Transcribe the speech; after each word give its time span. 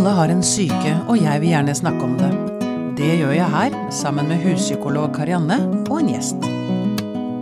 Alle 0.00 0.14
har 0.16 0.30
en 0.32 0.38
syke, 0.40 0.92
og 1.12 1.18
jeg 1.20 1.40
vil 1.42 1.50
gjerne 1.52 1.74
snakke 1.76 2.06
om 2.06 2.14
det. 2.16 2.30
Det 2.96 3.08
gjør 3.20 3.34
jeg 3.36 3.48
her, 3.52 3.74
sammen 3.92 4.30
med 4.30 4.40
huspsykolog 4.40 5.10
Karianne 5.12 5.58
og 5.92 5.98
en 5.98 6.08
gjest. 6.08 6.40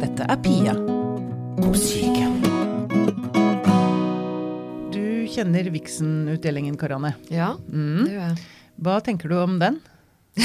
Dette 0.02 0.26
er 0.26 0.40
Pia 0.42 0.74
om 0.74 1.76
syke. 1.78 2.26
Du 4.90 5.04
kjenner 5.30 5.70
Vixen-utdelingen, 5.70 6.74
Karianne. 6.80 7.12
Ja, 7.30 7.52
Mm. 7.70 8.02
det 8.08 8.12
gjør 8.16 8.26
jeg. 8.26 8.36
Hva 8.82 8.98
tenker 9.06 9.28
du 9.30 9.38
om 9.38 9.58
den? 9.62 9.78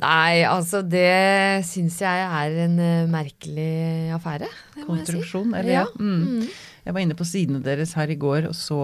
Nei, 0.00 0.44
altså 0.44 0.82
det 0.84 1.64
syns 1.68 1.96
jeg 2.04 2.28
er 2.28 2.64
en 2.66 2.76
eh, 2.80 3.08
merkelig 3.08 4.12
affære. 4.12 4.44
Jeg 4.76 4.84
si. 4.84 4.86
Konstruksjon, 4.92 5.54
eller 5.56 5.72
Ja. 5.72 5.86
ja? 5.88 6.04
Mm. 6.04 6.44
Jeg 6.84 6.94
var 6.96 7.00
inne 7.04 7.16
på 7.18 7.26
sidene 7.28 7.60
deres 7.64 7.92
her 7.98 8.08
i 8.10 8.16
går 8.20 8.48
og 8.50 8.54
så, 8.56 8.80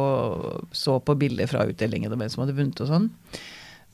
så 0.77 0.99
på 1.01 1.15
bilder 1.19 1.49
fra 1.51 1.65
utdelingen 1.69 2.13
og 2.13 2.19
hvem 2.21 2.31
som 2.33 2.45
hadde 2.45 2.57
vunnet 2.59 2.81
og 2.85 2.91
sånn. 2.91 3.11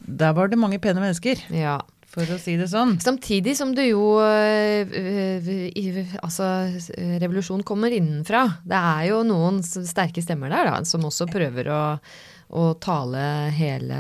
Der 0.03 0.33
var 0.35 0.49
det 0.51 0.59
mange 0.59 0.81
pene 0.83 0.99
mennesker, 1.03 1.39
Ja. 1.55 1.77
for 2.13 2.27
å 2.29 2.37
si 2.43 2.57
det 2.59 2.67
sånn. 2.69 2.97
Samtidig 3.01 3.55
som 3.57 3.71
du 3.75 3.81
jo 3.87 4.19
øh, 4.21 4.91
i- 5.79 6.05
Altså, 6.23 6.45
revolusjon 7.23 7.63
kommer 7.65 7.95
innenfra. 7.95 8.43
Det 8.67 8.77
er 8.77 9.07
jo 9.13 9.23
noen 9.25 9.63
sterke 9.63 10.21
stemmer 10.23 10.51
der 10.51 10.65
da, 10.69 10.83
som 10.85 11.07
også 11.09 11.31
prøver 11.31 11.71
å, 11.73 11.81
og 12.53 12.81
tale 12.85 13.23
hele 13.57 13.97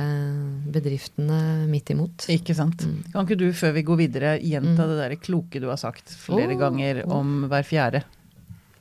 bedriftene 0.74 1.38
midt 1.70 1.90
imot. 1.94 2.26
Ikke 2.34 2.54
sant. 2.56 2.84
Kan 3.12 3.24
ikke 3.26 3.38
du 3.40 3.46
før 3.56 3.72
vi 3.78 3.82
går 3.86 3.96
videre 4.02 4.34
gjenta 4.42 4.84
det 4.90 4.98
der 4.98 5.14
kloke 5.22 5.60
du 5.62 5.68
har 5.70 5.80
sagt 5.80 6.12
flere 6.12 6.52
oh, 6.52 6.60
ganger 6.60 7.04
om 7.08 7.46
hver 7.48 7.64
fjerde? 7.64 8.02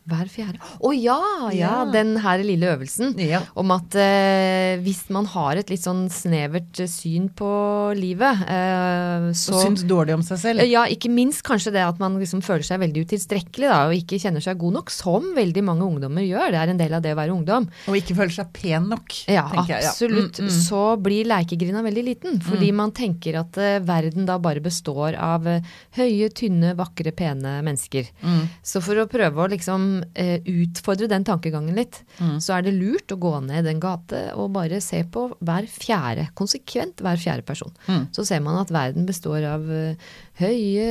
Hver 0.10 0.30
fjerde. 0.34 0.58
Å 0.82 0.92
ja, 0.98 1.20
ja! 1.54 1.58
Ja. 1.62 1.74
Den 1.94 2.16
her 2.24 2.42
lille 2.42 2.72
øvelsen. 2.74 3.14
Ja. 3.22 3.44
Om 3.60 3.70
at 3.76 3.94
eh, 4.02 4.80
hvis 4.82 5.04
man 5.14 5.28
har 5.30 5.60
et 5.62 5.70
litt 5.70 5.84
sånn 5.84 6.08
snevert 6.10 6.80
eh, 6.82 6.90
syn 6.90 7.28
på 7.38 7.50
livet, 7.98 8.42
eh, 8.50 9.28
så 9.38 9.54
Og 9.60 9.62
syns 9.68 9.84
dårlig 9.86 10.16
om 10.18 10.24
seg 10.26 10.42
selv. 10.42 10.66
Ja, 10.66 10.88
ikke 10.90 11.12
minst 11.14 11.44
kanskje 11.46 11.76
det 11.76 11.84
at 11.86 12.02
man 12.02 12.18
liksom 12.18 12.42
føler 12.46 12.66
seg 12.66 12.82
veldig 12.82 13.06
utilstrekkelig 13.06 13.70
da, 13.70 13.78
og 13.92 13.94
ikke 14.00 14.18
kjenner 14.24 14.42
seg 14.44 14.58
god 14.64 14.80
nok, 14.80 14.94
som 14.96 15.28
veldig 15.38 15.66
mange 15.70 15.86
ungdommer 15.86 16.26
gjør. 16.26 16.50
Det 16.56 16.64
er 16.64 16.74
en 16.74 16.82
del 16.82 16.98
av 16.98 17.06
det 17.06 17.14
å 17.14 17.20
være 17.22 17.36
ungdom. 17.38 17.70
Og 17.92 18.00
ikke 18.02 18.18
føler 18.18 18.36
seg 18.40 18.50
pen 18.58 18.90
nok. 18.90 19.20
Ja, 19.30 19.46
tenker 19.54 19.76
jeg. 19.76 19.92
absolutt. 19.92 20.42
Mm, 20.42 20.50
mm. 20.50 20.58
Så 20.66 20.82
blir 21.06 21.30
lekegrinda 21.30 21.86
veldig 21.86 22.06
liten, 22.10 22.42
fordi 22.50 22.74
man 22.74 22.96
tenker 22.98 23.38
at 23.44 23.62
eh, 23.62 23.78
verden 23.86 24.26
da 24.26 24.40
bare 24.42 24.66
består 24.66 25.20
av 25.22 25.46
eh, 25.46 25.72
høye, 26.02 26.34
tynne, 26.34 26.74
vakre, 26.80 27.14
pene 27.14 27.60
mennesker. 27.62 28.10
Mm. 28.26 28.44
Så 28.66 28.82
for 28.82 28.98
å 28.98 29.08
prøve 29.12 29.46
å 29.46 29.50
liksom 29.54 29.91
eh, 30.16 30.40
utfordre 30.48 31.08
den 31.12 31.24
tankegangen 31.28 31.76
litt, 31.78 32.02
Mm. 32.20 32.38
så 32.44 32.58
er 32.58 32.66
det 32.68 32.74
lurt 32.78 33.12
å 33.14 33.18
gå 33.20 33.32
ned 33.46 33.66
den 33.66 33.80
gate 33.84 34.20
og 34.36 34.52
bare 34.54 34.80
se 34.82 35.04
på 35.04 35.24
hver 35.42 35.68
fjerde, 35.72 36.28
konsekvent 36.38 37.02
hver 37.02 37.18
fjerde 37.22 37.46
person. 37.48 37.72
Mm. 37.88 38.08
Så 38.16 38.26
ser 38.28 38.40
man 38.46 38.60
at 38.62 38.70
verden 38.74 39.06
består 39.10 39.44
av 39.50 39.66
eh, 39.72 39.96
høye, 40.42 40.90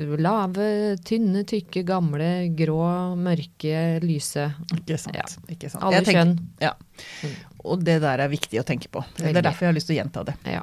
eh, 0.00 0.16
lave, 0.20 0.96
tynne, 1.06 1.44
tykke, 1.48 1.84
gamle, 1.88 2.30
grå, 2.58 2.80
mørke, 3.18 4.00
lyse. 4.04 4.48
Ikke 4.76 4.98
sant. 4.98 5.16
Ja. 5.16 5.26
Ikke 5.54 5.70
sant. 5.72 5.82
Alle 5.84 6.02
tenker- 6.02 6.22
kjønn. 6.22 6.38
Ja. 6.60 6.72
Og 7.66 7.82
det 7.84 8.00
der 8.02 8.20
er 8.22 8.28
viktig 8.32 8.60
å 8.60 8.64
tenke 8.66 8.88
på. 8.92 9.04
Det 9.18 9.34
er 9.36 9.42
derfor 9.42 9.66
jeg 9.66 9.72
har 9.72 9.78
lyst 9.80 9.88
til 9.90 9.96
å 9.96 10.00
gjenta 10.04 10.24
det. 10.24 10.36
Ja. 10.46 10.62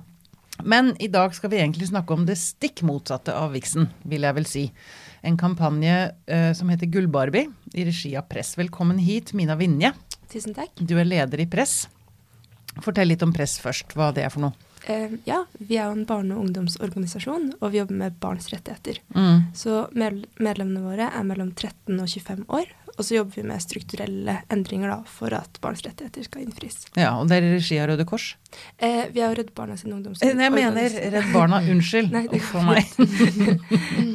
Men 0.64 0.94
i 1.02 1.08
dag 1.10 1.34
skal 1.34 1.50
vi 1.50 1.58
egentlig 1.58 1.90
snakke 1.90 2.14
om 2.14 2.26
det 2.28 2.36
stikk 2.38 2.84
motsatte 2.86 3.34
av 3.34 3.52
viksen, 3.56 3.88
vil 4.06 4.22
jeg 4.22 4.36
vel 4.38 4.46
si. 4.46 4.72
En 5.24 5.38
kampanje 5.40 6.12
uh, 6.12 6.52
som 6.54 6.68
heter 6.70 6.90
Gullbarbie, 6.92 7.48
i 7.74 7.86
regi 7.88 8.10
av 8.20 8.26
Press. 8.28 8.58
Velkommen 8.60 8.98
hit, 9.00 9.32
Mina 9.34 9.56
Vinje. 9.56 9.94
Tusen 10.28 10.52
takk. 10.52 10.76
Du 10.76 10.98
er 11.00 11.08
leder 11.08 11.40
i 11.40 11.46
Press. 11.48 11.86
Fortell 12.84 13.08
litt 13.08 13.24
om 13.24 13.32
Press 13.32 13.56
først, 13.64 13.96
hva 13.96 14.10
det 14.12 14.26
er 14.26 14.34
for 14.34 14.44
noe. 14.44 14.68
Uh, 14.84 15.16
ja, 15.24 15.46
vi 15.62 15.78
er 15.78 15.88
jo 15.88 15.96
en 15.96 16.04
barne- 16.10 16.36
og 16.36 16.44
ungdomsorganisasjon, 16.44 17.54
og 17.62 17.72
vi 17.72 17.80
jobber 17.80 18.02
med 18.02 18.20
barns 18.20 18.50
rettigheter. 18.52 19.00
Mm. 19.16 19.46
Så 19.56 19.86
medlemmene 19.96 20.84
våre 20.84 21.08
er 21.08 21.24
mellom 21.30 21.54
13 21.56 21.96
og 21.96 22.12
25 22.12 22.44
år, 22.60 22.76
og 22.98 23.06
så 23.08 23.16
jobber 23.18 23.36
vi 23.40 23.44
med 23.50 23.62
strukturelle 23.64 24.36
endringer 24.54 24.92
da, 24.92 24.98
for 25.10 25.34
at 25.34 25.56
barns 25.64 25.82
rettigheter 25.86 26.24
skal 26.28 26.44
innfris. 26.44 26.84
Ja, 27.00 27.16
og 27.18 27.28
det 27.32 27.40
er 27.40 27.48
i 27.48 27.54
regi 27.56 27.80
av 27.82 27.88
Røde 27.90 28.06
Kors. 28.06 28.28
Eh, 28.78 29.08
vi 29.14 29.24
er 29.24 29.32
jo 29.34 29.38
Redd 29.40 29.50
Barna 29.58 29.78
sin 29.80 29.94
ungdoms... 29.96 30.22
Eh, 30.22 30.36
nei, 30.38 30.46
Jeg 30.46 30.54
mener. 30.54 30.98
Redd 31.16 31.32
Barna, 31.34 31.62
unnskyld. 31.74 32.12
Nei, 32.14 32.26
det 32.30 32.42
for 32.46 32.62
meg. 32.68 32.86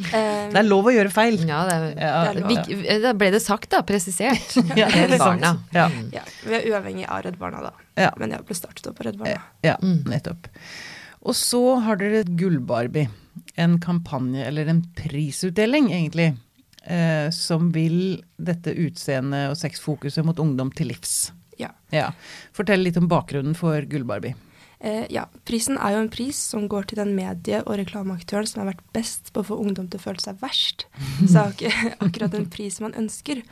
Eh, 0.08 0.48
Det 0.52 0.56
er 0.62 0.64
lov 0.66 0.86
å 0.88 0.92
gjøre 0.94 1.10
feil. 1.12 1.36
Ja, 1.48 1.64
det, 1.68 1.74
er- 1.74 1.98
Ja, 2.00 2.32
det 2.32 2.44
er 2.44 2.68
vi, 2.70 2.98
da 3.02 3.12
ble 3.18 3.30
det 3.34 3.40
sagt, 3.44 3.68
da. 3.74 3.82
Presisert. 3.86 4.54
Ja, 4.78 4.86
Redd. 4.94 5.18
Barna. 5.20 5.50
Ja. 5.74 5.88
Mm. 5.92 6.08
ja, 6.14 6.22
vi 6.46 6.54
er 6.58 6.68
uavhengig 6.72 7.06
av 7.10 7.22
Redd 7.26 7.38
Barna 7.40 7.60
da, 7.66 7.72
Ja. 7.98 8.12
men 8.16 8.30
jeg 8.32 8.46
ble 8.48 8.56
startet 8.56 8.86
opp 8.88 9.00
av 9.02 9.08
Redd 9.10 9.18
Barna. 9.20 9.42
Ja, 9.66 9.74
nettopp. 9.82 10.48
Og 11.26 11.34
så 11.36 11.60
har 11.84 11.98
dere 12.00 12.22
Gullbarbie, 12.24 13.08
en 13.58 13.78
kampanje, 13.82 14.44
eller 14.46 14.70
en 14.70 14.84
prisutdeling 14.96 15.90
egentlig, 15.92 16.36
eh, 16.88 17.28
som 17.34 17.70
vil 17.74 18.18
dette 18.36 18.74
utseendet 18.74 19.52
og 19.52 19.58
sexfokuset 19.60 20.26
mot 20.26 20.40
ungdom 20.42 20.72
til 20.74 20.90
livs. 20.92 21.30
Ja. 21.58 21.72
Ja. 21.94 22.12
Fortell 22.56 22.84
litt 22.86 22.98
om 23.00 23.08
bakgrunnen 23.10 23.56
for 23.58 23.84
Gullbarbie. 23.90 24.36
Eh, 24.80 25.06
ja, 25.10 25.24
prisen 25.48 25.74
er 25.82 25.96
jo 25.96 26.02
en 26.04 26.12
pris 26.12 26.38
som 26.52 26.68
går 26.70 26.86
til 26.90 27.00
den 27.00 27.16
medie- 27.16 27.64
og 27.64 27.80
reklameaktøren 27.80 28.46
som 28.46 28.62
har 28.62 28.70
vært 28.70 28.84
best 28.94 29.32
på 29.34 29.42
å 29.42 29.48
få 29.48 29.58
ungdom 29.58 29.88
til 29.90 29.98
å 29.98 30.04
føle 30.04 30.22
seg 30.22 30.38
verst. 30.42 30.86
Så 31.32 31.48
ikke 31.50 31.72
akkurat 32.06 32.36
en 32.38 32.46
pris 32.50 32.78
man 32.84 32.94
ønsker. 32.98 33.42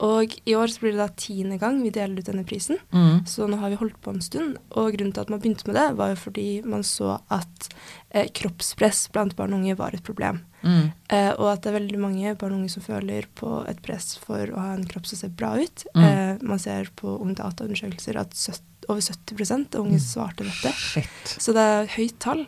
Og 0.00 0.36
i 0.48 0.54
år 0.56 0.72
så 0.72 0.82
blir 0.82 0.94
det 0.94 1.02
da 1.02 1.08
tiende 1.12 1.58
gang 1.60 1.80
vi 1.84 1.92
deler 1.92 2.20
ut 2.20 2.28
denne 2.28 2.44
prisen. 2.48 2.80
Mm. 2.94 3.26
Så 3.28 3.48
nå 3.50 3.58
har 3.60 3.72
vi 3.72 3.80
holdt 3.80 3.98
på 4.00 4.14
en 4.14 4.22
stund. 4.24 4.56
Og 4.72 4.94
grunnen 4.96 5.12
til 5.12 5.24
at 5.24 5.32
man 5.32 5.42
begynte 5.42 5.68
med 5.68 5.76
det, 5.76 5.88
var 5.98 6.14
jo 6.14 6.20
fordi 6.22 6.46
man 6.64 6.84
så 6.86 7.18
at 7.28 7.68
eh, 8.08 8.30
kroppspress 8.32 9.08
blant 9.12 9.36
barn 9.36 9.52
og 9.52 9.60
unge 9.60 9.76
var 9.78 9.96
et 9.96 10.06
problem. 10.06 10.40
Mm. 10.62 10.88
Eh, 11.12 11.30
og 11.34 11.50
at 11.52 11.62
det 11.64 11.72
er 11.72 11.78
veldig 11.78 12.00
mange 12.00 12.34
barn 12.40 12.54
og 12.56 12.62
unge 12.62 12.72
som 12.72 12.84
føler 12.84 13.28
på 13.36 13.60
et 13.68 13.80
press 13.84 14.14
for 14.22 14.52
å 14.54 14.64
ha 14.64 14.72
en 14.76 14.88
kropp 14.88 15.08
som 15.10 15.20
ser 15.20 15.36
bra 15.36 15.52
ut. 15.60 15.84
Mm. 15.92 16.04
Eh, 16.06 16.32
man 16.48 16.62
ser 16.62 16.88
på 16.96 17.18
ungdataundersøkelser 17.20 18.20
at 18.20 18.36
70, 18.36 18.66
over 18.90 19.04
70 19.04 19.76
av 19.76 19.84
unge 19.84 20.00
svarte 20.02 20.48
dette. 20.48 20.72
Shit. 20.74 21.36
Så 21.36 21.52
det 21.54 21.66
er 21.74 21.92
høyt 21.92 22.16
tall. 22.24 22.46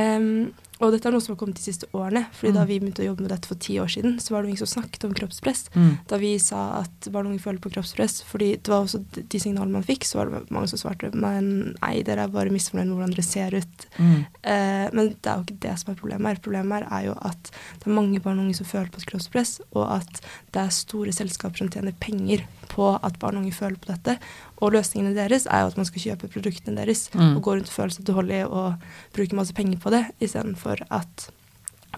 Em, 0.00 0.48
og 0.78 0.92
dette 0.94 1.08
er 1.08 1.14
noe 1.14 1.22
som 1.24 1.34
har 1.34 1.38
kommet 1.40 1.58
de 1.58 1.64
siste 1.64 1.88
årene. 1.96 2.26
fordi 2.32 2.52
da 2.54 2.64
vi 2.68 2.78
begynte 2.78 3.02
å 3.02 3.08
jobbe 3.08 3.24
med 3.24 3.32
dette 3.32 3.48
for 3.50 3.58
ti 3.58 3.78
år 3.82 3.90
siden, 3.90 4.18
så 4.22 4.30
var 4.30 4.42
det 4.42 4.48
noen 4.48 4.54
ingen 4.54 4.66
som 4.66 4.82
snakket 4.82 5.04
om 5.08 5.14
kroppspress. 5.14 5.70
Mm. 5.74 5.98
Da 6.06 6.18
vi 6.22 6.38
sa 6.38 6.80
at 6.82 7.08
barn 7.10 7.26
og 7.26 7.32
unge 7.34 7.42
føler 7.42 7.58
på 7.60 7.72
kroppspress, 7.74 8.22
fordi 8.28 8.52
det 8.62 8.68
var 8.68 8.84
også 8.86 9.00
de- 9.16 9.40
signalene 9.42 9.72
man 9.72 9.86
fikk, 9.86 10.04
så 10.06 10.20
var 10.20 10.30
det 10.30 10.50
mange 10.54 10.68
som 10.70 10.78
svarte 10.78 11.10
men 11.14 11.74
nei, 11.82 12.02
dere 12.02 12.24
er 12.26 12.28
bare 12.34 12.52
misfornøyd 12.54 12.86
med 12.86 12.96
hvordan 12.96 13.14
dere 13.16 13.26
ser 13.26 13.54
ut. 13.58 13.86
Mm. 13.98 14.26
Eh, 14.42 14.88
men 14.92 15.08
det 15.18 15.26
er 15.26 15.36
jo 15.36 15.46
ikke 15.48 15.60
det 15.66 15.74
som 15.78 15.92
er 15.92 15.98
problemet 16.00 16.26
her. 16.30 16.42
Problemet 16.42 16.72
her 16.78 16.88
er 17.00 17.06
jo 17.08 17.16
at 17.26 17.50
det 17.50 17.86
er 17.90 17.96
mange 17.98 18.20
barn 18.22 18.38
og 18.38 18.46
unge 18.46 18.58
som 18.58 18.66
føler 18.68 18.90
på 18.94 19.02
kroppspress, 19.10 19.60
og 19.74 19.86
at 19.98 20.22
det 20.54 20.62
er 20.62 20.74
store 20.74 21.12
selskaper 21.12 21.58
som 21.58 21.70
tjener 21.74 21.96
penger 21.98 22.46
på 22.68 22.92
at 23.02 23.18
barn 23.18 23.38
og 23.38 23.42
unge 23.46 23.56
føler 23.56 23.78
på 23.80 23.90
dette. 23.90 24.18
Og 24.60 24.72
løsningene 24.74 25.14
deres 25.14 25.46
er 25.46 25.62
jo 25.62 25.70
at 25.70 25.76
man 25.78 25.86
skal 25.86 26.02
kjøpe 26.02 26.30
produktene 26.32 26.76
deres 26.80 27.08
Mm. 27.14 27.36
og 27.36 27.42
gå 27.42 27.54
rundt 27.56 27.68
og 27.70 27.76
føle 27.76 27.94
seg 27.94 28.04
dårlig 28.08 28.40
og 28.46 28.74
bruke 29.14 29.36
masse 29.38 29.54
penger 29.54 29.78
på 29.78 29.90
det, 29.94 30.04
istedenfor 30.20 30.82
at 30.90 31.28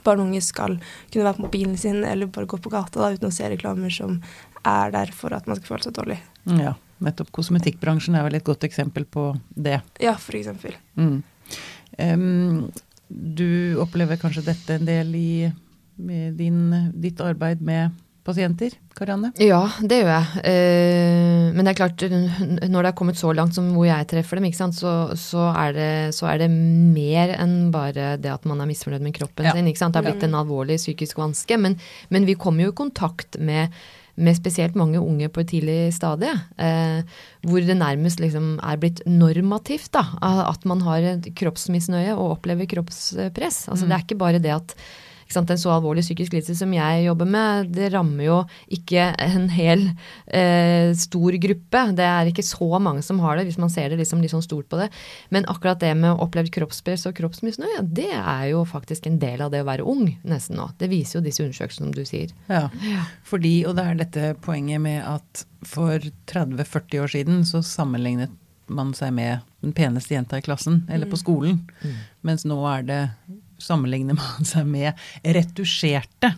barn 0.05 0.21
og 0.21 0.27
unge 0.29 0.41
skal 0.45 0.79
kunne 1.11 1.25
være 1.25 1.37
på 1.37 1.43
mobilen 1.47 1.77
sin 1.77 2.05
eller 2.05 2.27
bare 2.27 2.47
gå 2.47 2.59
på 2.61 2.71
gata 2.71 3.01
da, 3.01 3.11
uten 3.17 3.29
å 3.29 3.33
se 3.33 3.49
reklamer 3.49 3.91
som 3.91 4.21
er 4.65 4.91
der 4.93 5.11
for 5.13 5.33
at 5.33 5.47
man 5.49 5.57
skal 5.57 5.73
føle 5.77 5.83
seg 5.89 5.97
dårlig. 5.97 6.19
Ja, 6.47 6.75
nettopp. 7.01 7.33
Kosmetikkbransjen 7.33 8.15
er 8.17 8.23
vel 8.29 8.37
et 8.39 8.45
godt 8.45 8.65
eksempel 8.69 9.05
på 9.09 9.31
det. 9.57 9.81
Ja, 10.01 10.15
for 10.21 10.37
eksempel. 10.37 10.77
Mm. 10.97 11.23
Um, 11.99 12.71
du 13.11 13.77
opplever 13.83 14.17
kanskje 14.21 14.45
dette 14.47 14.77
en 14.77 14.87
del 14.87 15.15
i, 15.17 15.53
din, 15.99 16.93
ditt 16.95 17.21
arbeid 17.21 17.61
med 17.61 17.91
pasienter, 18.31 18.75
Karianne? 18.97 19.31
Ja, 19.43 19.61
det 19.83 20.01
gjør 20.01 20.11
jeg. 20.15 20.43
Eh, 20.51 21.51
men 21.55 21.67
det 21.67 21.73
er 21.75 21.79
klart, 21.83 22.03
når 22.09 22.81
det 22.87 22.91
er 22.93 22.97
kommet 22.99 23.19
så 23.21 23.33
langt 23.37 23.55
som 23.59 23.69
hvor 23.75 23.87
jeg 23.89 24.09
treffer 24.11 24.41
dem, 24.41 24.49
ikke 24.51 24.61
sant, 24.63 24.79
så, 24.79 24.95
så, 25.19 25.51
er 25.53 25.77
det, 25.77 25.91
så 26.17 26.31
er 26.33 26.43
det 26.45 26.51
mer 26.55 27.35
enn 27.37 27.71
bare 27.75 28.15
det 28.21 28.33
at 28.35 28.47
man 28.49 28.61
er 28.63 28.71
misfornøyd 28.71 29.05
med 29.05 29.17
kroppen 29.19 29.49
Ja. 29.51 29.55
sin. 29.57 29.69
Ikke 29.71 29.83
sant? 29.83 29.97
Det 29.97 30.03
er 30.05 30.11
blitt 30.13 30.27
en 30.29 30.37
alvorlig 30.41 30.79
psykisk 30.81 31.19
vanske. 31.21 31.59
Men, 31.61 31.79
men 32.15 32.29
vi 32.29 32.39
kommer 32.39 32.67
jo 32.69 32.75
i 32.75 32.79
kontakt 32.83 33.39
med, 33.41 33.75
med 34.21 34.37
spesielt 34.37 34.75
mange 34.77 35.01
unge 35.01 35.31
på 35.33 35.41
et 35.45 35.49
tidlig 35.55 35.79
stadie, 35.97 36.33
eh, 36.61 37.03
hvor 37.49 37.65
det 37.65 37.77
nærmest 37.81 38.21
liksom 38.21 38.59
er 38.61 38.81
blitt 38.83 39.01
normativt 39.09 39.91
da, 39.97 40.03
at 40.51 40.67
man 40.69 40.83
har 40.85 41.07
et 41.17 41.31
kroppsmisnøye 41.41 42.13
og 42.19 42.37
opplever 42.39 42.69
kroppspress. 42.69 43.65
Altså 43.73 43.89
Det 43.89 43.97
er 43.97 44.05
ikke 44.05 44.21
bare 44.21 44.43
det 44.43 44.53
at 44.59 44.77
sant, 45.35 45.51
En 45.51 45.61
så 45.61 45.73
alvorlig 45.75 46.05
psykisk 46.05 46.35
lidelse 46.35 46.57
som 46.59 46.73
jeg 46.75 47.05
jobber 47.05 47.29
med, 47.29 47.71
det 47.75 47.91
rammer 47.95 48.25
jo 48.25 48.39
ikke 48.73 49.11
en 49.21 49.49
hel 49.53 49.87
eh, 50.27 50.91
stor 50.99 51.37
gruppe. 51.43 51.85
Det 51.99 52.07
er 52.07 52.31
ikke 52.31 52.47
så 52.47 52.69
mange 52.83 53.05
som 53.07 53.21
har 53.25 53.39
det, 53.39 53.47
hvis 53.49 53.61
man 53.61 53.73
ser 53.73 53.91
det 53.91 54.01
liksom 54.01 54.23
litt 54.23 54.35
sånn 54.35 54.47
stort 54.47 54.69
på 54.71 54.81
det. 54.81 54.91
Men 55.35 55.49
akkurat 55.51 55.81
det 55.83 55.93
med 55.99 56.21
opplevd 56.23 56.53
kroppspress 56.55 57.07
og 57.11 57.17
kroppsmisnøye, 57.19 57.85
det 57.87 58.11
er 58.17 58.51
jo 58.53 58.65
faktisk 58.69 59.09
en 59.11 59.21
del 59.23 59.45
av 59.45 59.55
det 59.55 59.63
å 59.65 59.69
være 59.69 59.87
ung 59.87 60.07
nesten 60.23 60.61
nå. 60.61 60.71
Det 60.81 60.91
viser 60.93 61.19
jo 61.21 61.27
disse 61.27 61.45
undersøkelsene, 61.45 61.91
som 61.91 61.97
du 61.97 62.05
sier. 62.09 62.35
Ja, 62.51 62.67
fordi, 63.27 63.61
og 63.69 63.77
det 63.79 63.87
er 63.87 64.01
dette 64.01 64.35
poenget 64.45 64.83
med 64.83 65.03
at 65.07 65.45
for 65.67 66.03
30-40 66.31 67.03
år 67.03 67.13
siden 67.13 67.43
så 67.49 67.63
sammenlignet 67.65 68.33
man 68.71 68.93
seg 68.95 69.13
med 69.17 69.47
den 69.65 69.75
peneste 69.77 70.15
jenta 70.15 70.39
i 70.39 70.45
klassen, 70.45 70.85
eller 70.91 71.11
på 71.11 71.19
skolen. 71.21 71.65
Mens 72.27 72.47
nå 72.49 72.59
er 72.71 72.87
det 72.87 73.01
sammenligner 73.63 74.17
man 74.19 74.45
seg 74.49 74.67
med 74.67 74.95
retusjerte. 75.25 76.35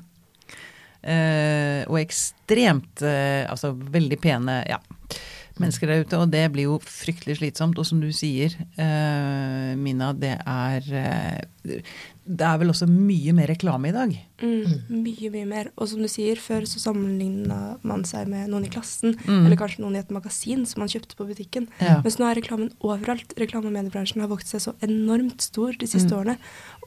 eh, 1.02 1.82
og 1.90 1.98
ekstremt 2.02 3.02
eh, 3.02 3.44
Altså 3.50 3.72
veldig 3.74 4.20
pene 4.22 4.60
ja, 4.70 4.78
mennesker 5.60 5.90
der 5.90 6.04
ute. 6.06 6.20
Og 6.22 6.30
det 6.32 6.46
blir 6.54 6.70
jo 6.70 6.78
fryktelig 6.84 7.40
slitsomt. 7.40 7.78
Og 7.78 7.86
som 7.88 8.00
du 8.02 8.10
sier, 8.14 8.54
eh, 8.78 9.74
Mina, 9.78 10.12
det 10.14 10.36
er 10.46 10.92
eh, 10.92 11.82
Det 12.22 12.42
er 12.46 12.58
vel 12.58 12.70
også 12.70 12.86
mye 12.86 13.32
mer 13.34 13.48
reklame 13.50 13.88
i 13.90 13.94
dag. 13.94 14.12
Mm, 14.42 14.72
mye, 15.02 15.28
mye 15.30 15.46
mer. 15.46 15.68
Og 15.76 15.88
som 15.90 15.98
du 16.02 16.06
sier, 16.10 16.38
før 16.38 16.62
så 16.70 16.78
sammenligna 16.82 17.76
man 17.86 18.04
seg 18.06 18.28
med 18.30 18.46
noen 18.50 18.66
i 18.66 18.70
klassen, 18.70 19.16
Mm. 19.26 19.44
eller 19.46 19.58
kanskje 19.58 19.82
noen 19.82 19.96
i 19.98 20.00
et 20.02 20.10
magasin 20.14 20.62
som 20.66 20.82
man 20.82 20.90
kjøpte 20.90 21.18
på 21.18 21.26
butikken. 21.26 21.66
Ja. 21.82 21.96
Mens 22.02 22.18
nå 22.18 22.26
er 22.30 22.38
reklamen 22.38 22.70
overalt. 22.80 23.34
Reklame- 23.38 23.66
og 23.70 23.74
mediebransjen 23.74 24.22
har 24.22 24.30
vokst 24.30 24.54
seg 24.54 24.62
så 24.62 24.74
enormt 24.86 25.42
stor 25.42 25.74
de 25.78 25.86
siste 25.90 26.10
Mm. 26.14 26.18
årene. 26.20 26.36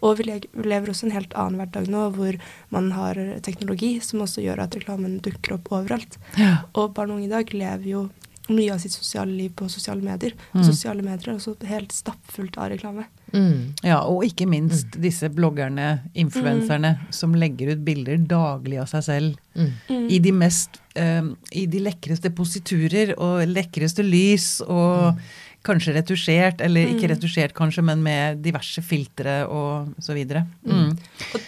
Og 0.06 0.20
vi 0.20 0.28
lever 0.30 0.92
også 0.92 1.08
en 1.10 1.16
helt 1.16 1.34
annen 1.40 1.58
hverdag 1.62 1.90
nå, 1.90 2.04
hvor 2.14 2.38
man 2.76 2.92
har 2.94 3.18
teknologi 3.46 3.96
som 4.06 4.22
også 4.26 4.44
gjør 4.46 4.62
at 4.68 4.78
reklamen 4.78 5.18
dukker 5.26 5.58
opp 5.58 5.72
overalt. 5.74 6.20
Ja. 6.38 6.60
Og 6.78 6.94
barn 6.94 7.12
og 7.16 7.18
unge 7.20 7.30
i 7.32 7.34
dag 7.34 7.54
lever 7.56 7.90
jo 7.90 8.06
mye 8.46 8.76
av 8.76 8.78
sitt 8.84 8.94
sosiale 8.94 9.34
liv 9.34 9.56
på 9.58 9.66
sosiale 9.74 10.04
medier. 10.06 10.36
Og 10.54 10.62
Mm. 10.62 10.66
sosiale 10.68 11.02
medier 11.02 11.30
er 11.32 11.38
også 11.40 11.56
helt 11.66 11.90
stappfullt 11.92 12.60
av 12.62 12.70
reklame. 12.70 13.08
Mm. 13.34 13.74
Ja, 13.84 14.04
og 14.06 14.22
ikke 14.24 14.46
minst 14.48 15.00
disse 15.02 15.30
bloggerne, 15.34 16.02
influenserne, 16.14 17.00
som 17.10 17.34
legger 17.34 17.72
ut 17.74 17.82
bilder 17.84 18.18
daglig 18.18 18.80
av 18.80 18.86
seg 18.88 19.04
selv 19.04 19.36
Mm. 19.56 20.10
i 20.12 20.20
de 20.20 20.32
mest 20.32 20.80
um, 20.96 21.36
I 21.52 21.66
de 21.66 21.80
lekreste 21.80 22.30
positurer 22.30 23.16
og 23.18 23.48
lekreste 23.48 24.04
lys 24.04 24.62
og 24.62 25.18
kanskje 25.66 25.96
retusjert, 25.98 26.62
eller 26.62 26.88
ikke 26.94 27.08
Mm. 27.10 27.16
retusjert 27.16 27.54
kanskje, 27.58 27.84
men 27.84 28.04
med 28.06 28.42
diverse 28.46 28.82
filtre 28.86 29.44
og 29.50 29.94
så 30.00 30.14
videre. 30.18 30.46
Mm. 30.66 30.96
Og, 31.34 31.42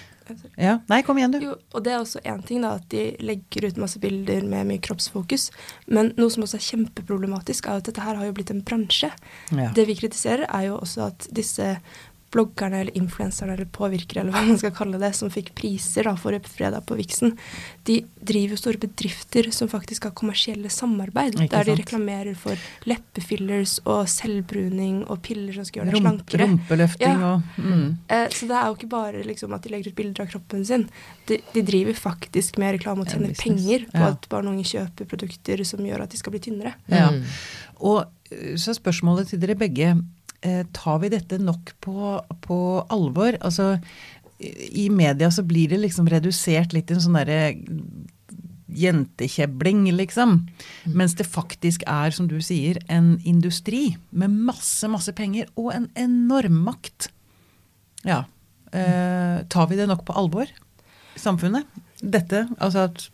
Ja. 0.60 0.74
Nei, 0.90 0.98
kom 1.08 1.16
igjen, 1.16 1.32
du. 1.32 1.40
Jo, 1.40 1.54
og 1.74 1.84
det 1.86 1.94
er 1.94 2.02
også 2.02 2.20
én 2.28 2.42
ting, 2.46 2.60
da, 2.62 2.74
at 2.76 2.90
de 2.92 3.16
legger 3.24 3.70
ut 3.70 3.78
masse 3.80 3.96
bilder 4.04 4.44
med 4.44 4.68
mye 4.68 4.82
kroppsfokus. 4.84 5.46
Men 5.88 6.10
noe 6.18 6.28
som 6.30 6.44
også 6.44 6.58
er 6.60 6.66
kjempeproblematisk, 6.66 7.66
er 7.72 7.78
at 7.80 7.88
dette 7.88 8.04
her 8.04 8.16
har 8.20 8.26
jo 8.28 8.34
blitt 8.36 8.52
en 8.52 8.60
bransje. 8.62 9.08
Ja. 9.56 9.70
Det 9.72 9.86
vi 9.88 9.96
kritiserer, 9.96 10.44
er 10.50 10.66
jo 10.68 10.80
også 10.82 11.08
at 11.08 11.30
disse 11.32 11.78
bloggerne 12.32 12.82
eller 12.82 12.98
influenserne 12.98 13.54
eller 13.56 13.66
påvirkere, 13.72 14.22
eller 14.22 14.36
hva 14.36 14.44
man 14.50 14.58
skal 14.60 14.74
kalle 14.76 15.00
det, 15.02 15.14
som 15.16 15.30
fikk 15.32 15.54
priser 15.58 16.08
da 16.10 16.16
for 16.20 16.36
fredag 16.48 16.84
på 16.90 16.98
Vixen, 17.00 17.38
de 17.88 18.02
driver 18.20 18.56
jo 18.56 18.60
store 18.60 18.82
bedrifter 18.84 19.48
som 19.56 19.70
faktisk 19.72 20.10
har 20.10 20.16
kommersielle 20.18 20.70
samarbeid, 20.74 21.38
Ikke 21.40 21.50
der 21.56 21.70
de 21.70 21.78
reklamerer 21.82 22.36
for 22.40 22.60
leppefillers 22.90 23.78
og 23.86 24.10
selvbruning 24.12 25.06
og 25.08 25.22
piller 25.26 25.56
som 25.56 25.68
skal 25.68 25.84
gjøre 25.84 25.94
deg 25.94 26.02
slankere. 26.04 26.48
rumpeløfting 26.48 27.24
Ja. 27.24 27.34
og 27.36 27.42
mm. 27.58 27.88
Eh, 28.10 28.28
så 28.30 28.48
det 28.48 28.58
er 28.58 28.68
jo 28.68 28.76
ikke 28.76 28.90
bare 28.92 29.24
liksom, 29.24 29.54
at 29.54 29.64
de 29.64 29.70
legger 29.70 29.92
ut 29.92 29.96
bilder 29.96 30.22
av 30.26 30.28
kroppen 30.32 30.66
sin. 30.66 30.90
De, 31.28 31.40
de 31.54 31.62
driver 31.62 31.94
faktisk 31.94 32.58
med 32.58 32.76
reklame 32.78 33.02
og 33.02 33.08
tjener 33.08 33.34
penger 33.36 33.88
på 33.92 33.98
Ja. 34.04 34.12
at 34.12 34.28
barn 34.30 34.48
og 34.48 34.54
unge 34.54 34.68
kjøper 34.68 35.08
produkter 35.08 35.64
som 35.66 35.80
gjør 35.80 36.04
at 36.04 36.12
de 36.12 36.18
skal 36.18 36.32
bli 36.32 36.40
tynnere. 36.40 36.74
Ja. 36.88 37.10
Mm. 37.12 37.24
Og 37.80 38.06
så 38.58 38.68
så 38.68 38.74
spørsmålet 38.76 39.30
til 39.30 39.40
dere 39.40 39.56
begge. 39.56 39.94
Eh, 40.48 40.62
tar 40.76 41.02
vi 41.04 41.12
dette 41.12 41.40
nok 41.42 41.74
på, 41.84 42.14
på 42.46 42.60
alvor? 42.94 43.40
Altså, 43.42 43.76
i 44.40 44.86
i 44.86 44.90
media 44.94 45.32
så 45.34 45.44
blir 45.44 45.72
det 45.72 45.82
liksom 45.82 46.08
redusert 46.12 46.76
litt 46.76 46.88
til 46.88 47.00
en 47.00 47.04
sånn 47.08 47.18
derre 47.18 47.40
jentekjebling, 48.78 49.88
liksom. 49.96 50.40
Mens 50.94 51.16
det 51.18 51.26
faktisk 51.28 51.86
er, 51.90 52.12
som 52.14 52.28
du 52.30 52.38
sier, 52.44 52.78
en 52.92 53.16
industri 53.26 53.96
med 54.12 54.36
masse, 54.50 54.88
masse 54.92 55.14
penger 55.18 55.50
og 55.56 55.72
en 55.74 55.88
enorm 55.98 56.62
makt. 56.68 57.10
Ja. 58.06 58.26
Eh, 58.76 59.44
tar 59.50 59.70
vi 59.72 59.80
det 59.80 59.88
nok 59.90 60.06
på 60.06 60.16
alvor 60.20 60.52
samfunnet? 61.18 61.66
Dette, 61.98 62.46
altså 62.60 62.86
at 62.92 63.08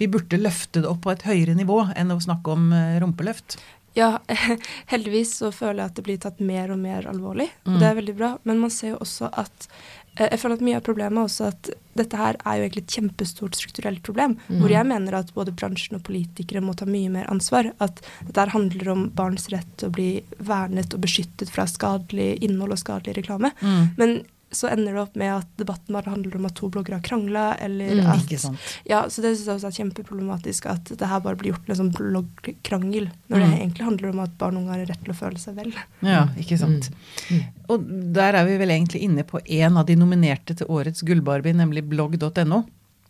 vi 0.00 0.08
burde 0.10 0.40
løfte 0.40 0.82
det 0.82 0.90
opp 0.90 1.04
på 1.04 1.12
et 1.12 1.22
høyere 1.28 1.54
nivå 1.54 1.84
enn 1.94 2.10
å 2.10 2.18
snakke 2.22 2.56
om 2.56 2.72
eh, 2.74 2.96
rumpeløft. 3.02 3.60
Ja, 3.94 4.18
heldigvis 4.92 5.36
så 5.38 5.52
føler 5.54 5.84
jeg 5.84 5.90
at 5.92 5.98
det 6.00 6.04
blir 6.06 6.18
tatt 6.22 6.40
mer 6.42 6.72
og 6.74 6.80
mer 6.82 7.06
alvorlig, 7.10 7.50
Mm. 7.64 7.74
og 7.74 7.80
det 7.80 7.86
er 7.90 7.94
veldig 8.00 8.16
bra. 8.18 8.30
Men 8.44 8.58
man 8.60 8.70
ser 8.70 8.90
jo 8.94 8.98
også 9.04 9.30
at 9.32 9.68
eh, 10.16 10.28
Jeg 10.30 10.38
føler 10.40 10.54
at 10.58 10.64
mye 10.66 10.76
av 10.78 10.82
problemet 10.86 11.18
er 11.18 11.24
også 11.28 11.46
at 11.48 11.70
dette 11.98 12.16
her 12.18 12.36
er 12.44 12.56
jo 12.58 12.64
egentlig 12.66 12.82
et 12.84 12.94
kjempestort 12.98 13.54
strukturelt 13.58 14.02
problem, 14.02 14.36
Mm. 14.48 14.60
hvor 14.60 14.70
jeg 14.70 14.86
mener 14.86 15.14
at 15.18 15.32
både 15.34 15.54
bransjen 15.54 15.96
og 15.96 16.02
politikere 16.06 16.60
må 16.62 16.74
ta 16.76 16.84
mye 16.86 17.08
mer 17.10 17.26
ansvar. 17.30 17.72
At 17.80 18.02
dette 18.26 18.40
her 18.40 18.50
handler 18.54 18.88
om 18.92 19.10
barns 19.10 19.48
rett 19.50 19.66
til 19.76 19.88
å 19.88 19.92
bli 19.94 20.22
vernet 20.38 20.94
og 20.94 21.00
beskyttet 21.00 21.50
fra 21.50 21.64
skadelig 21.66 22.38
innhold 22.42 22.72
og 22.72 22.78
skadelig 22.82 23.16
reklame. 23.22 23.50
Mm. 23.62 23.90
Men 23.96 24.24
så 24.54 24.70
ender 24.72 24.94
det 24.94 25.02
opp 25.02 25.16
med 25.20 25.32
at 25.34 25.48
debatten 25.60 25.92
bare 25.96 26.10
handler 26.14 26.36
om 26.38 26.46
at 26.48 26.54
to 26.54 26.68
bloggere 26.72 26.98
har 27.00 27.04
krangla, 27.04 27.44
eller 27.60 27.94
Mm. 27.94 28.06
at 28.06 28.22
Ikke 28.24 28.38
sant. 28.40 28.58
Ja, 28.88 29.02
så 29.08 29.20
det 29.22 29.34
syns 29.36 29.46
jeg 29.46 29.56
også 29.58 29.66
er 29.70 29.78
kjempeproblematisk 29.84 30.66
at 30.70 30.84
det 30.96 31.08
her 31.10 31.20
bare 31.20 31.36
blir 31.36 31.52
gjort 31.52 31.66
til 31.66 31.74
en 31.74 31.80
sånn 31.82 31.92
bloggkrangel, 31.94 33.10
når 33.28 33.38
det 33.38 33.48
Mm. 33.50 33.58
egentlig 33.60 33.84
handler 33.84 34.08
om 34.10 34.20
at 34.20 34.38
barn 34.38 34.56
og 34.56 34.62
unge 34.62 34.70
har 34.78 34.86
rett 34.86 35.04
til 35.04 35.12
å 35.12 35.16
føle 35.16 35.38
seg 35.38 35.54
vel. 35.56 35.72
Ja, 36.02 36.26
ikke 36.38 36.58
sant. 36.58 36.90
Mm. 37.30 37.44
Og 37.68 37.86
der 38.14 38.34
er 38.34 38.44
vi 38.46 38.56
vel 38.58 38.68
egentlig 38.70 39.02
inne 39.02 39.24
på 39.24 39.40
en 39.46 39.76
av 39.76 39.86
de 39.86 39.96
nominerte 39.96 40.54
til 40.56 40.66
årets 40.66 41.02
Gullbarbie, 41.02 41.52
nemlig 41.54 41.82
blogg.no. 41.88 42.64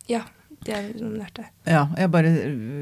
Ja, 0.07 0.21
de 0.65 0.71
er 0.71 0.93
nominerte. 0.97 1.45
Ja, 1.67 1.87
jeg 1.97 2.09
bare 2.09 2.29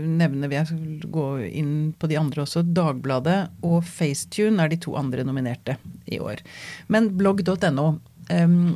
nevner 0.07 0.49
Jeg 0.51 0.67
skal 0.67 1.11
gå 1.11 1.51
inn 1.53 1.93
på 1.99 2.07
de 2.07 2.15
andre 2.17 2.43
også. 2.43 2.63
Dagbladet 2.63 3.49
og 3.63 3.83
Facetune 3.83 4.59
er 4.63 4.69
de 4.69 4.77
to 4.77 4.95
andre 4.95 5.23
nominerte 5.25 5.75
i 6.07 6.17
år. 6.19 6.37
Men 6.87 7.09
blogg.no 7.17 7.99
ehm, 8.31 8.75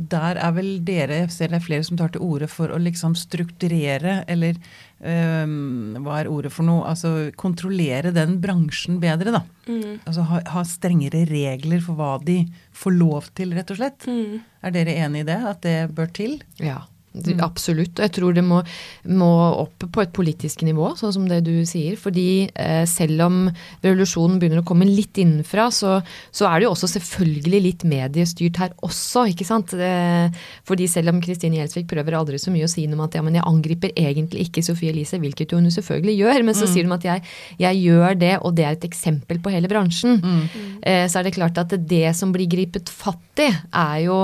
der 0.00 0.38
er 0.40 0.52
vel 0.56 0.68
dere, 0.86 1.18
jeg 1.24 1.32
ser 1.34 1.50
det 1.52 1.58
er 1.58 1.64
flere 1.64 1.84
som 1.84 1.98
tar 2.00 2.12
til 2.14 2.22
orde 2.24 2.48
for 2.48 2.72
å 2.72 2.78
liksom 2.80 3.16
strukturere, 3.18 4.20
eller 4.30 4.56
um, 5.02 5.98
hva 6.04 6.20
er 6.20 6.30
ordet 6.30 6.52
for 6.54 6.64
noe, 6.64 6.86
altså 6.88 7.30
kontrollere 7.40 8.12
den 8.16 8.38
bransjen 8.40 9.00
bedre, 9.02 9.34
da. 9.36 9.42
Mm. 9.68 10.00
Altså 10.06 10.24
ha, 10.30 10.40
ha 10.54 10.64
strengere 10.68 11.26
regler 11.28 11.82
for 11.84 12.00
hva 12.00 12.14
de 12.24 12.38
får 12.76 12.96
lov 12.96 13.28
til, 13.36 13.52
rett 13.58 13.74
og 13.74 13.82
slett. 13.82 14.08
Mm. 14.08 14.40
Er 14.64 14.76
dere 14.76 14.96
enig 15.04 15.26
i 15.26 15.28
det, 15.28 15.40
at 15.52 15.62
det 15.66 15.76
bør 15.96 16.14
til? 16.16 16.38
Ja, 16.62 16.84
Mm. 17.28 17.40
absolutt. 17.44 17.92
Og 17.98 18.04
jeg 18.06 18.12
tror 18.16 18.32
det 18.34 18.44
må, 18.44 18.62
må 19.12 19.30
opp 19.64 19.84
på 19.92 20.02
et 20.02 20.12
politisk 20.16 20.62
nivå, 20.66 20.94
sånn 20.96 21.12
som 21.12 21.28
det 21.28 21.42
du 21.44 21.64
sier. 21.68 21.96
Fordi 22.00 22.48
eh, 22.54 22.84
selv 22.88 23.20
om 23.26 23.36
revolusjonen 23.84 24.38
begynner 24.40 24.62
å 24.62 24.66
komme 24.66 24.88
litt 24.88 25.18
innenfra, 25.20 25.68
så, 25.74 25.98
så 26.32 26.48
er 26.48 26.60
det 26.60 26.68
jo 26.68 26.72
også 26.74 26.88
selvfølgelig 26.96 27.60
litt 27.66 27.84
mediestyrt 27.84 28.56
her 28.62 28.72
også, 28.86 29.26
ikke 29.34 29.44
sant. 29.48 29.74
Eh, 29.74 30.30
fordi 30.64 30.88
selv 30.88 31.12
om 31.12 31.20
Kristine 31.20 31.60
Gjelsvik 31.60 31.88
prøver 31.90 32.16
aldri 32.18 32.38
så 32.40 32.50
mye 32.54 32.64
å 32.64 32.70
si 32.72 32.86
noe 32.86 32.96
om 33.00 33.04
at 33.06 33.14
ja, 33.18 33.22
men 33.26 33.34
jeg 33.38 33.44
angriper 33.46 33.92
egentlig 33.96 34.48
ikke 34.48 34.62
Sofie 34.64 34.92
Elise, 34.94 35.18
hvilket 35.20 35.52
hun 35.56 35.68
selvfølgelig 35.70 36.16
gjør, 36.22 36.42
men 36.46 36.54
så 36.54 36.64
Mm. 36.70 36.72
sier 36.72 36.84
hun 36.86 36.92
at 36.94 37.04
jeg, 37.04 37.22
jeg 37.58 37.76
gjør 37.82 38.14
det, 38.20 38.34
og 38.46 38.54
det 38.54 38.64
er 38.64 38.72
et 38.76 38.84
eksempel 38.86 39.38
på 39.42 39.50
hele 39.50 39.66
bransjen. 39.68 40.20
Mm. 40.22 40.42
Eh, 40.86 41.06
så 41.10 41.18
er 41.18 41.24
det 41.26 41.34
klart 41.34 41.58
at 41.58 41.72
det 41.88 42.14
som 42.14 42.30
blir 42.32 42.46
gripet 42.46 42.88
fatt 42.88 43.40
i, 43.42 43.48
er 43.72 43.96
jo 44.04 44.18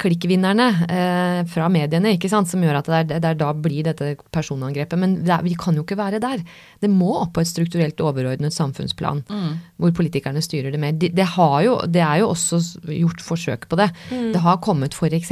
klikkvinnerne 0.00 0.66
eh, 0.88 1.40
fra 1.50 1.68
mediene, 1.72 2.14
ikke 2.16 2.30
sant, 2.32 2.39
som 2.48 2.62
gjør 2.64 2.78
at 2.80 2.88
det 2.88 2.98
er, 2.98 3.20
det 3.20 3.28
er 3.30 3.38
da 3.40 3.50
blir 3.52 3.84
dette 3.84 4.14
personangrepet. 4.32 4.98
Men 5.00 5.18
det 5.26 5.34
er, 5.34 5.42
vi 5.44 5.54
kan 5.58 5.76
jo 5.76 5.84
ikke 5.84 5.98
være 5.98 6.20
der. 6.22 6.42
Det 6.80 6.90
må 6.92 7.10
opp 7.20 7.34
på 7.36 7.42
et 7.44 7.50
strukturelt 7.50 8.00
overordnet 8.00 8.54
samfunnsplan, 8.54 9.24
Mm. 9.30 9.58
hvor 9.80 9.92
politikerne 9.96 10.40
styrer 10.42 10.72
det 10.72 10.80
mer. 10.80 10.92
Det, 10.92 11.12
det, 11.16 11.26
har 11.36 11.56
jo, 11.66 11.76
det 11.86 12.02
er 12.02 12.20
jo 12.22 12.30
også 12.30 12.60
gjort 12.88 13.20
forsøk 13.24 13.68
på 13.68 13.76
det. 13.80 13.90
Mm. 14.10 14.32
Det 14.34 14.40
har 14.44 14.60
kommet 14.64 14.94
f.eks. 14.96 15.30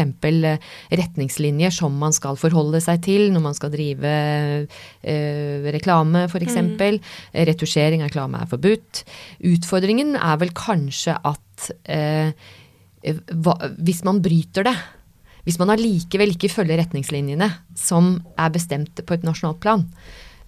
retningslinjer 0.91 1.75
som 1.75 1.97
man 1.99 2.13
skal 2.17 2.37
forholde 2.41 2.81
seg 2.85 3.03
til 3.07 3.29
når 3.33 3.45
man 3.45 3.57
skal 3.57 3.73
drive 3.73 4.13
eh, 5.03 5.69
reklame, 5.75 6.27
f.eks. 6.29 6.49
eksempel 6.49 7.01
Retusjering 7.35 8.03
av 8.03 8.09
reklame 8.11 8.43
er 8.43 8.51
forbudt. 8.51 9.03
Utfordringen 9.49 10.15
er 10.17 10.39
vel 10.41 10.53
kanskje 10.57 11.17
at 11.29 11.71
eh, 11.91 12.33
hva, 13.05 13.55
hvis 13.79 14.03
man 14.07 14.23
bryter 14.25 14.67
det, 14.67 14.77
hvis 15.49 15.57
man 15.57 15.73
allikevel 15.73 16.35
ikke 16.35 16.51
følger 16.53 16.77
retningslinjene 16.83 17.49
som 17.79 18.19
er 18.37 18.53
bestemt 18.53 19.01
på 19.01 19.17
et 19.17 19.23
nasjonalt 19.25 19.63
plan, 19.65 19.87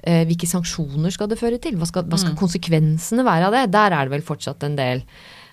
eh, 0.04 0.26
hvilke 0.28 0.49
sanksjoner 0.50 1.14
skal 1.14 1.30
det 1.30 1.40
føre 1.40 1.57
til? 1.57 1.78
Hva 1.80 1.88
skal, 1.88 2.04
hva 2.04 2.21
skal 2.21 2.37
konsekvensene 2.37 3.25
være 3.25 3.49
av 3.49 3.57
det? 3.57 3.62
Der 3.73 3.97
er 3.97 4.04
det 4.04 4.19
vel 4.19 4.26
fortsatt 4.26 4.66
en 4.69 4.76
del 4.76 5.00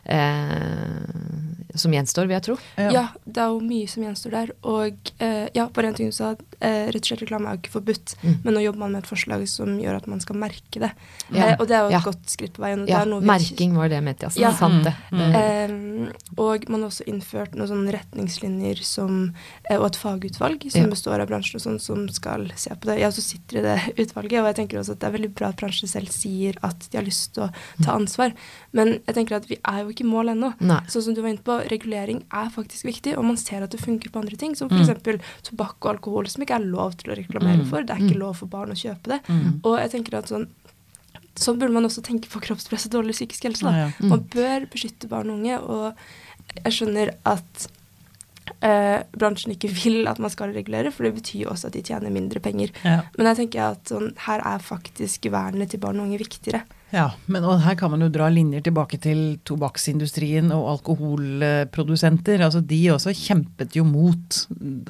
eh, 0.07 1.77
som 1.77 1.93
gjenstår, 1.93 2.25
vil 2.25 2.33
jeg 2.39 2.43
tro. 2.47 2.55
Ja. 2.79 2.89
Ja. 2.95 3.01
det 3.27 3.37
er 3.43 3.51
jo 3.53 3.59
mye 3.61 3.87
som 3.91 4.01
gjenstår 4.01 4.31
der. 4.33 4.51
Og 4.65 5.11
eh, 5.21 5.47
ja, 5.53 5.67
bare 5.69 5.91
en 5.91 5.97
ting 5.97 6.07
du 6.09 6.15
sa. 6.15 6.31
Eh, 6.57 6.87
rett 6.89 7.03
og 7.03 7.09
slett 7.11 7.21
reklame 7.21 7.45
er 7.51 7.57
jo 7.57 7.61
ikke 7.61 7.75
forbudt, 7.75 8.15
Mm. 8.23 8.37
men 8.43 8.53
nå 8.55 8.61
jobber 8.63 8.79
man 8.79 8.91
med 8.95 9.03
et 9.03 9.09
forslag 9.11 9.43
som 9.47 9.75
gjør 9.77 9.97
at 9.99 10.07
man 10.09 10.19
skal 10.23 10.39
merke 10.41 10.79
det. 10.81 10.89
Ja. 11.29 11.51
Eh, 11.51 11.55
og 11.59 11.67
det 11.69 11.75
er 11.77 11.81
jo 11.83 11.87
et 11.91 11.91
Ja. 11.93 11.99
godt 12.01 12.25
skritt 12.33 12.53
på 12.57 12.63
veien. 12.63 12.81
og 12.81 12.89
Ja, 12.89 13.03
det 13.03 13.07
er 13.07 13.11
noe 13.11 13.21
merking 13.21 13.75
var 13.75 13.89
det 13.89 13.95
jeg 13.99 14.03
mente, 14.07 14.25
altså. 14.25 14.39
Ja. 14.41 14.51
Sant 14.57 14.83
det. 14.87 14.95
Mm, 15.11 15.19
det. 15.19 15.35
Eh, 15.35 16.13
og 16.41 16.69
man 16.69 16.81
har 16.81 16.89
også 16.89 17.05
innført 17.05 17.53
noen 17.53 17.67
sånne 17.69 17.93
retningslinjer 17.93 18.81
som, 18.83 19.33
eh, 19.69 19.77
og 19.77 19.85
et 19.85 19.97
fagutvalg 20.01 20.71
som 20.71 20.81
Ja. 20.81 20.87
består 20.87 21.19
av 21.21 21.27
bransjen 21.29 21.55
og 21.55 21.61
sånn, 21.61 21.79
som 21.79 22.09
skal 22.09 22.49
se 22.55 22.71
på 22.71 22.85
det. 22.89 22.97
Jeg 22.99 23.11
også 23.11 23.21
sitter 23.21 23.57
i 23.59 23.61
det 23.61 23.79
utvalget, 24.07 24.39
og 24.41 24.55
jeg 24.55 24.55
tenker 24.55 24.79
også 24.79 24.91
at 24.93 24.99
det 24.99 25.07
er 25.13 25.17
veldig 25.19 25.35
bra 25.35 25.47
at 25.49 25.57
bransjen 25.57 25.87
selv 25.87 26.09
sier 26.09 26.55
at 26.63 26.89
de 26.89 26.97
har 26.97 27.05
lyst 27.05 27.33
til 27.35 27.43
å 27.43 27.53
ta 27.83 27.91
ansvar. 27.93 28.33
Men 28.73 28.99
jeg 29.05 29.13
tenker 29.15 29.35
at 29.35 29.45
vi 29.47 29.57
er 29.63 29.83
jo 29.83 29.89
ikke 29.97 30.05
i 30.05 30.11
mål 30.13 30.29
ennå. 30.35 30.53
Sånn 30.87 31.03
som 31.07 31.13
du 31.17 31.21
var 31.25 31.29
inne 31.33 31.43
på, 31.43 31.57
regulering 31.71 32.21
er 32.31 32.49
faktisk 32.53 32.85
viktig, 32.87 33.17
og 33.17 33.25
man 33.25 33.37
ser 33.41 33.63
at 33.65 33.71
det 33.73 33.81
funker 33.81 34.09
på 34.13 34.21
andre 34.21 34.37
ting, 34.37 34.53
som 34.55 34.69
Mm. 34.69 34.85
f.eks. 34.85 35.19
tobakk 35.49 35.75
og 35.81 35.91
alkohol, 35.97 36.27
som 36.29 36.43
ikke 36.45 36.55
er 36.61 36.65
lov 36.69 36.95
til 36.97 37.11
å 37.13 37.17
reklamere 37.17 37.63
Mm. 37.65 37.69
for. 37.69 37.81
Det 37.83 37.89
er 37.95 37.99
ikke 38.05 38.15
Mm. 38.15 38.19
lov 38.19 38.35
for 38.37 38.45
barn 38.47 38.69
å 38.69 38.77
kjøpe 38.77 39.03
det. 39.11 39.19
Mm. 39.27 39.59
Og 39.65 39.79
jeg 39.79 39.91
tenker 39.91 40.17
at 40.19 40.25
sånn 40.29 40.47
Sånn 41.37 41.59
burde 41.59 41.71
man 41.71 41.83
også 41.85 42.01
tenke 42.01 42.25
på 42.27 42.41
kroppspress 42.41 42.87
og 42.87 42.93
dårlig 42.93 43.13
psykisk 43.13 43.43
helse. 43.43 43.61
Da. 43.61 43.69
Ja, 43.69 43.77
ja. 43.85 43.91
Mm. 44.01 44.09
Man 44.09 44.19
bør 44.23 44.65
beskytte 44.71 45.07
barn 45.07 45.29
og 45.29 45.37
unge, 45.37 45.59
og 45.61 45.93
jeg 46.65 46.73
skjønner 46.73 47.11
at 47.27 47.67
eh, 48.63 49.03
bransjen 49.15 49.51
ikke 49.53 49.69
vil 49.69 50.07
at 50.07 50.17
man 50.17 50.31
skal 50.33 50.51
regulere, 50.55 50.91
for 50.91 51.03
det 51.03 51.13
betyr 51.13 51.41
jo 51.43 51.49
også 51.51 51.67
at 51.67 51.73
de 51.73 51.81
tjener 51.83 52.09
mindre 52.09 52.39
penger. 52.41 52.71
Ja. 52.83 53.01
Men 53.17 53.27
jeg 53.35 53.49
tenker 53.51 53.71
at 53.71 53.83
sånn, 53.91 54.15
her 54.25 54.39
er 54.39 54.57
faktisk 54.63 55.29
vernet 55.29 55.69
til 55.69 55.79
barn 55.83 55.99
og 55.99 56.07
unge 56.07 56.17
viktigere. 56.23 56.63
Ja, 56.93 57.09
men 57.27 57.43
her 57.43 57.75
kan 57.75 57.91
man 57.91 57.99
jo 57.99 58.07
dra 58.07 58.29
linjer 58.31 58.61
tilbake 58.63 58.95
til 59.03 59.37
tobakksindustrien 59.43 60.53
og 60.55 60.69
alkoholprodusenter. 60.77 62.39
Altså 62.45 62.61
De 62.63 62.79
også 62.93 63.11
kjempet 63.17 63.75
jo 63.75 63.83
mot 63.83 64.37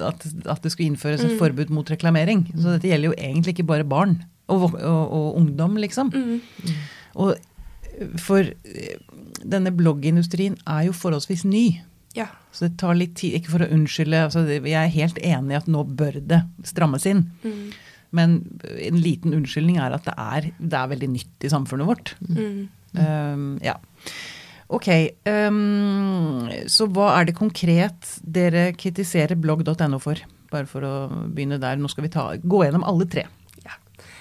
at, 0.06 0.26
at 0.46 0.62
det 0.62 0.72
skulle 0.72 0.92
innføres 0.92 1.24
et 1.24 1.32
Mm. 1.34 1.38
forbud 1.40 1.70
mot 1.74 1.90
reklamering. 1.90 2.46
Så 2.54 2.76
dette 2.76 2.88
gjelder 2.88 3.10
jo 3.10 3.18
egentlig 3.18 3.54
ikke 3.56 3.66
bare 3.66 3.84
barn 3.84 4.20
og, 4.48 4.74
og, 4.74 5.12
og 5.12 5.36
ungdom, 5.36 5.76
liksom. 5.76 6.12
Mm. 6.14 6.40
Og 7.16 7.34
for 8.16 8.38
eh, 8.46 8.94
denne 9.42 9.72
bloggindustrien 9.74 10.56
er 10.66 10.86
jo 10.86 10.92
forholdsvis 10.94 11.44
ny. 11.44 11.80
Ja. 12.14 12.28
Så 12.52 12.68
det 12.68 12.78
tar 12.78 12.94
litt 12.94 13.16
tid, 13.18 13.34
ikke 13.34 13.50
for 13.56 13.64
å 13.66 13.70
unnskylde, 13.74 14.22
altså 14.28 14.46
jeg 14.46 14.72
er 14.72 14.88
helt 14.94 15.18
enig 15.18 15.52
i 15.52 15.58
at 15.58 15.66
nå 15.70 15.82
bør 15.98 16.16
det 16.24 16.40
strammes 16.66 17.04
inn. 17.10 17.26
Mm. 17.42 17.72
Men 18.16 18.40
en 18.64 18.98
liten 19.02 19.36
unnskyldning 19.36 19.78
er 19.82 19.94
at 19.96 20.06
det 20.08 20.16
er, 20.16 20.50
det 20.58 20.80
er 20.80 20.90
veldig 20.94 21.10
nytt 21.12 21.46
i 21.46 21.52
samfunnet 21.52 21.88
vårt. 21.88 22.14
Mm. 22.24 22.68
Um, 22.96 23.48
ja. 23.64 23.76
Ok, 24.68 24.88
um, 25.28 26.48
så 26.68 26.88
hva 26.92 27.12
er 27.18 27.28
det 27.28 27.38
konkret 27.38 28.14
dere 28.20 28.70
kritiserer 28.76 29.36
blogg.no 29.40 30.00
for? 30.02 30.20
Bare 30.52 30.68
for 30.68 30.84
å 30.84 30.94
begynne 31.28 31.60
der. 31.60 31.80
Nå 31.80 31.88
skal 31.92 32.06
vi 32.06 32.12
ta, 32.12 32.30
gå 32.40 32.64
gjennom 32.64 32.86
alle 32.88 33.08
tre. 33.08 33.28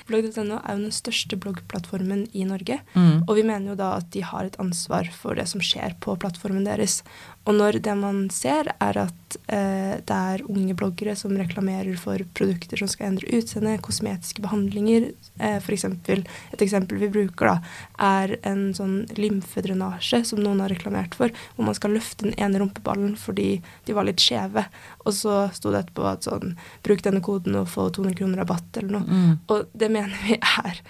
Blogg.no 0.07 0.61
er 0.61 0.77
jo 0.77 0.85
den 0.85 0.95
største 0.95 1.37
bloggplattformen 1.39 2.27
i 2.31 2.45
Norge. 2.47 2.79
Mm. 2.95 3.25
Og 3.27 3.33
vi 3.35 3.43
mener 3.47 3.73
jo 3.73 3.77
da 3.79 3.89
at 3.99 4.07
de 4.15 4.23
har 4.23 4.47
et 4.47 4.59
ansvar 4.61 5.09
for 5.11 5.35
det 5.35 5.47
som 5.51 5.63
skjer 5.63 5.97
på 6.03 6.15
plattformen 6.21 6.67
deres. 6.67 7.01
Og 7.47 7.55
når 7.55 7.79
det 7.83 7.93
man 7.95 8.25
ser, 8.33 8.67
er 8.83 8.99
at 9.05 9.37
eh, 9.47 9.95
det 10.03 10.17
er 10.17 10.43
unge 10.51 10.75
bloggere 10.77 11.15
som 11.15 11.35
reklamerer 11.39 11.95
for 11.99 12.19
produkter 12.35 12.81
som 12.81 12.89
skal 12.91 13.13
endre 13.13 13.29
utseende, 13.37 13.77
kosmetiske 13.83 14.43
behandlinger 14.43 15.09
eh, 15.39 15.57
for 15.63 15.75
eksempel, 15.75 16.25
Et 16.51 16.61
eksempel 16.63 16.99
vi 16.99 17.09
bruker, 17.11 17.47
da, 17.47 17.55
er 18.03 18.35
en 18.47 18.73
sånn 18.75 18.97
lymfedrenasje 19.15 20.23
som 20.27 20.41
noen 20.43 20.59
har 20.63 20.73
reklamert 20.73 21.15
for, 21.15 21.31
hvor 21.55 21.69
man 21.69 21.77
skal 21.77 21.95
løfte 21.95 22.27
den 22.27 22.35
ene 22.35 22.59
rumpeballen 22.61 23.15
fordi 23.19 23.61
de 23.87 23.95
var 23.95 24.07
litt 24.09 24.23
skjeve. 24.23 24.65
Og 25.05 25.15
så 25.15 25.37
sto 25.55 25.71
det 25.71 25.85
etterpå 25.85 26.07
at 26.09 26.27
sånn 26.27 26.57
Bruk 26.83 27.03
denne 27.05 27.23
koden 27.23 27.55
og 27.59 27.69
få 27.71 27.87
200 27.95 28.17
kroner 28.19 28.41
rabatt 28.41 28.79
eller 28.79 28.97
noe. 28.97 29.07
Mm. 29.07 29.31
Og 29.53 29.71
det 29.77 29.89
mener 29.93 30.19
vi 30.25 30.35
er 30.35 30.81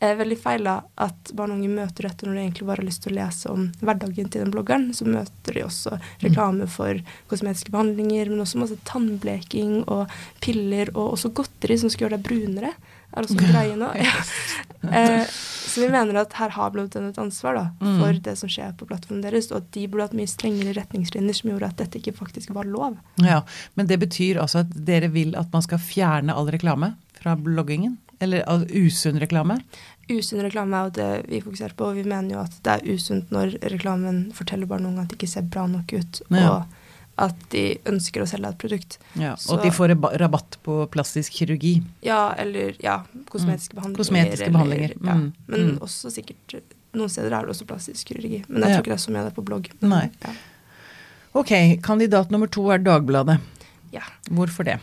eh, 0.00 0.14
veldig 0.18 0.38
feil, 0.38 0.66
da. 0.66 0.78
At 0.94 1.32
barn 1.34 1.54
og 1.54 1.58
unge 1.58 1.72
møter 1.72 2.08
dette 2.08 2.26
når 2.26 2.38
de 2.38 2.44
egentlig 2.44 2.68
bare 2.68 2.82
har 2.82 2.88
lyst 2.88 3.04
til 3.04 3.14
å 3.14 3.18
lese 3.18 3.50
om 3.52 3.66
hverdagen 3.80 4.30
til 4.30 4.44
den 4.44 4.54
bloggeren. 4.54 4.90
Så 4.94 5.08
møter 5.08 5.58
de 5.58 5.66
også 5.66 5.98
reklame 6.22 6.66
for 6.70 6.98
kosmetiske 7.30 7.70
behandlinger, 7.74 8.30
men 8.32 8.42
også 8.44 8.60
masse 8.60 8.76
tannbleking 8.88 9.82
og 9.88 10.10
piller, 10.44 10.90
og 10.94 11.14
også 11.16 11.32
godteri 11.36 11.78
som 11.80 11.90
skal 11.92 12.06
gjøre 12.08 12.18
deg 12.18 12.28
brunere. 12.28 12.74
Er 13.14 13.22
også 13.22 13.36
en 13.38 13.46
greie 13.46 13.74
nå. 13.78 13.88
eh, 14.98 15.24
så 15.28 15.80
vi 15.84 15.88
mener 15.90 16.16
at 16.24 16.34
her 16.38 16.50
har 16.54 16.70
Blodtenn 16.74 17.08
et 17.12 17.18
ansvar 17.22 17.54
da, 17.58 17.64
Mm. 17.80 17.98
for 18.00 18.18
det 18.26 18.34
som 18.38 18.50
skjer 18.50 18.72
på 18.78 18.86
plattformen 18.90 19.22
deres, 19.22 19.50
og 19.52 19.60
at 19.62 19.70
de 19.74 19.86
burde 19.88 20.08
hatt 20.08 20.16
mye 20.18 20.30
strengere 20.30 20.74
retningslinjer 20.78 21.34
som 21.38 21.50
gjorde 21.52 21.68
at 21.70 21.76
dette 21.82 21.98
ikke 22.00 22.16
faktisk 22.16 22.50
var 22.54 22.64
lov. 22.66 22.96
Ja, 23.22 23.42
Men 23.76 23.86
det 23.86 24.00
betyr 24.02 24.40
altså 24.42 24.64
at 24.64 24.72
dere 24.74 25.08
vil 25.14 25.34
at 25.38 25.52
man 25.52 25.62
skal 25.62 25.78
fjerne 25.78 26.34
all 26.34 26.50
reklame 26.50 26.94
fra 27.20 27.36
bloggingen? 27.36 27.98
Eller 28.22 28.44
all 28.48 28.62
usunn 28.70 29.18
reklame? 29.20 29.58
Usunn 30.10 30.42
reklame 30.44 30.76
er 30.76 30.84
jo 30.88 30.94
det 30.98 31.10
vi 31.30 31.40
fokuserer 31.40 31.74
på, 31.78 31.86
og 31.90 31.94
vi 31.96 32.02
mener 32.04 32.34
jo 32.36 32.40
at 32.42 32.56
det 32.62 32.72
er 32.74 32.94
usunt 32.94 33.30
når 33.32 33.54
reklamen 33.72 34.26
forteller 34.36 34.66
barn 34.68 34.84
og 34.84 34.92
unge 34.92 35.04
at 35.06 35.08
de 35.12 35.16
ikke 35.16 35.30
ser 35.30 35.42
bra 35.42 35.66
nok 35.70 35.92
ut, 35.96 36.20
Ja. 36.30 36.50
og 36.50 36.66
at 37.16 37.36
de 37.50 37.78
ønsker 37.86 38.22
å 38.24 38.26
selge 38.26 38.48
et 38.50 38.58
produkt. 38.58 38.98
Ja, 39.16 39.32
og 39.48 39.58
at 39.58 39.62
de 39.62 39.70
får 39.70 39.94
rabatt 40.20 40.58
på 40.66 40.80
plastisk 40.90 41.32
kirurgi. 41.32 41.76
Ja, 42.02 42.34
eller 42.36 42.74
ja, 42.82 43.02
kosmetiske 43.30 43.74
behandlinger. 43.78 44.02
Kosmetiske 44.02 44.48
eller, 44.48 44.52
behandlinger, 44.58 44.94
Ja. 45.04 45.14
mm, 45.14 45.32
Men 45.46 45.60
mm. 45.74 45.78
også 45.80 46.10
sikkert 46.10 46.62
Noen 46.94 47.08
steder 47.10 47.32
er 47.34 47.42
det 47.42 47.50
også 47.50 47.66
plastisk 47.66 48.06
kirurgi. 48.06 48.44
Men 48.48 48.62
jeg 48.62 48.70
tror 48.76 48.82
ikke 48.84 48.90
det 48.92 48.98
er 49.00 49.02
så 49.02 49.10
mye 49.10 49.22
av 49.24 49.24
det 49.26 49.34
på 49.34 49.42
blogg. 49.44 49.70
Men, 49.80 49.90
Nei. 49.90 50.34
Ok, 51.34 51.50
kandidat 51.82 52.30
nummer 52.30 52.46
to 52.46 52.68
er 52.70 52.78
Dagbladet. 52.78 53.40
ja. 53.90 54.02
Hvorfor 54.30 54.64
det? 54.64 54.78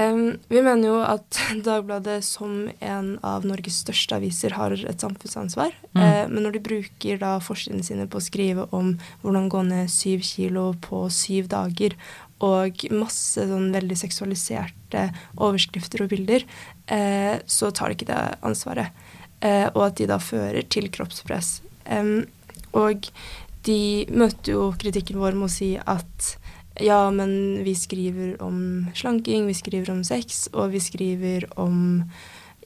Em, 0.00 0.38
vi 0.48 0.62
mener 0.64 0.88
jo 0.88 0.98
at 1.04 1.38
Dagbladet 1.66 2.22
som 2.24 2.70
en 2.80 3.10
av 3.26 3.44
Norges 3.44 3.82
største 3.82 4.16
aviser 4.16 4.56
har 4.56 4.72
et 4.72 5.04
samfunnsansvar. 5.04 5.74
Mm. 5.92 6.00
Uh, 6.00 6.24
men 6.32 6.46
når 6.46 6.56
de 6.56 6.64
bruker 6.64 7.20
da 7.20 7.34
forsidene 7.44 7.84
sine 7.84 8.08
på 8.08 8.20
å 8.20 8.24
skrive 8.24 8.66
om 8.72 8.94
hvordan 9.20 9.50
gå 9.52 9.64
ned 9.68 9.92
syv 9.92 10.24
kilo 10.26 10.70
på 10.84 11.04
syv 11.12 11.50
dager, 11.52 11.96
og 12.42 12.80
masse 12.90 13.44
sånn 13.46 13.68
veldig 13.70 13.96
seksualiserte 14.00 15.04
overskrifter 15.36 16.02
og 16.02 16.10
bilder, 16.14 16.46
uh, 16.90 17.36
så 17.44 17.70
tar 17.70 17.92
de 17.92 18.00
ikke 18.00 18.10
det 18.10 18.22
ansvaret. 18.40 18.96
Uh, 19.42 19.68
og 19.74 19.90
at 19.90 20.00
de 20.00 20.08
da 20.08 20.18
fører 20.22 20.64
til 20.72 20.88
kroppspress. 20.94 21.60
Um, 21.90 22.24
og 22.78 23.10
de 23.66 24.06
møter 24.10 24.56
jo 24.56 24.70
kritikken 24.80 25.20
vår 25.20 25.36
med 25.36 25.50
å 25.50 25.52
si 25.52 25.74
at 25.76 26.32
ja, 26.80 27.10
men 27.10 27.64
vi 27.64 27.74
skriver 27.76 28.36
om 28.42 28.86
slanking, 28.94 29.46
vi 29.46 29.56
skriver 29.56 29.90
om 29.92 30.04
sex, 30.04 30.46
og 30.52 30.72
vi 30.72 30.80
skriver 30.80 31.48
om 31.60 32.12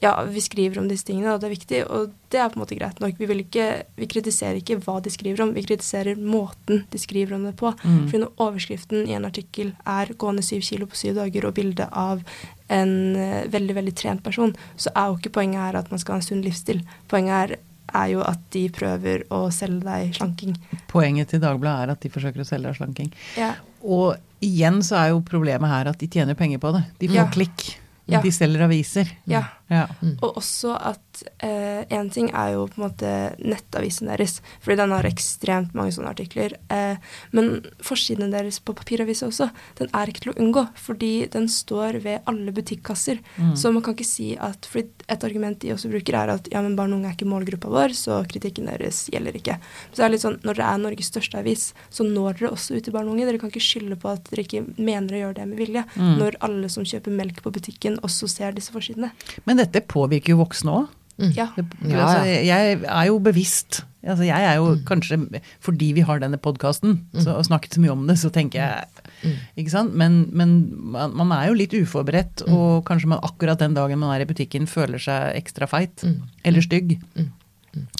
ja, 0.01 0.23
vi 0.29 0.41
skriver 0.41 0.77
om 0.79 0.87
disse 0.89 1.07
tingene, 1.07 1.31
og 1.33 1.41
det 1.41 1.47
er 1.47 1.53
viktig, 1.55 1.77
og 1.89 2.11
det 2.29 2.37
er 2.37 2.51
på 2.53 2.59
en 2.59 2.61
måte 2.61 2.77
greit 2.77 2.99
nok. 3.01 3.17
Vi, 3.17 3.27
ikke, 3.41 3.65
vi 3.97 4.09
kritiserer 4.09 4.59
ikke 4.59 4.77
hva 4.85 4.99
de 5.01 5.09
skriver 5.09 5.41
om, 5.41 5.55
vi 5.55 5.63
kritiserer 5.65 6.19
måten 6.21 6.83
de 6.91 7.01
skriver 7.01 7.33
om 7.37 7.47
det 7.47 7.55
på. 7.57 7.71
Mm. 7.81 8.03
For 8.11 8.21
når 8.21 8.43
overskriften 8.45 9.07
i 9.09 9.15
en 9.17 9.25
artikkel 9.25 9.73
er 9.85 10.13
'gående 10.13 10.45
syv 10.45 10.61
kilo 10.61 10.85
på 10.85 10.99
syv 11.01 11.17
dager' 11.17 11.47
og 11.49 11.55
bilde 11.57 11.89
av 11.91 12.21
en 12.69 13.15
eh, 13.15 13.49
veldig, 13.49 13.75
veldig 13.75 13.95
trent 13.95 14.23
person, 14.23 14.53
så 14.77 14.93
er 14.95 15.07
jo 15.07 15.17
ikke 15.17 15.33
poenget 15.39 15.65
her 15.65 15.79
at 15.81 15.89
man 15.89 15.99
skal 15.99 16.13
ha 16.13 16.21
en 16.21 16.29
sunn 16.29 16.45
livsstil. 16.45 16.83
Poenget 17.07 17.33
her 17.33 17.57
er 17.95 18.07
jo 18.11 18.21
at 18.21 18.39
de 18.53 18.67
prøver 18.69 19.23
å 19.33 19.47
selge 19.49 19.81
deg 19.87 20.13
slanking. 20.13 20.57
Poenget 20.91 21.31
til 21.33 21.41
Dagbladet 21.41 21.87
er 21.87 21.95
at 21.95 22.03
de 22.03 22.11
forsøker 22.13 22.43
å 22.43 22.47
selge 22.47 22.69
deg 22.69 22.77
slanking. 22.77 23.11
Ja. 23.39 23.55
Og 23.83 24.15
igjen 24.43 24.81
så 24.85 24.95
er 25.01 25.09
jo 25.13 25.21
problemet 25.25 25.69
her 25.69 25.89
at 25.91 25.99
de 25.99 26.07
tjener 26.07 26.37
penger 26.37 26.57
på 26.63 26.71
det. 26.75 26.83
De 26.99 27.07
får 27.09 27.15
Ja. 27.15 27.27
klikk. 27.33 27.67
Ja. 28.07 28.21
De 28.21 28.31
selger 28.31 28.63
aviser. 28.63 29.09
Ja. 29.27 29.43
Ja. 29.69 29.87
Og 30.21 30.37
også 30.39 30.75
at 30.79 31.23
én 31.41 32.11
ting 32.13 32.29
er 32.29 32.53
jo 32.53 32.67
på 32.69 32.77
en 32.77 32.85
måte 32.85 33.11
nettavisen 33.41 34.07
deres, 34.11 34.37
fordi 34.61 34.77
den 34.79 34.93
har 34.93 35.07
ekstremt 35.09 35.73
mange 35.77 35.95
sånne 35.95 36.11
artikler. 36.13 36.53
Eh, 36.73 36.97
men 37.35 37.63
forsiden 37.83 38.31
deres 38.31 38.59
på 38.61 38.75
papiravisa 38.77 39.27
også, 39.27 39.49
den 39.79 39.89
er 39.97 40.11
ikke 40.11 40.27
til 40.27 40.33
å 40.33 40.37
unngå, 40.43 40.67
fordi 40.77 41.11
den 41.33 41.47
står 41.51 41.99
ved 42.03 42.21
alle 42.29 42.53
butikkasser. 42.53 43.19
Mm. 43.37 43.55
Så 43.57 43.71
man 43.73 43.83
kan 43.85 43.97
ikke 43.97 44.07
si 44.07 44.35
at 44.37 44.67
fordi 44.69 44.93
Et 45.07 45.23
argument 45.23 45.55
de 45.61 45.69
også 45.71 45.87
bruker, 45.87 46.17
er 46.19 46.27
at 46.33 46.49
ja, 46.51 46.59
men 46.61 46.73
barn 46.75 46.91
og 46.91 46.97
unge 46.99 47.07
er 47.07 47.13
ikke 47.15 47.29
målgruppa 47.31 47.69
vår, 47.71 47.93
så 47.95 48.17
kritikken 48.27 48.65
deres 48.67 49.05
gjelder 49.07 49.37
ikke. 49.39 49.53
Så 49.93 50.01
det 50.01 50.03
er 50.03 50.11
litt 50.11 50.23
sånn, 50.25 50.35
Når 50.43 50.57
dere 50.57 50.73
er 50.73 50.81
Norges 50.83 51.07
største 51.07 51.39
avis, 51.39 51.69
så 51.89 52.03
når 52.03 52.41
dere 52.41 52.51
også 52.51 52.75
ut 52.75 52.83
til 52.83 52.91
barn 52.91 53.07
og 53.07 53.13
unge. 53.15 53.23
Dere 53.23 53.39
kan 53.39 53.47
ikke 53.47 53.63
skylde 53.63 53.95
på 53.95 54.11
at 54.11 54.27
dere 54.27 54.43
ikke 54.43 54.65
mener 54.75 55.15
å 55.15 55.21
gjøre 55.21 55.37
det 55.39 55.47
med 55.47 55.61
vilje, 55.61 55.85
Mm. 55.95 56.17
når 56.19 56.35
alle 56.43 56.67
som 56.67 56.83
kjøper 56.83 57.15
melk 57.15 57.39
på 57.41 57.53
butikken, 57.55 57.95
også 58.03 58.27
ser 58.27 58.51
disse 58.51 58.69
forsidene. 58.75 59.13
Men 59.45 59.56
dette 59.59 59.83
påvirker 59.89 60.35
jo 60.35 60.41
voksne 60.43 60.79
òg. 60.81 60.93
Mm. 61.17 61.31
Ja. 61.33 61.47
Altså, 61.57 62.25
jeg 62.45 62.79
er 62.85 63.05
jo 63.09 63.17
bevisst. 63.25 63.81
Altså, 64.07 64.23
jeg 64.27 64.43
er 64.47 64.59
jo 64.59 64.75
kanskje 64.87 65.17
fordi 65.65 65.89
vi 65.97 66.03
har 66.05 66.21
denne 66.21 66.37
podkasten 66.39 66.99
og 67.17 67.41
snakket 67.47 67.75
så 67.75 67.81
mye 67.83 67.95
om 67.95 68.05
det, 68.07 68.19
så 68.21 68.29
tenker 68.31 68.61
jeg 68.61 69.33
Ikke 69.57 69.73
sant? 69.73 69.95
Men, 69.97 70.27
men 70.29 70.53
man, 70.77 71.15
man 71.17 71.33
er 71.33 71.49
jo 71.49 71.57
litt 71.57 71.73
uforberedt, 71.73 72.45
og 72.53 72.85
kanskje 72.87 73.09
man 73.15 73.23
akkurat 73.25 73.59
den 73.59 73.73
dagen 73.75 73.99
man 73.99 74.13
er 74.13 74.23
i 74.23 74.29
butikken 74.29 74.69
føler 74.69 75.01
seg 75.01 75.33
ekstra 75.41 75.67
feit. 75.67 76.05
Mm. 76.05 76.21
Eller 76.45 76.63
stygg. 76.63 76.99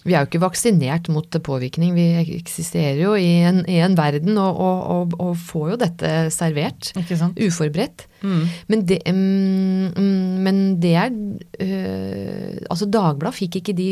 Vi 0.04 0.14
er 0.14 0.24
jo 0.24 0.30
ikke 0.30 0.42
vaksinert 0.44 1.10
mot 1.14 1.38
påvirkning. 1.44 1.94
Vi 1.98 2.06
eksisterer 2.38 3.00
jo 3.02 3.14
i 3.20 3.28
en, 3.48 3.64
i 3.70 3.80
en 3.84 3.98
verden 3.98 4.38
og, 4.42 4.60
og, 4.64 4.82
og, 4.94 5.16
og, 5.22 5.32
får 5.50 5.72
jo 5.74 5.80
dette 5.84 6.12
servert. 6.34 6.92
Ikke 7.00 7.20
sant? 7.20 7.40
Uforberedt. 7.40 8.08
Mm. 8.22 8.44
Men 8.72 8.86
det, 8.90 9.00
mm, 9.08 10.04
men 10.44 10.62
det 10.82 10.94
er 10.98 11.12
øh, 11.14 12.58
Altså, 12.66 12.88
Dagbladet 12.90 13.38
fikk 13.38 13.60
ikke 13.60 13.76
de 13.78 13.90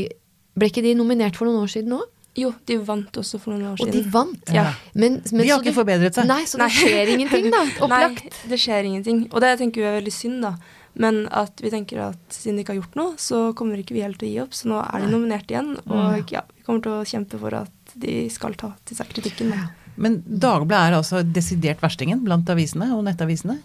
Ble 0.57 0.71
ikke 0.71 0.81
de 0.81 0.95
nominert 0.97 1.35
for 1.37 1.45
noen 1.45 1.65
år 1.65 1.69
siden 1.69 1.93
òg? 1.97 2.07
Jo, 2.35 2.49
de 2.67 2.75
vant 2.83 3.17
også 3.19 3.39
for 3.39 3.53
noen 3.53 3.69
år 3.71 3.77
siden. 3.79 3.91
Og 3.91 3.95
de 3.95 4.11
vant! 4.11 4.49
Ja. 4.51 4.65
Men, 4.93 5.21
men, 5.31 5.43
De 5.43 5.49
har 5.49 5.59
så 5.59 5.63
ikke 5.63 5.69
det- 5.69 5.75
forbedret 5.77 6.17
seg. 6.17 6.27
Nei, 6.27 6.41
så 6.47 6.59
det 6.59 6.65
Nei. 6.65 6.73
skjer 6.75 7.11
ingenting, 7.13 7.45
da. 7.53 7.61
Opplagt. 7.85 8.25
Nei, 8.27 8.49
det 8.51 8.59
skjer 8.59 8.89
ingenting. 8.89 9.21
Og 9.31 9.43
det 9.43 9.53
tenker 9.61 9.83
vi 9.83 9.87
er 9.87 9.95
veldig 10.01 10.13
synd, 10.15 10.41
da. 10.43 10.51
Men 10.95 11.25
at 11.35 11.59
vi 11.59 11.71
tenker 11.73 11.99
at 12.05 12.19
siden 12.31 12.57
de 12.57 12.63
ikke 12.63 12.75
har 12.75 12.81
gjort 12.81 12.99
noe, 12.99 13.15
så 13.19 13.39
kommer 13.57 13.79
ikke 13.79 13.97
vi 13.97 14.03
helt 14.05 14.19
til 14.21 14.29
å 14.29 14.31
gi 14.31 14.43
opp. 14.45 14.53
Så 14.55 14.69
nå 14.71 14.79
er 14.79 15.03
de 15.03 15.09
nominert 15.11 15.49
igjen, 15.51 15.73
og 15.85 16.31
ja, 16.31 16.45
vi 16.55 16.63
kommer 16.67 16.85
til 16.85 16.95
å 16.95 17.07
kjempe 17.07 17.39
for 17.41 17.57
at 17.57 17.95
de 17.99 18.25
skal 18.31 18.55
ta 18.59 18.71
til 18.87 18.99
seg 18.99 19.11
kritikken. 19.11 19.51
Da. 19.51 19.65
Men 19.99 20.19
Dagbladet 20.25 20.91
er 20.91 20.99
altså 20.99 21.23
desidert 21.23 21.83
verstingen 21.83 22.23
blant 22.23 22.49
avisene 22.51 22.91
og 22.95 23.03
nettavisene? 23.07 23.59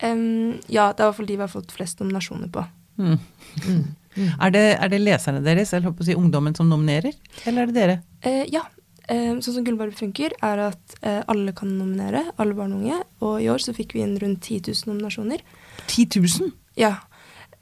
Um, 0.00 0.58
ja, 0.72 0.90
det 0.96 1.02
er 1.02 1.06
i 1.06 1.08
hvert 1.08 1.18
fall 1.18 1.28
de 1.28 1.36
vi 1.36 1.44
har 1.44 1.52
fått 1.52 1.72
flest 1.76 2.00
nominasjoner 2.00 2.52
på. 2.52 2.66
Mm. 3.00 3.16
Mm. 3.64 3.88
Er, 4.42 4.50
det, 4.50 4.60
er 4.82 4.90
det 4.90 4.98
leserne 4.98 5.38
deres, 5.38 5.70
eller 5.70 5.86
håper 5.86 6.02
å 6.02 6.06
si 6.08 6.16
ungdommen, 6.18 6.52
som 6.58 6.66
nominerer? 6.66 7.14
Eller 7.46 7.62
er 7.62 7.68
det 7.70 7.76
dere? 7.76 7.94
Uh, 8.26 8.42
ja. 8.50 8.64
Um, 9.06 9.38
sånn 9.38 9.54
som 9.54 9.64
Gullbarby 9.64 9.94
funker, 9.96 10.34
er 10.44 10.62
at 10.66 10.96
uh, 11.04 11.20
alle 11.30 11.54
kan 11.56 11.70
nominere, 11.78 12.24
alle 12.34 12.56
barn 12.58 12.74
og 12.74 12.82
unge. 12.82 12.98
Og 13.22 13.36
i 13.38 13.46
år 13.52 13.62
så 13.62 13.74
fikk 13.76 13.94
vi 13.94 14.02
inn 14.02 14.16
rundt 14.18 14.42
10 14.42 14.66
000 14.66 14.90
nominasjoner. 14.90 15.44
10 15.86 16.20
000? 16.20 16.50
Ja. 16.80 16.96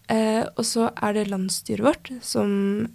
Eh, 0.08 0.44
og 0.56 0.64
så 0.64 0.86
er 0.96 1.12
det 1.12 1.26
landsstyret 1.28 1.84
vårt 1.84 2.08
som 2.24 2.48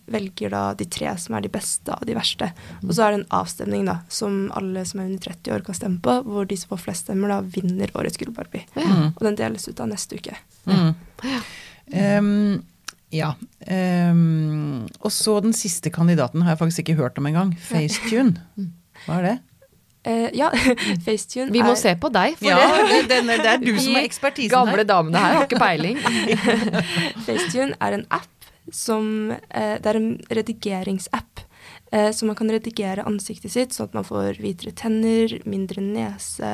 velger 0.09 0.49
da 0.49 0.61
de 0.77 0.87
tre 0.89 1.11
som 1.21 1.35
er 1.37 1.43
de 1.45 1.51
beste 1.53 1.93
av 1.93 2.01
de 2.09 2.15
verste. 2.17 2.49
Og 2.81 2.95
så 2.95 3.05
er 3.05 3.13
det 3.13 3.19
en 3.21 3.35
avstemning 3.37 3.85
da, 3.85 3.99
som 4.09 4.47
alle 4.57 4.81
som 4.89 5.03
er 5.03 5.11
under 5.11 5.27
30 5.27 5.53
år 5.53 5.65
kan 5.67 5.77
stemme 5.77 6.01
på, 6.03 6.17
hvor 6.25 6.49
de 6.49 6.57
som 6.57 6.73
får 6.73 6.81
flest 6.87 7.05
stemmer, 7.05 7.35
da 7.35 7.41
vinner 7.45 7.93
årets 7.93 8.17
Gullbarbie. 8.17 8.65
Mm. 8.73 9.13
Og 9.13 9.21
den 9.29 9.37
deles 9.37 9.69
ut 9.69 9.77
da 9.77 9.85
neste 9.89 10.17
uke. 10.17 10.39
Mm. 10.65 10.95
Ehm, 11.93 12.63
ja. 13.13 13.35
Um, 13.69 14.87
og 15.05 15.11
så 15.13 15.37
den 15.45 15.53
siste 15.53 15.93
kandidaten 15.93 16.41
har 16.41 16.55
jeg 16.55 16.63
faktisk 16.63 16.85
ikke 16.87 17.01
hørt 17.03 17.21
om 17.21 17.29
engang. 17.29 17.53
Facetune. 17.61 18.41
Hva 19.05 19.21
er 19.21 19.27
det? 19.27 19.37
Eh, 20.03 20.29
ja, 20.35 20.49
FaceTune 21.05 21.51
Vi 21.53 21.61
må 21.63 21.71
er 21.71 21.79
se 21.79 21.93
på 21.95 22.09
deg, 22.11 22.35
for 22.39 22.49
Ja, 22.49 22.57
det. 22.83 22.97
det, 23.07 23.21
det, 23.23 23.37
det 23.39 23.51
er 23.53 23.61
du 23.63 23.71
som 23.85 23.95
har 23.95 24.03
ekspertisen 24.03 24.51
her. 24.51 24.65
Gamle 24.67 24.83
damene 24.89 25.21
her 25.23 25.37
har 25.39 25.47
ikke 25.47 25.61
peiling. 25.63 25.99
FaceTune 27.25 27.77
er 27.79 27.99
en 27.99 28.05
app 28.11 28.29
som 28.71 29.31
uh, 29.31 29.75
Det 29.79 29.89
er 29.91 29.99
en 29.99 30.11
redigeringsapp. 30.31 31.41
Uh, 31.93 32.09
så 32.15 32.25
man 32.25 32.35
kan 32.35 32.49
redigere 32.51 33.03
ansiktet 33.07 33.53
sitt 33.53 33.75
sånn 33.75 33.89
at 33.91 33.95
man 33.97 34.05
får 34.07 34.39
hvitere 34.41 34.71
tenner, 34.75 35.35
mindre 35.47 35.83
nese, 35.83 36.49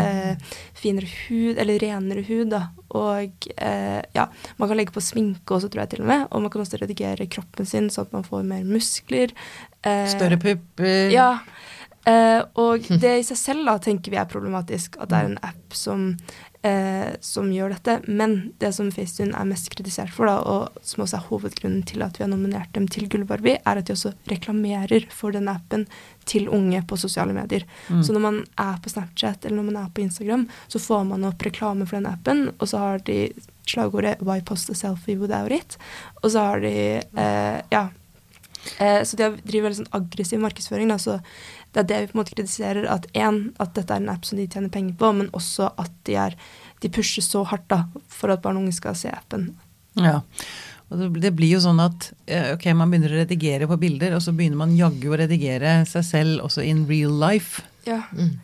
eh, 0.00 0.56
finere 0.76 1.06
hud, 1.28 1.60
eller 1.62 1.78
renere 1.80 2.24
hud, 2.26 2.48
da. 2.52 2.62
Og 2.98 3.46
eh, 3.54 4.00
ja, 4.16 4.24
man 4.58 4.68
kan 4.72 4.80
legge 4.80 4.92
på 4.96 5.02
sminke 5.04 5.54
også, 5.56 5.70
tror 5.70 5.84
jeg 5.84 5.92
til 5.94 6.02
og 6.02 6.10
med. 6.10 6.24
Og 6.34 6.42
man 6.42 6.50
kan 6.52 6.64
også 6.64 6.80
redigere 6.82 7.28
kroppen 7.30 7.68
sin 7.70 7.86
sånn 7.92 8.08
at 8.08 8.16
man 8.18 8.26
får 8.26 8.42
mer 8.50 8.64
muskler. 8.66 9.30
Eh, 9.86 10.08
Større 10.10 10.40
pupper. 10.42 11.12
Ja. 11.14 11.28
Eh, 12.08 12.42
og 12.60 12.86
det 13.02 13.16
i 13.20 13.26
seg 13.26 13.38
selv 13.38 13.66
da 13.68 13.78
tenker 13.82 14.12
vi 14.12 14.20
er 14.20 14.30
problematisk, 14.30 14.96
at 15.00 15.10
det 15.12 15.18
er 15.18 15.28
en 15.28 15.42
app 15.44 15.76
som, 15.76 16.06
eh, 16.66 17.12
som 17.24 17.50
gjør 17.52 17.74
dette. 17.74 17.98
Men 18.08 18.54
det 18.62 18.72
som 18.76 18.88
FaceTune 18.94 19.36
er 19.36 19.50
mest 19.50 19.70
kritisert 19.74 20.12
for, 20.14 20.30
da, 20.30 20.38
og 20.40 20.80
som 20.86 21.04
også 21.04 21.20
er 21.20 21.28
hovedgrunnen 21.28 21.84
til 21.88 22.04
at 22.06 22.18
vi 22.18 22.24
har 22.24 22.32
nominert 22.32 22.72
dem 22.76 22.88
til 22.90 23.08
Gullbarbie, 23.10 23.60
er 23.60 23.82
at 23.82 23.90
de 23.90 23.96
også 23.96 24.14
reklamerer 24.32 25.06
for 25.12 25.36
den 25.36 25.50
appen 25.52 25.86
til 26.30 26.48
unge 26.52 26.82
på 26.86 26.98
sosiale 27.00 27.34
medier. 27.36 27.64
Så 27.88 28.14
når 28.14 28.22
man 28.22 28.42
er 28.60 28.76
på 28.82 28.92
Snapchat 28.92 29.44
eller 29.44 29.58
når 29.58 29.70
man 29.70 29.78
er 29.82 29.94
på 29.94 30.04
Instagram, 30.04 30.44
så 30.70 30.78
får 30.82 31.08
man 31.08 31.24
opp 31.26 31.42
reklame 31.42 31.88
for 31.88 31.98
den 31.98 32.10
appen, 32.10 32.44
og 32.58 32.70
så 32.70 32.82
har 32.84 33.02
de 33.08 33.24
slagordet 33.70 34.20
'Why 34.20 34.40
post 34.44 34.70
a 34.70 34.74
selfie 34.74 35.18
without 35.18 35.52
it?' 35.52 35.78
Og 36.22 36.30
så 36.30 36.38
har 36.38 36.60
de 36.60 37.02
eh, 37.16 37.62
Ja. 37.70 37.88
Eh, 38.78 39.02
så 39.04 39.16
de 39.16 39.30
driver 39.46 39.68
veldig 39.68 39.78
sånn 39.80 39.94
aggressiv 39.96 40.40
markedsføring. 40.42 40.90
Da, 40.92 40.98
så 41.00 41.20
det 41.74 41.82
er 41.82 41.88
det 41.90 42.00
vi 42.00 42.10
på 42.10 42.16
en 42.16 42.20
måte 42.22 42.34
kritiserer. 42.34 42.88
At 42.90 43.06
én, 43.14 43.42
at 43.62 43.76
dette 43.76 43.94
er 43.94 44.02
en 44.02 44.10
app 44.12 44.26
som 44.26 44.40
de 44.40 44.48
tjener 44.50 44.72
penger 44.74 44.96
på, 44.98 45.12
men 45.20 45.30
også 45.36 45.70
at 45.80 45.92
de, 46.08 46.16
er, 46.18 46.36
de 46.82 46.90
pusher 46.92 47.24
så 47.24 47.44
hardt 47.46 47.68
da, 47.70 47.84
for 48.10 48.32
at 48.34 48.42
barn 48.42 48.58
og 48.58 48.66
unge 48.66 48.76
skal 48.76 48.98
se 48.98 49.12
appen. 49.14 49.52
Ja. 49.98 50.20
Og 50.90 50.98
det, 50.98 51.08
det 51.22 51.32
blir 51.38 51.54
jo 51.54 51.62
sånn 51.62 51.78
at 51.82 52.10
eh, 52.26 52.52
ok, 52.56 52.66
man 52.74 52.90
begynner 52.90 53.14
å 53.14 53.20
redigere 53.22 53.70
på 53.70 53.78
bilder, 53.78 54.16
og 54.16 54.24
så 54.24 54.34
begynner 54.34 54.58
man 54.64 54.74
jaggu 54.78 55.12
å 55.12 55.20
redigere 55.20 55.80
seg 55.86 56.06
selv 56.06 56.46
også 56.48 56.66
in 56.66 56.82
real 56.90 57.14
life. 57.22 57.62
Ja. 57.86 58.02
Mm. 58.10 58.38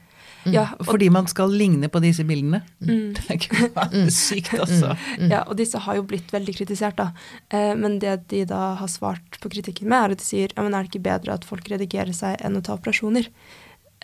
Ja, 0.53 0.67
og, 0.79 0.87
Fordi 0.89 1.09
man 1.13 1.27
skal 1.31 1.53
ligne 1.55 1.89
på 1.93 2.01
disse 2.05 2.25
bildene. 2.27 2.63
mm, 2.81 3.13
Det 3.17 3.25
er 3.27 3.39
ikke 3.41 4.03
sykt, 4.15 4.55
altså. 4.55 4.95
ja, 5.19 5.43
og 5.47 5.57
disse 5.59 5.81
har 5.83 5.99
jo 5.99 6.07
blitt 6.07 6.33
veldig 6.35 6.57
kritisert, 6.59 6.99
da. 7.01 7.11
Eh, 7.51 7.75
men 7.79 7.99
det 8.03 8.19
de 8.33 8.45
da 8.49 8.75
har 8.81 8.91
svart 8.91 9.41
på 9.43 9.51
kritikken 9.53 9.91
med, 9.91 9.99
er 9.99 10.17
at 10.17 10.23
de 10.23 10.27
sier 10.27 10.55
ja, 10.55 10.63
men 10.63 10.75
er 10.75 10.85
det 10.85 10.95
ikke 10.95 11.07
bedre 11.09 11.37
at 11.37 11.47
folk 11.49 11.69
redigerer 11.73 12.15
seg 12.17 12.39
enn 12.45 12.59
å 12.59 12.65
ta 12.65 12.77
operasjoner? 12.79 13.31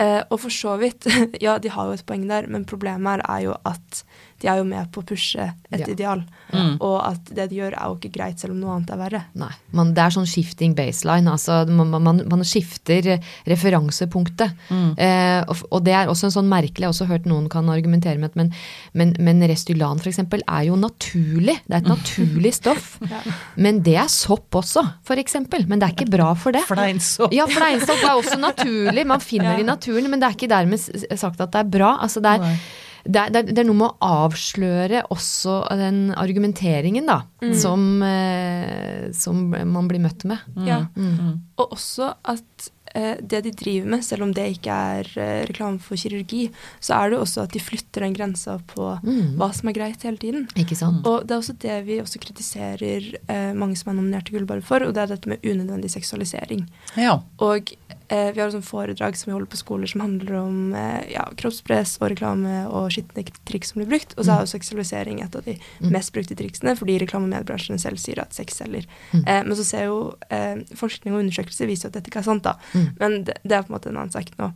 Eh, 0.01 0.23
og 0.31 0.39
for 0.41 0.49
så 0.55 0.79
vidt, 0.81 1.05
ja, 1.45 1.59
de 1.61 1.69
har 1.69 1.87
jo 1.91 1.93
et 1.99 2.07
poeng 2.09 2.25
der, 2.31 2.47
men 2.49 2.65
problemet 2.65 3.21
her 3.21 3.25
er 3.29 3.41
jo 3.51 3.57
at 3.69 4.05
de 4.43 4.49
er 4.51 4.57
jo 4.59 4.65
med 4.67 4.89
på 4.91 5.03
å 5.03 5.07
pushe 5.07 5.39
et 5.71 5.79
Ja. 5.85 5.87
ideal. 5.87 6.25
Mm. 6.51 6.73
Og 6.83 6.97
at 7.07 7.29
det 7.31 7.45
de 7.53 7.61
gjør, 7.61 7.77
er 7.79 7.87
jo 7.93 7.95
ikke 7.95 8.11
greit, 8.17 8.41
selv 8.43 8.57
om 8.57 8.59
noe 8.59 8.73
annet 8.75 8.91
er 8.91 8.99
verre. 8.99 9.21
Nei. 9.39 9.53
Man, 9.71 9.93
det 9.95 10.03
er 10.03 10.11
sånn 10.17 10.27
shifting 10.27 10.75
baseline. 10.75 11.31
Altså 11.31 11.61
man, 11.71 11.93
man, 12.03 12.23
man 12.27 12.43
skifter 12.43 13.21
referansepunktet. 13.47 14.51
Eh, 14.99 15.45
og, 15.47 15.63
og 15.71 15.85
det 15.87 15.95
er 15.95 16.11
også 16.11 16.29
en 16.29 16.35
sånn 16.35 16.51
merkelig, 16.51 16.83
jeg 16.83 16.89
har 16.91 16.95
også 16.97 17.07
hørt 17.11 17.29
noen 17.31 17.47
kan 17.53 17.71
argumentere 17.73 18.19
med 18.19 18.33
at 18.33 18.39
men, 18.41 18.51
men, 18.99 19.15
men 19.23 19.45
Restylan 19.49 20.03
f.eks. 20.03 20.19
er 20.27 20.67
jo 20.67 20.77
naturlig. 20.81 21.57
Det 21.69 21.79
er 21.79 21.85
et 21.85 21.93
naturlig 21.95 22.55
stoff. 22.59 22.97
Ja. 23.07 23.23
Men 23.63 23.79
det 23.87 23.97
er 24.03 24.11
sopp 24.13 24.59
også, 24.59 24.83
f.eks. 25.07 25.39
Men 25.71 25.79
det 25.79 25.87
er 25.89 25.95
ikke 25.97 26.11
bra 26.13 26.33
for 26.35 26.51
det. 26.57 26.65
Fleinsopp. 26.67 27.33
Ja, 27.37 27.47
fleinsopp 27.51 28.03
er 28.03 28.17
også 28.19 28.41
naturlig. 28.43 29.07
Man 29.07 29.23
finner 29.23 29.55
det 29.55 29.63
i 29.63 29.69
naturen, 29.71 29.81
men 29.87 30.21
det 30.21 30.29
er 30.29 30.37
ikke 30.37 30.49
dermed 30.53 30.79
sagt 31.19 31.41
at 31.41 31.53
det 31.53 31.61
er 31.65 31.71
bra. 31.79 31.99
Altså 32.03 32.21
det, 32.23 32.31
er, 32.39 32.59
det, 33.05 33.17
er, 33.23 33.31
det 33.51 33.59
er- 33.59 33.65
noe 33.67 33.75
med 33.81 33.91
å 33.91 34.27
avsløre 34.27 35.03
også 35.11 35.57
den 35.77 36.13
argumenteringen, 36.15 37.07
da. 37.07 37.23
Som, 37.59 38.03
eh, 38.03 39.11
som 39.13 39.49
man 39.51 39.89
blir 39.89 40.01
møtt 40.05 40.25
med. 40.25 40.39
Ja. 40.67 40.85
Mm. 40.97 41.41
Og 41.59 41.73
også 41.75 42.13
at 42.25 42.71
eh, 42.95 43.17
det 43.21 43.43
de 43.45 43.51
driver 43.57 43.89
med, 43.97 44.05
selv 44.05 44.23
om 44.23 44.33
det 44.37 44.45
ikke 44.59 44.71
er 44.99 45.09
eh, 45.19 45.43
reklame 45.49 45.81
for 45.83 45.97
kirurgi, 45.97 46.51
så 46.81 46.95
er 46.99 47.11
det 47.11 47.17
jo 47.19 47.23
også 47.25 47.43
at 47.47 47.53
de 47.57 47.63
flytter 47.65 48.05
den 48.07 48.15
grensa 48.15 48.59
på 48.71 48.91
Mm. 49.03 49.35
hva 49.41 49.49
som 49.55 49.69
er 49.69 49.75
greit 49.75 50.03
hele 50.07 50.19
tiden. 50.21 50.47
Ikke 50.55 50.77
sant? 50.79 51.07
Og 51.09 51.25
det 51.27 51.35
er 51.35 51.41
også 51.43 51.57
det 51.59 51.79
vi 51.89 51.99
også 52.03 52.21
kritiserer 52.23 53.09
eh, 53.27 53.53
mange 53.57 53.77
som 53.81 53.91
er 53.91 53.99
nominert 53.99 54.27
til 54.29 54.37
Gullbarre 54.39 54.63
for, 54.63 54.85
og 54.87 54.95
det 54.95 55.03
er 55.03 55.15
dette 55.17 55.29
med 55.33 55.43
unødvendig 55.43 55.91
seksualisering. 55.91 56.67
Ja. 57.01 57.19
Og 57.43 57.73
vi 58.13 58.41
har 58.41 58.49
et 58.49 58.55
sånt 58.55 58.67
foredrag 58.67 59.17
som 59.17 59.31
vi 59.31 59.35
holder 59.37 59.51
på 59.53 59.61
skoler 59.61 59.91
som 59.91 60.03
handler 60.05 60.35
om 60.41 60.75
eh, 60.77 61.13
ja, 61.15 61.25
kroppspress 61.39 61.95
og 62.01 62.11
reklame 62.13 62.65
og 62.69 62.91
skitne 62.95 63.25
triks 63.49 63.73
som 63.73 63.81
blir 63.81 63.91
brukt. 63.95 64.13
Og 64.17 64.27
så 64.27 64.35
er 64.35 64.45
jo 64.45 64.53
seksualisering 64.53 65.23
et 65.25 65.39
av 65.39 65.47
de 65.47 65.57
mest 65.93 66.13
brukte 66.15 66.37
triksene, 66.39 66.77
fordi 66.79 66.99
reklame- 67.03 67.31
og 67.31 67.35
mediebransjen 67.35 67.81
selv 67.81 68.01
sier 68.03 68.21
at 68.23 68.37
sex 68.37 68.61
selger. 68.61 68.87
Eh, 69.23 69.41
men 69.47 69.57
så 69.59 69.67
ser 69.67 69.89
jo 69.89 69.99
eh, 70.29 70.61
forskning 70.79 71.17
og 71.17 71.25
undersøkelser 71.25 71.71
viser 71.71 71.91
at 71.91 71.99
dette 71.99 72.13
ikke 72.13 72.23
er 72.23 72.29
sant, 72.29 72.47
da. 72.47 72.59
Men 73.01 73.23
det, 73.29 73.39
det 73.43 73.57
er 73.57 73.67
på 73.67 73.73
en 73.73 73.79
måte 73.79 73.93
en 73.93 74.01
annen 74.01 74.15
sak 74.15 74.33
nå. 74.39 74.53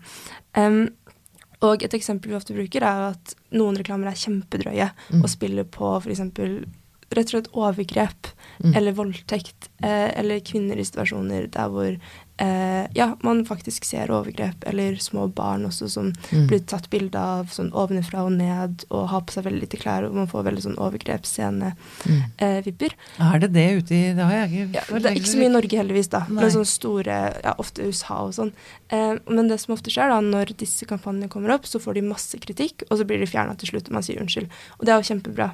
Um, 0.57 0.87
og 1.65 1.85
et 1.85 1.95
eksempel 1.97 2.33
vi 2.33 2.37
ofte 2.37 2.57
bruker, 2.57 2.85
er 2.85 3.13
at 3.15 3.37
noen 3.57 3.79
reklamer 3.79 4.11
er 4.11 4.21
kjempedrøye 4.21 4.91
og 5.23 5.29
spiller 5.33 5.65
på 5.65 5.95
f.eks. 6.03 6.21
rett 6.27 7.25
og 7.25 7.33
slett 7.33 7.53
overgrep 7.55 8.16
eller 8.75 8.93
voldtekt, 8.93 9.69
eh, 9.83 10.11
eller 10.19 10.41
kvinner 10.41 10.77
i 10.79 10.85
situasjoner 10.85 11.47
der 11.51 11.69
hvor 11.69 11.99
eh, 12.39 12.87
ja, 12.95 13.17
man 13.25 13.47
faktisk 13.49 13.85
ser 13.89 14.11
overgrep, 14.13 14.61
eller 14.69 14.97
små 15.01 15.25
barn 15.33 15.65
også 15.65 15.89
som 15.89 16.13
Mm. 16.33 16.47
blir 16.49 16.59
tatt 16.69 16.91
bilde 16.91 17.17
av 17.19 17.47
sånn 17.49 17.71
ovenfra 17.73 18.25
og 18.27 18.33
ned 18.33 18.85
og 18.91 19.09
har 19.09 19.21
på 19.23 19.33
seg 19.33 19.45
veldig 19.47 19.61
lite 19.63 19.77
klær, 19.81 20.05
og 20.05 20.13
man 20.15 20.27
får 20.29 20.45
veldig 20.45 20.63
sånn 20.67 20.77
overgrepsscene-vibber. 20.77 22.93
Er 23.19 23.39
det 23.41 23.53
det 23.55 23.67
ute 23.79 23.95
i 23.95 24.13
Det 24.17 24.25
har 24.25 24.33
jeg 24.47 24.51
ikke 24.51 24.75
Ja, 24.77 24.83
det 24.99 25.07
er 25.11 25.15
ikke 25.21 25.33
så 25.33 25.39
mye 25.41 25.51
i 25.51 25.55
Norge, 25.57 25.79
heldigvis, 25.81 26.11
da. 26.13 26.21
Nei. 26.29 26.43
Men 26.43 26.51
sånne 26.55 26.71
store, 26.71 27.17
ja, 27.45 27.53
ofte 27.63 27.87
USA 27.89 28.15
og 28.27 28.33
sånn. 28.37 28.53
Eh, 28.91 29.15
men 29.29 29.49
det 29.49 29.59
som 29.63 29.75
ofte 29.77 29.91
skjer, 29.93 30.09
da, 30.13 30.21
når 30.21 30.47
disse 30.61 30.85
kampanjene 30.89 31.29
kommer 31.33 31.55
opp, 31.57 31.67
så 31.69 31.81
får 31.83 31.95
de 31.95 32.03
masse 32.03 32.39
kritikk, 32.43 32.77
og 32.91 32.99
så 33.01 33.05
blir 33.09 33.19
de 33.23 33.27
fjerna 33.31 33.57
til 33.59 33.69
slutt, 33.73 33.89
og 33.89 33.93
man 33.99 34.03
sier 34.07 34.21
unnskyld. 34.23 34.49
Og 34.79 34.83
det 34.87 34.93
er 34.95 34.99
jo 35.01 35.09
kjempebra. 35.15 35.49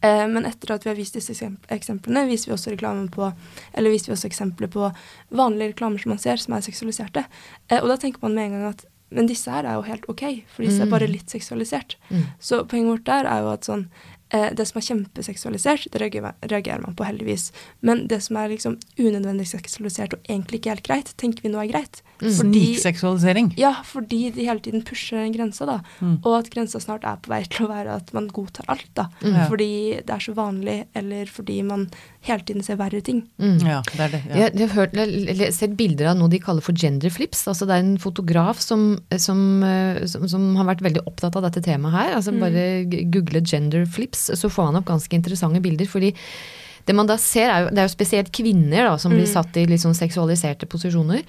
Eh, 0.00 0.26
men 0.28 0.46
etter 0.48 0.72
at 0.74 0.86
vi 0.86 0.92
har 0.92 0.98
vist 0.98 1.18
disse 1.18 1.50
eksemplene, 1.68 2.24
viser 2.28 2.50
vi 2.50 2.56
også 2.56 2.76
på 3.12 3.32
Eller 3.74 3.90
viser 3.90 4.10
vi 4.10 4.16
også 4.16 4.30
eksempler 4.30 4.68
på 4.68 4.92
vanlige 5.28 5.72
reklamer 5.72 5.98
som 5.98 6.10
man 6.10 6.18
ser, 6.18 6.36
som 6.36 6.54
er 6.54 6.60
seksualiserte. 6.60 7.24
Eh, 7.68 7.82
og 7.82 7.88
da 7.88 7.96
tenker 7.96 8.20
man 8.22 8.34
med 8.34 8.44
en 8.44 8.52
gang 8.52 8.72
at 8.74 8.86
men 9.10 9.26
disse 9.26 9.50
her 9.50 9.66
er 9.66 9.74
jo 9.74 9.82
helt 9.82 10.04
ok, 10.06 10.22
for 10.46 10.62
disse 10.62 10.84
er 10.84 10.90
bare 10.90 11.08
litt 11.10 11.32
seksualisert. 11.32 11.96
Mm. 12.10 12.28
Så 12.38 12.60
poenget 12.70 12.92
vårt 12.92 13.08
der 13.08 13.26
er 13.26 13.40
jo 13.42 13.48
at 13.50 13.66
sånn 13.66 13.88
det 14.30 14.66
som 14.68 14.78
er 14.78 14.86
kjempeseksualisert, 14.86 15.88
det 15.90 16.00
reagerer, 16.02 16.36
reagerer 16.46 16.84
man 16.84 16.94
på 16.94 17.06
heldigvis. 17.06 17.48
Men 17.86 18.04
det 18.10 18.20
som 18.22 18.38
er 18.38 18.52
liksom 18.52 18.76
unødvendig 18.98 19.48
seksualisert 19.50 20.14
og 20.14 20.30
egentlig 20.30 20.60
ikke 20.60 20.74
helt 20.74 20.86
greit, 20.86 21.12
tenker 21.20 21.42
vi 21.42 21.52
nå 21.52 21.62
er 21.62 21.72
greit. 21.72 22.02
Mm. 22.20 22.30
Snikseksualisering. 22.36 23.50
Ja, 23.58 23.72
fordi 23.86 24.28
de 24.36 24.46
hele 24.46 24.62
tiden 24.62 24.84
pusher 24.86 25.22
en 25.24 25.34
grense, 25.34 25.66
da. 25.66 25.80
Mm. 25.98 26.18
Og 26.20 26.36
at 26.38 26.50
grensa 26.52 26.80
snart 26.82 27.06
er 27.08 27.18
på 27.22 27.32
vei 27.32 27.42
til 27.50 27.66
å 27.66 27.72
være 27.72 27.98
at 28.02 28.12
man 28.16 28.28
godtar 28.30 28.68
alt, 28.70 28.90
da. 28.98 29.08
Mm. 29.24 29.40
Fordi 29.50 29.72
det 30.04 30.16
er 30.16 30.24
så 30.26 30.36
vanlig, 30.36 30.78
eller 30.94 31.30
fordi 31.30 31.60
man 31.66 31.88
hele 32.26 32.44
tiden 32.44 32.64
ser 32.64 32.76
verre 32.80 33.00
ting. 33.04 33.22
Mm. 33.40 33.58
Ja, 33.64 33.80
det 33.94 34.04
er 34.04 34.12
det. 34.12 34.20
Ja. 34.28 34.36
Jeg, 34.42 34.54
jeg 34.60 34.68
har 34.68 34.76
hørt, 34.76 34.96
eller 35.00 35.52
sett 35.56 35.76
bilder 35.78 36.10
av 36.12 36.18
noe 36.20 36.32
de 36.32 36.40
kaller 36.42 36.64
for 36.64 36.76
gender 36.76 37.12
flips. 37.12 37.46
altså 37.48 37.68
Det 37.68 37.76
er 37.76 37.84
en 37.86 37.98
fotograf 38.02 38.60
som, 38.60 38.86
som, 39.16 39.40
eh, 39.64 40.02
som, 40.10 40.26
som 40.28 40.48
har 40.60 40.68
vært 40.68 40.84
veldig 40.84 41.06
opptatt 41.08 41.38
av 41.40 41.46
dette 41.48 41.64
temaet 41.64 41.96
her. 41.96 42.14
altså 42.18 42.36
Bare 42.36 42.66
mm. 42.84 42.96
google 43.14 43.44
gender 43.44 43.86
flips, 43.88 44.28
så 44.36 44.52
får 44.52 44.70
han 44.70 44.82
opp 44.82 44.90
ganske 44.92 45.16
interessante 45.16 45.62
bilder. 45.64 45.88
fordi 45.88 46.12
det 46.86 46.94
man 46.96 47.06
da 47.06 47.16
ser 47.20 47.48
er 47.50 47.64
jo, 47.64 47.70
det 47.74 47.78
er 47.78 47.88
jo 47.88 47.92
spesielt 47.94 48.30
kvinner 48.34 48.84
da, 48.88 48.96
som 48.98 49.12
blir 49.12 49.26
satt 49.28 49.56
i 49.60 49.66
litt 49.68 49.82
sånn 49.82 49.94
seksualiserte 49.94 50.66
posisjoner. 50.66 51.22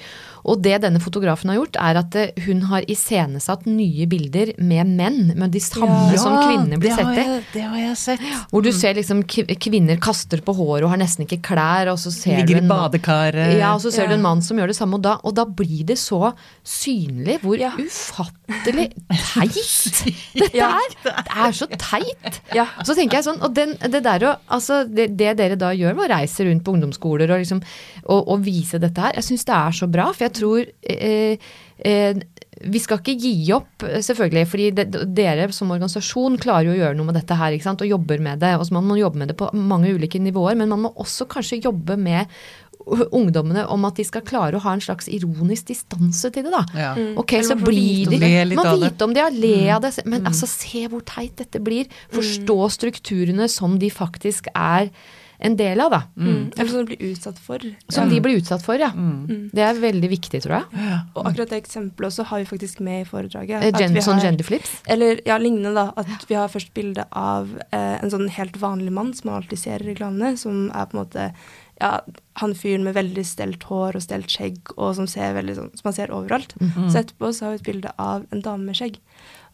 Og 0.50 0.58
det 0.66 0.80
denne 0.82 0.98
fotografen 1.04 1.52
har 1.52 1.60
gjort, 1.60 1.76
er 1.78 2.00
at 2.00 2.16
eh, 2.18 2.32
hun 2.48 2.64
har 2.72 2.82
iscenesatt 2.90 3.68
nye 3.70 4.08
bilder 4.10 4.54
med 4.58 4.90
menn, 4.98 5.34
med 5.38 5.52
de 5.54 5.60
samme 5.62 6.16
som 6.18 6.34
kvinner 6.42 6.80
blir 6.82 6.96
sett 6.98 7.12
i. 7.22 7.26
det 7.54 7.62
har 7.68 7.78
jeg 7.78 7.98
sett. 8.02 8.24
Hvor 8.50 8.66
du 8.66 8.72
ser 8.74 8.96
liksom 8.98 9.22
kvinner 9.30 10.00
kaster 10.02 10.42
på 10.42 10.56
håret 10.58 10.88
og 10.88 10.90
har 10.96 11.02
nesten 11.04 11.28
ikke 11.28 11.42
klær, 11.52 11.92
og 11.94 12.00
så 12.02 12.10
ser 12.16 12.40
Ligger 12.42 12.48
du 12.48 12.54
i 12.56 12.62
en 12.64 12.68
mann- 12.72 12.88
badekaret. 12.90 13.54
ja, 13.60 13.74
og 13.76 13.82
så 13.86 13.92
ser 13.94 14.04
Ja. 14.04 14.10
du 14.10 14.14
en 14.18 14.26
mann 14.26 14.42
som 14.42 14.58
gjør 14.58 14.68
det 14.74 14.76
samme, 14.80 14.96
og 14.98 15.02
da, 15.06 15.18
og 15.24 15.36
da 15.38 15.46
blir 15.46 15.86
det 15.86 15.98
så 16.02 16.34
synlig 16.66 17.38
hvor 17.44 17.60
Ja. 17.62 17.72
ufattelig 17.78 18.90
teit 19.34 20.02
dette 20.34 20.58
er. 20.58 20.90
Det 21.22 21.38
er 21.38 21.52
så 21.56 21.68
teit. 21.78 22.42
Ja. 22.56 22.66
Så 22.86 22.96
tenker 22.98 23.20
jeg 23.20 23.26
sånn, 23.30 23.40
og 23.46 23.54
den, 23.56 23.76
det 23.92 24.02
der 24.06 24.26
å, 24.26 24.34
altså 24.52 24.82
det, 24.90 25.12
det 25.20 25.36
dere 25.42 25.60
da 25.60 25.74
gjør 25.76 25.98
med 25.98 26.08
å 26.08 26.12
reise 26.14 26.48
rundt 26.48 26.66
på 26.66 26.76
ungdomsskoler 26.78 27.34
og 27.34 27.44
liksom, 27.44 27.64
og, 28.06 28.22
og 28.22 28.46
vise 28.46 28.82
dette 28.82 29.04
her, 29.04 29.18
jeg 29.20 29.30
syns 29.32 29.48
det 29.50 29.58
er 29.58 29.82
så 29.82 29.90
bra, 29.92 30.08
for 30.16 30.28
jeg 30.28 30.38
tror 30.38 30.72
eh, 30.96 31.52
eh, 31.92 32.24
vi 32.62 32.82
skal 32.82 33.00
ikke 33.00 33.18
gi 33.18 33.36
opp, 33.56 33.86
selvfølgelig, 34.06 34.48
fordi 34.50 34.72
de, 34.78 35.06
dere 35.18 35.48
som 35.56 35.72
organisasjon 35.74 36.38
klarer 36.42 36.70
jo 36.70 36.76
å 36.76 36.82
gjøre 36.82 36.98
noe 36.98 37.10
med 37.10 37.18
dette 37.18 37.38
her, 37.38 37.56
ikke 37.56 37.66
sant, 37.66 37.82
og 37.82 37.90
jobber 37.90 38.22
med 38.22 38.42
det. 38.44 38.52
Og 38.60 38.68
så 38.68 38.76
man 38.76 38.86
må 38.86 39.00
jobbe 39.00 39.22
med 39.22 39.32
det 39.32 39.38
på 39.40 39.48
mange 39.58 39.94
ulike 39.96 40.22
nivåer, 40.22 40.60
men 40.60 40.70
man 40.70 40.84
må 40.86 40.92
også 41.02 41.26
kanskje 41.32 41.64
jobbe 41.64 41.98
med 41.98 42.30
ungdommene 42.82 43.64
om 43.70 43.86
at 43.86 44.00
de 44.00 44.06
skal 44.08 44.24
klare 44.26 44.58
å 44.58 44.64
ha 44.64 44.74
en 44.76 44.84
slags 44.84 45.10
ironisk 45.12 45.70
distanse 45.70 46.32
til 46.34 46.48
det, 46.48 46.54
da. 46.54 46.64
Ja. 46.74 46.92
Ok, 47.20 47.36
Eller 47.38 47.50
så 47.52 47.58
blir 47.60 48.10
de 48.10 48.20
Man 48.58 48.72
vite 48.82 49.06
om 49.06 49.14
det, 49.16 49.22
ja, 49.22 49.30
le 49.30 49.56
av 49.76 49.84
det. 49.86 49.94
Men 50.10 50.26
altså, 50.30 50.50
se 50.50 50.86
hvor 50.92 51.04
teit 51.08 51.38
dette 51.42 51.62
blir. 51.64 51.90
Forstå 52.14 52.58
strukturene 52.78 53.50
som 53.52 53.78
de 53.82 53.92
faktisk 53.94 54.50
er 54.54 54.92
en 55.42 55.56
del 55.58 55.82
av, 55.82 55.92
da. 55.94 56.02
Mm. 56.18 56.52
Eller 56.56 56.70
som 56.70 56.84
de 56.86 56.92
blir 56.92 57.12
utsatt 57.12 57.40
for. 57.42 57.64
Som 57.90 58.10
de 58.12 58.20
blir 58.22 58.38
utsatt 58.42 58.64
for, 58.66 58.78
ja. 58.78 58.92
Mm. 58.94 59.50
Det 59.54 59.64
er 59.66 59.80
veldig 59.82 60.12
viktig, 60.12 60.44
tror 60.44 60.60
jeg. 60.60 60.84
Og 61.16 61.26
akkurat 61.26 61.54
det 61.54 61.62
eksempelet 61.64 62.12
også 62.12 62.28
har 62.30 62.44
vi 62.44 62.50
faktisk 62.52 62.84
med 62.86 63.02
i 63.04 63.08
foredraget. 63.10 63.66
Eh, 63.66 63.82
Gen, 63.82 63.98
sånn 64.06 64.22
genderflips. 64.22 64.76
Eller 64.92 65.24
ja, 65.28 65.40
lignende, 65.42 65.74
da. 65.78 65.88
At 65.98 66.28
vi 66.30 66.38
har 66.38 66.52
først 66.54 66.74
bilde 66.78 67.08
av 67.10 67.50
eh, 67.72 67.98
en 67.98 68.14
sånn 68.14 68.30
helt 68.38 68.62
vanlig 68.62 68.94
mann 68.94 69.12
som 69.18 69.32
man 69.32 69.42
alltid 69.42 69.64
ser 69.64 69.84
i 69.84 69.92
reklamene, 69.92 70.36
som 70.40 70.70
er 70.70 70.88
på 70.92 70.98
en 70.98 71.04
måte 71.04 71.28
ja, 71.82 71.96
han 72.38 72.54
fyren 72.56 72.86
med 72.86 72.94
veldig 72.94 73.24
stelt 73.26 73.66
hår 73.66 73.98
og 73.98 74.06
stelt 74.06 74.30
skjegg, 74.30 74.60
og 74.78 74.94
som, 75.00 75.08
ser 75.10 75.34
veldig 75.40 75.58
sånn, 75.58 75.72
som 75.78 75.90
man 75.90 75.98
ser 75.98 76.14
overalt. 76.14 76.54
Så 76.62 77.02
etterpå 77.02 77.32
så 77.34 77.48
har 77.48 77.56
vi 77.56 77.64
et 77.64 77.70
bilde 77.72 77.94
av 77.98 78.28
en 78.30 78.44
dame 78.46 78.70
med 78.70 78.78
skjegg. 78.78 79.00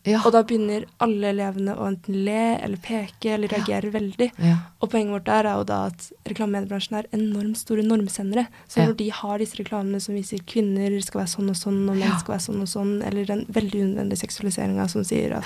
Ja. 0.08 0.22
Og 0.26 0.32
da 0.32 0.42
begynner 0.48 0.86
alle 1.04 1.34
elevene 1.34 1.76
å 1.76 1.88
enten 1.90 2.16
le 2.26 2.56
eller 2.64 2.80
peke 2.82 3.34
eller 3.36 3.52
reagere 3.52 3.92
veldig. 3.92 4.30
Ja. 4.40 4.56
Og 4.82 4.90
poenget 4.94 5.12
vårt 5.18 5.28
der 5.28 5.50
er 5.52 5.60
jo 5.60 5.66
da 5.68 5.80
at 5.92 6.08
reklamemediebransjen 6.30 6.98
er 7.02 7.10
enormt 7.18 7.60
store 7.60 7.84
normsendere. 7.84 8.48
Så 8.72 8.80
Ja. 8.80 8.88
når 8.88 8.98
de 8.98 9.10
har 9.20 9.38
disse 9.44 9.60
reklamene 9.60 10.00
som 10.02 10.16
viser 10.16 10.40
kvinner 10.48 10.96
skal 11.04 11.22
være 11.22 11.34
sånn 11.36 11.50
og 11.52 11.60
sånn, 11.60 11.82
og 11.90 11.96
menn 12.00 12.20
skal 12.20 12.38
være 12.38 12.48
sånn 12.48 12.62
og 12.62 12.72
sånn, 12.72 12.94
eller 13.06 13.26
den 13.26 13.46
veldig 13.52 13.82
unødvendige 13.84 14.24
seksualiseringa 14.24 14.90
som 14.90 15.04
sier 15.04 15.38
at 15.38 15.46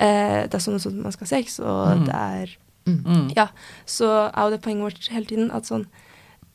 eh, 0.00 0.46
det 0.46 0.54
er 0.54 0.58
sånn 0.64 0.74
og 0.76 0.80
sånn 0.84 1.02
man 1.02 1.12
skal 1.12 1.26
ha 1.26 1.32
sex, 1.36 1.58
og 1.60 2.04
det 2.06 2.14
er 2.14 2.56
Mm. 2.86 3.30
Ja. 3.36 3.48
Så 3.86 4.06
er 4.34 4.42
jo 4.48 4.50
det 4.56 4.62
poenget 4.62 4.82
vårt 4.82 5.08
hele 5.12 5.26
tiden 5.26 5.50
at 5.52 5.64
sånn 5.68 5.84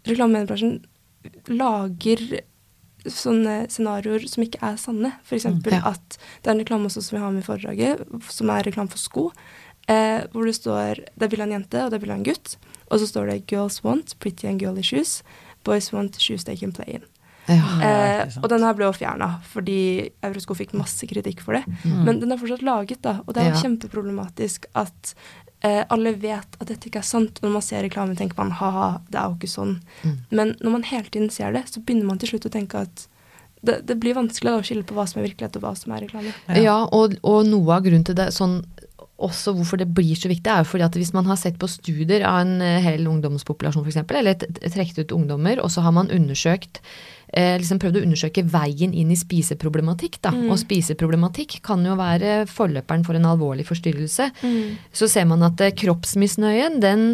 Reklamemediebransjen 0.05 0.83
lager 1.47 2.41
sånne 3.12 3.68
scenarioer 3.72 4.26
som 4.30 4.44
ikke 4.46 4.62
er 4.65 4.78
sanne. 4.82 5.13
F.eks. 5.26 5.46
Mm, 5.46 5.62
ja. 5.72 5.82
at 5.91 6.18
det 6.41 6.50
er 6.50 6.56
en 6.56 6.63
reklame 6.63 6.89
også 6.89 7.04
som 7.06 7.18
vi 7.18 7.24
har 7.24 7.32
med 7.32 7.44
i 7.44 7.48
foredraget, 7.48 8.06
som 8.30 8.50
er 8.50 8.63
reklame 8.68 8.91
for 8.91 9.02
sko. 9.02 9.26
Eh, 9.88 10.24
hvor 10.34 10.46
det 10.50 10.56
står 10.58 11.04
Det 11.13 11.28
er 11.28 11.30
bilde 11.30 11.44
av 11.46 11.50
en 11.52 11.58
jente, 11.60 11.84
og 11.84 11.91
det 11.91 11.98
er 12.00 12.06
bilde 12.06 12.15
av 12.15 12.22
en 12.24 12.30
gutt. 12.30 12.56
Og 12.91 13.00
så 13.00 13.08
står 13.10 13.28
det 13.30 13.48
'Girls 13.48 13.84
want 13.84 14.18
pretty 14.20 14.48
and 14.48 14.60
girly 14.60 14.82
shoes'. 14.82 15.22
Boys 15.63 15.91
want 15.94 16.18
shoes 16.22 16.44
they 16.44 16.56
can 16.56 16.72
play 16.72 16.96
in. 16.96 17.04
Ja. 17.48 17.62
Eh, 17.82 18.28
og 18.41 18.50
den 18.50 18.63
her 18.63 18.74
ble 18.74 18.86
jo 18.86 18.91
fjerna, 18.94 19.39
fordi 19.46 20.10
Eurosko 20.24 20.56
fikk 20.58 20.74
masse 20.74 21.06
kritikk 21.06 21.41
for 21.46 21.54
det. 21.54 21.63
Men 21.86 22.20
den 22.20 22.32
er 22.32 22.38
fortsatt 22.38 22.63
laget, 22.65 23.02
da. 23.02 23.20
Og 23.28 23.34
det 23.36 23.44
er 23.44 23.52
jo 23.52 23.56
Ja. 23.56 23.62
kjempeproblematisk 23.62 24.65
at 24.74 25.13
eh, 25.65 25.82
alle 25.89 26.13
vet 26.21 26.60
at 26.60 26.69
dette 26.69 26.89
ikke 26.89 27.01
er 27.01 27.08
sant. 27.08 27.41
Når 27.43 27.58
man 27.58 27.65
ser 27.65 27.84
reklame, 27.86 28.15
tenker 28.17 28.39
man 28.39 28.54
ha-ha, 28.62 28.91
det 29.10 29.19
er 29.21 29.28
jo 29.32 29.39
ikke 29.39 29.51
sånn. 29.51 29.75
Men 30.30 30.56
når 30.62 30.78
man 30.78 30.88
hele 30.91 31.12
tiden 31.12 31.34
ser 31.34 31.56
det, 31.58 31.65
så 31.71 31.82
begynner 31.82 32.10
man 32.12 32.21
til 32.21 32.34
slutt 32.34 32.47
å 32.49 32.54
tenke 32.54 32.86
at 32.86 33.08
det, 33.65 33.80
det 33.89 33.95
blir 33.97 34.13
vanskelig 34.13 34.51
å 34.54 34.63
skille 34.65 34.86
på 34.86 34.95
hva 34.97 35.08
som 35.10 35.21
er 35.21 35.30
virkelighet 35.30 35.58
og 35.58 35.63
hva 35.65 35.73
som 35.78 35.93
er 35.95 36.06
reklame. 36.06 36.34
Ja, 36.62 36.78
og, 36.93 37.17
og 37.25 37.47
noe 37.49 37.78
av 37.78 37.86
grunnen 37.88 38.06
til 38.06 38.17
det, 38.17 38.30
sånn 38.36 38.60
også 39.15 39.54
hvorfor 39.56 39.80
det 39.80 39.88
blir 39.95 40.15
så 40.19 40.28
viktig, 40.32 40.51
er 40.51 40.63
jo 40.63 40.69
fordi 40.73 40.86
at 40.88 40.97
hvis 40.99 41.13
man 41.15 41.28
har 41.30 41.39
sett 41.39 41.60
på 41.60 41.69
studier 41.71 42.25
av 42.28 42.41
en 42.43 42.58
eh, 42.63 42.82
hel 42.84 43.08
ungdomspopulasjon 43.08 43.86
f.eks., 43.86 44.01
eller 44.12 44.36
trukket 44.36 45.06
ut 45.06 45.15
ungdommer, 45.15 45.62
og 45.63 45.71
så 45.71 45.86
har 45.86 45.95
man 45.95 46.12
undersøkt 46.12 46.82
eh, 47.36 47.56
liksom 47.60 47.80
prøvd 47.82 47.99
å 47.99 48.04
undersøke 48.06 48.45
veien 48.51 48.93
inn 48.95 49.12
i 49.13 49.19
spiseproblematikk. 49.19 50.19
Da. 50.25 50.34
Og 50.49 50.60
spiseproblematikk 50.62 51.60
kan 51.65 51.84
jo 51.86 51.97
være 51.99 52.43
forløperen 52.51 53.06
for 53.08 53.17
en 53.17 53.28
alvorlig 53.32 53.67
forstyrrelse. 53.69 54.32
Så 54.95 55.12
ser 55.12 55.28
man 55.30 55.45
at 55.47 55.63
eh, 55.63 55.73
kroppsmisnøyen, 55.75 56.80
den, 56.84 57.06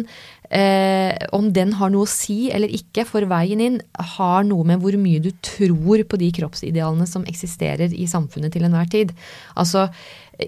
eh, 0.50 1.14
om 1.36 1.50
den 1.54 1.76
har 1.80 1.92
noe 1.94 2.06
å 2.06 2.10
si 2.10 2.50
eller 2.54 2.72
ikke 2.72 3.06
for 3.08 3.26
veien 3.30 3.62
inn, 3.62 3.78
har 4.16 4.48
noe 4.48 4.66
med 4.68 4.82
hvor 4.82 4.96
mye 5.00 5.22
du 5.22 5.30
tror 5.44 6.04
på 6.08 6.20
de 6.20 6.32
kroppsidealene 6.40 7.08
som 7.08 7.26
eksisterer 7.28 7.94
i 7.94 8.08
samfunnet 8.10 8.54
til 8.54 8.68
enhver 8.68 8.90
tid. 8.92 9.14
Altså, 9.56 9.88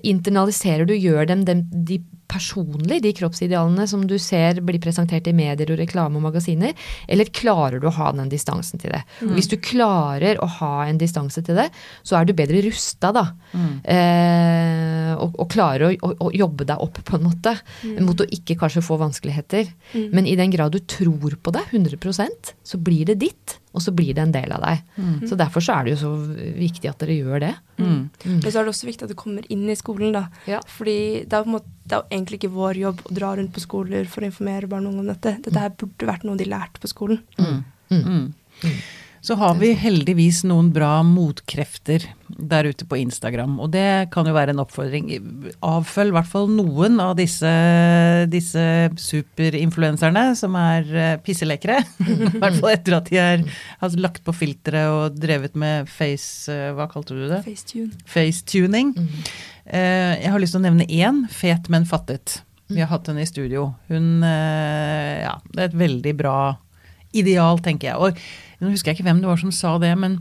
internaliserer 0.02 0.88
du, 0.88 0.94
gjør 0.96 1.28
dem, 1.30 1.44
dem 1.48 1.64
de 1.70 2.00
personlig, 2.30 3.00
de 3.04 3.12
kroppsidealene 3.16 3.86
som 3.90 4.04
du 4.08 4.16
ser 4.22 4.60
blir 4.64 4.80
presentert 4.82 5.28
i 5.30 5.34
medier 5.36 5.70
og 5.72 5.80
reklame 5.80 6.18
og 6.20 6.26
magasiner, 6.26 6.74
eller 7.08 7.32
klarer 7.34 7.82
du 7.82 7.88
å 7.90 7.94
ha 7.98 8.10
den 8.16 8.30
distansen 8.32 8.82
til 8.82 8.94
det? 8.94 9.02
Hvis 9.34 9.50
du 9.52 9.56
klarer 9.62 10.40
å 10.42 10.48
ha 10.60 10.72
en 10.86 11.00
distanse 11.00 11.42
til 11.44 11.58
det, 11.58 11.68
så 12.02 12.18
er 12.18 12.28
du 12.28 12.34
bedre 12.36 12.62
rusta, 12.66 13.12
da. 13.14 13.26
Eh, 13.54 15.12
og, 15.14 15.36
og 15.40 15.50
klarer 15.52 15.88
å, 15.88 15.90
å, 15.94 16.14
å 16.28 16.32
jobbe 16.34 16.66
deg 16.68 16.82
opp, 16.82 17.02
på 17.06 17.18
en 17.18 17.26
måte, 17.28 17.56
mot 18.04 18.20
å 18.20 18.28
ikke 18.36 18.58
kanskje 18.60 18.84
få 18.84 18.98
vanskeligheter. 19.00 19.68
Men 20.14 20.28
i 20.30 20.38
den 20.38 20.52
grad 20.54 20.74
du 20.74 20.80
tror 20.80 21.36
på 21.40 21.54
det 21.54 21.66
100% 21.72 22.54
så 22.64 22.80
blir 22.80 23.06
det 23.10 23.20
ditt, 23.22 23.58
og 23.74 23.82
så 23.82 23.94
blir 23.94 24.14
det 24.14 24.22
en 24.22 24.34
del 24.34 24.52
av 24.54 24.62
deg. 24.64 24.82
Så 25.28 25.38
derfor 25.38 25.64
så 25.64 25.78
er 25.78 25.86
det 25.86 25.94
jo 25.96 26.02
så 26.04 26.12
viktig 26.58 26.90
at 26.90 27.00
dere 27.02 27.16
gjør 27.18 27.42
det. 27.42 27.54
Mm. 27.78 28.02
Men 28.22 28.44
så 28.46 28.60
er 28.60 28.66
det 28.66 28.74
også 28.74 28.88
viktig 28.88 29.06
at 29.06 29.14
du 29.14 29.18
kommer 29.18 29.46
inn 29.52 29.64
i 29.66 29.78
skolen, 29.78 30.14
da. 30.14 30.28
Ja. 30.50 30.60
Fordi 30.76 31.24
det 31.26 31.34
er, 31.34 31.42
på 31.42 31.50
en 31.50 31.56
måte, 31.56 31.73
det 31.84 31.92
er 31.92 32.00
jo 32.00 32.16
egentlig 32.16 32.40
ikke 32.40 32.54
vår 32.54 32.80
jobb 32.80 33.04
å 33.04 33.14
dra 33.18 33.34
rundt 33.36 33.52
på 33.54 33.62
skoler 33.62 34.08
for 34.08 34.24
å 34.24 34.30
informere 34.30 34.68
barn 34.70 34.88
og 34.88 34.94
unge 34.94 35.04
om 35.04 35.12
dette. 35.12 35.36
Dette 35.44 35.60
her 35.60 35.72
burde 35.76 36.08
vært 36.08 36.24
noe 36.24 36.40
de 36.40 36.48
lærte 36.48 36.80
på 36.80 36.88
skolen. 36.90 37.20
Mm. 37.36 38.32
Så 39.24 39.38
har 39.40 39.54
vi 39.56 39.70
heldigvis 39.72 40.42
noen 40.44 40.66
bra 40.72 40.98
motkrefter 41.06 42.02
der 42.28 42.66
ute 42.68 42.84
på 42.84 42.98
Instagram, 43.00 43.54
og 43.62 43.70
det 43.72 44.10
kan 44.12 44.28
jo 44.28 44.34
være 44.36 44.52
en 44.52 44.60
oppfordring. 44.60 45.06
Avfølg 45.64 46.12
i 46.12 46.16
hvert 46.18 46.28
fall 46.28 46.50
noen 46.52 47.00
av 47.00 47.14
disse, 47.16 47.52
disse 48.28 48.64
superinfluenserne 49.00 50.26
som 50.36 50.58
er 50.60 50.84
pisselekere. 51.24 51.80
pisselekre. 52.04 52.34
I 52.36 52.42
hvert 52.42 52.60
fall 52.60 52.74
etter 52.74 52.98
at 52.98 53.08
de 53.08 53.22
er, 53.22 53.46
har 53.80 53.96
lagt 54.04 54.24
på 54.28 54.36
filteret 54.36 54.92
og 54.92 55.16
drevet 55.16 55.56
med 55.56 55.88
face 55.88 56.52
eh, 56.52 56.72
Hva 56.76 56.90
kalte 56.92 57.16
du 57.16 57.24
det? 57.30 57.40
Facetune. 57.46 58.04
Facetuning. 58.04 58.92
Eh, 59.00 59.53
Jeg 59.64 60.30
har 60.30 60.42
lyst 60.42 60.52
til 60.56 60.60
å 60.60 60.66
nevne 60.66 60.84
én, 60.92 61.22
fet, 61.32 61.70
men 61.72 61.86
fattet. 61.88 62.42
Vi 62.68 62.80
har 62.80 62.90
hatt 62.90 63.08
henne 63.08 63.24
i 63.24 63.28
studio. 63.28 63.70
Hun 63.88 64.22
eh, 64.24 65.24
Ja, 65.24 65.38
det 65.52 65.60
er 65.60 65.70
et 65.70 65.80
veldig 65.84 66.14
bra 66.18 66.36
ideal, 67.14 67.60
tenker 67.64 67.92
jeg. 67.92 67.98
Og 68.00 68.62
nå 68.62 68.72
husker 68.72 68.92
jeg 68.92 68.98
ikke 68.98 69.08
hvem 69.08 69.22
det 69.22 69.30
var 69.30 69.40
som 69.40 69.52
sa 69.54 69.76
det, 69.82 69.92
men 70.00 70.18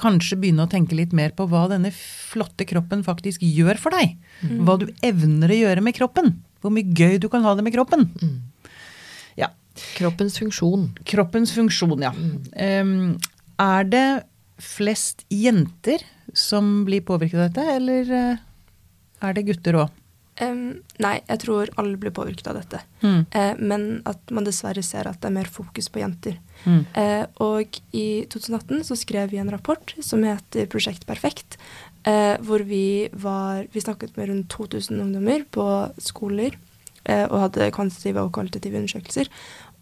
kanskje 0.00 0.38
begynne 0.40 0.64
å 0.64 0.70
tenke 0.70 0.96
litt 0.96 1.12
mer 1.16 1.34
på 1.36 1.44
hva 1.50 1.66
denne 1.70 1.90
flotte 1.94 2.64
kroppen 2.68 3.02
faktisk 3.04 3.42
gjør 3.44 3.80
for 3.80 3.96
deg. 3.96 4.16
Hva 4.64 4.78
du 4.80 4.88
evner 5.04 5.52
å 5.52 5.58
gjøre 5.58 5.84
med 5.84 5.96
kroppen. 5.98 6.38
Hvor 6.64 6.72
mye 6.72 6.88
gøy 6.96 7.18
du 7.20 7.28
kan 7.32 7.44
ha 7.44 7.52
det 7.56 7.64
med 7.66 7.76
kroppen. 7.76 8.08
Ja. 9.38 9.52
Kroppens 9.98 10.40
funksjon. 10.40 10.90
Kroppens 11.08 11.52
funksjon, 11.56 12.00
ja. 12.04 12.14
Em, 12.56 13.18
er 13.60 13.86
det 13.92 14.06
flest 14.60 15.26
jenter 15.32 16.02
som 16.36 16.82
blir 16.88 17.04
påvirket 17.04 17.40
av 17.40 17.46
dette, 17.48 17.76
eller 17.76 18.10
eh, 18.16 18.42
er 19.20 19.36
det 19.36 19.46
gutter 19.48 19.84
òg? 19.84 20.00
Um, 20.40 20.80
nei, 21.02 21.18
jeg 21.26 21.42
tror 21.42 21.68
alle 21.80 21.98
blir 22.00 22.14
påvirket 22.16 22.46
av 22.48 22.56
dette. 22.56 22.80
Mm. 23.02 23.26
Uh, 23.34 23.52
men 23.60 23.84
at 24.08 24.32
man 24.32 24.46
dessverre 24.46 24.82
ser 24.84 25.08
at 25.10 25.20
det 25.20 25.28
er 25.28 25.36
mer 25.36 25.50
fokus 25.52 25.90
på 25.92 26.00
jenter. 26.00 26.38
Mm. 26.64 26.80
Uh, 26.96 27.24
og 27.44 27.80
i 27.96 28.24
2018 28.32 28.86
så 28.88 28.96
skrev 28.96 29.34
vi 29.34 29.40
en 29.42 29.52
rapport 29.52 29.94
som 30.00 30.24
heter 30.26 30.70
Prosjekt 30.72 31.08
Perfekt, 31.08 31.60
Uh, 32.00 32.40
hvor 32.40 32.62
vi 32.64 33.10
var 33.12 33.66
Vi 33.74 33.80
snakket 33.84 34.14
med 34.16 34.30
rundt 34.30 34.48
2000 34.48 35.02
ungdommer 35.02 35.42
på 35.52 35.64
skoler 36.00 36.56
og 37.04 37.36
hadde 37.42 37.66
kvantitative 37.76 38.22
og 38.24 38.32
kvalitative 38.32 38.78
undersøkelser. 38.78 39.28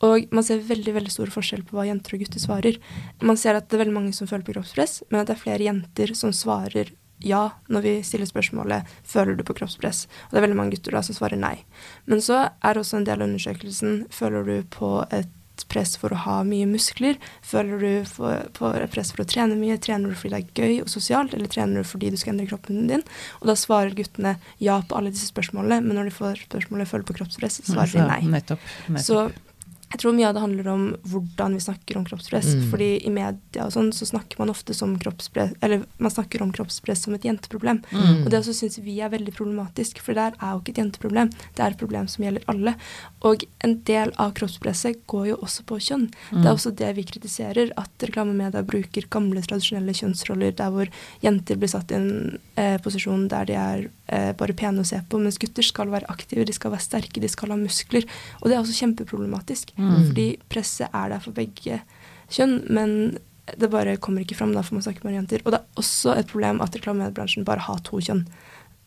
Og 0.03 0.27
man 0.35 0.43
ser 0.43 0.65
veldig 0.67 0.95
veldig 0.97 1.13
stor 1.15 1.31
forskjell 1.31 1.63
på 1.67 1.77
hva 1.77 1.87
jenter 1.87 2.17
og 2.17 2.25
gutter 2.25 2.43
svarer. 2.43 2.79
Man 3.23 3.39
ser 3.39 3.55
at 3.55 3.69
det 3.69 3.77
er 3.77 3.85
veldig 3.85 3.95
mange 3.95 4.15
som 4.17 4.27
føler 4.31 4.47
på 4.47 4.57
kroppspress, 4.57 5.05
men 5.11 5.21
at 5.21 5.31
det 5.31 5.37
er 5.37 5.43
flere 5.43 5.67
jenter 5.67 6.15
som 6.19 6.35
svarer 6.35 6.91
ja 7.25 7.49
når 7.69 7.83
vi 7.83 7.95
stiller 8.03 8.27
spørsmålet 8.27 8.87
'føler 9.05 9.37
du 9.37 9.45
på 9.45 9.55
kroppspress?' 9.55 10.07
Og 10.07 10.31
det 10.31 10.39
er 10.39 10.47
veldig 10.47 10.57
mange 10.57 10.77
gutter 10.77 10.93
da 10.93 11.03
som 11.03 11.15
svarer 11.15 11.39
nei. 11.39 11.65
Men 12.07 12.19
så 12.21 12.51
er 12.63 12.75
også 12.75 12.99
en 12.99 13.05
del 13.05 13.23
av 13.23 13.29
undersøkelsen 13.29 14.07
'føler 14.11 14.45
du 14.45 14.63
på 14.71 15.07
et 15.11 15.29
press 15.69 15.97
for 15.97 16.15
å 16.15 16.19
ha 16.25 16.43
mye 16.47 16.67
muskler'? 16.67 17.19
Føler 17.43 17.79
du 17.79 18.05
for, 18.05 18.47
på 18.55 18.71
press 18.93 19.11
for 19.13 19.25
å 19.25 19.29
trene 19.29 19.59
mye? 19.59 19.79
Trener 19.79 20.11
du 20.11 20.15
fordi 20.15 20.35
det 20.35 20.41
er 20.45 20.63
gøy 20.63 20.83
og 20.83 20.89
sosialt, 20.89 21.35
eller 21.35 21.51
trener 21.51 21.83
du 21.83 21.89
fordi 21.89 22.11
du 22.11 22.17
skal 22.17 22.35
endre 22.35 22.47
kroppen 22.47 22.87
din? 22.91 23.03
Og 23.41 23.51
da 23.51 23.57
svarer 23.59 23.97
guttene 23.99 24.37
ja 24.61 24.81
på 24.81 24.97
alle 24.97 25.11
disse 25.11 25.31
spørsmålene, 25.33 25.83
men 25.83 25.97
når 25.97 26.11
de 26.11 26.17
får 26.21 26.47
spørsmålet 26.47 26.89
'føler 26.89 27.05
på 27.05 27.19
kroppspress', 27.19 27.63
svarer 27.65 27.93
de 27.93 28.07
nei. 28.07 28.23
Nettopp. 28.39 28.61
nettopp. 28.89 29.05
Så 29.05 29.33
jeg 29.89 30.03
tror 30.03 30.15
mye 30.17 30.29
av 30.29 30.35
det 30.37 30.43
handler 30.43 30.69
om 30.69 30.83
hvordan 31.09 31.55
vi 31.57 31.63
snakker 31.65 31.97
om 31.97 32.05
kroppspress. 32.05 32.51
Mm. 32.59 32.65
Fordi 32.73 32.89
i 33.09 33.13
media 33.13 33.65
og 33.65 33.73
sånn 33.73 33.89
så 33.97 34.09
snakker 34.09 34.41
man 34.43 34.53
ofte 34.53 34.77
som 34.77 34.93
kroppspress 35.01 35.55
Eller 35.65 35.85
man 35.97 36.13
snakker 36.13 36.43
om 36.45 36.53
kroppspress 36.53 37.07
som 37.07 37.17
et 37.17 37.25
jenteproblem. 37.25 37.81
Mm. 37.91 38.23
Og 38.25 38.29
det 38.29 38.41
også 38.43 38.57
syns 38.57 38.79
vi 38.85 38.99
er 39.01 39.13
veldig 39.13 39.33
problematisk, 39.37 40.03
for 40.05 40.13
det 40.13 40.27
der 40.29 40.37
er 40.45 40.53
jo 40.53 40.63
ikke 40.63 40.75
et 40.75 40.83
jenteproblem. 40.83 41.33
Det 41.57 41.65
er 41.65 41.73
et 41.73 41.81
problem 41.81 42.09
som 42.11 42.27
gjelder 42.27 42.45
alle. 42.53 42.75
Og 43.29 43.45
en 43.65 43.77
del 43.89 44.13
av 44.21 44.35
kroppspresset 44.39 45.05
går 45.09 45.31
jo 45.31 45.41
også 45.47 45.65
på 45.69 45.81
kjønn. 45.89 46.09
Det 46.33 46.45
er 46.45 46.53
også 46.53 46.75
det 46.77 46.91
vi 46.99 47.07
kritiserer, 47.09 47.73
at 47.81 48.09
reklamemedia 48.09 48.65
bruker 48.67 49.09
gamle, 49.13 49.43
tradisjonelle 49.47 49.97
kjønnsroller 49.97 50.57
der 50.59 50.75
hvor 50.75 50.93
jenter 51.25 51.57
blir 51.57 51.73
satt 51.73 51.95
i 51.95 51.99
en 51.99 52.11
eh, 52.61 52.77
posisjon 52.85 53.29
der 53.33 53.49
de 53.49 53.57
er 53.59 53.89
bare 54.09 54.55
pene 54.57 54.81
å 54.81 54.87
se 54.87 55.01
på, 55.09 55.19
mens 55.21 55.37
gutter 55.39 55.63
skal 55.63 55.89
være 55.93 56.07
aktive, 56.09 56.45
de 56.49 56.53
skal 56.53 56.71
være 56.73 56.81
sterke, 56.87 57.21
de 57.21 57.29
skal 57.29 57.51
ha 57.51 57.57
muskler. 57.57 58.05
Og 58.43 58.49
det 58.49 58.57
er 58.57 58.63
også 58.63 58.79
kjempeproblematisk, 58.81 59.73
Mm. 59.77 60.07
fordi 60.09 60.39
presset 60.49 60.89
er 60.95 61.09
der 61.11 61.21
for 61.21 61.33
begge 61.33 61.81
kjønn, 62.31 62.71
men 62.71 63.19
det 63.59 63.71
bare 63.71 63.97
kommer 63.97 64.21
ikke 64.25 64.37
fram, 64.37 64.53
da, 64.53 64.61
får 64.63 64.73
man 64.73 64.83
snakke 64.83 65.05
med 65.05 65.15
jenter. 65.15 65.41
Og 65.47 65.53
det 65.53 65.61
er 65.61 65.67
også 65.83 66.17
et 66.19 66.27
problem 66.29 66.61
at 66.61 66.73
reklamebransjen 66.77 67.45
bare 67.45 67.61
har 67.61 67.79
to 67.85 67.97
kjønn. 67.97 68.27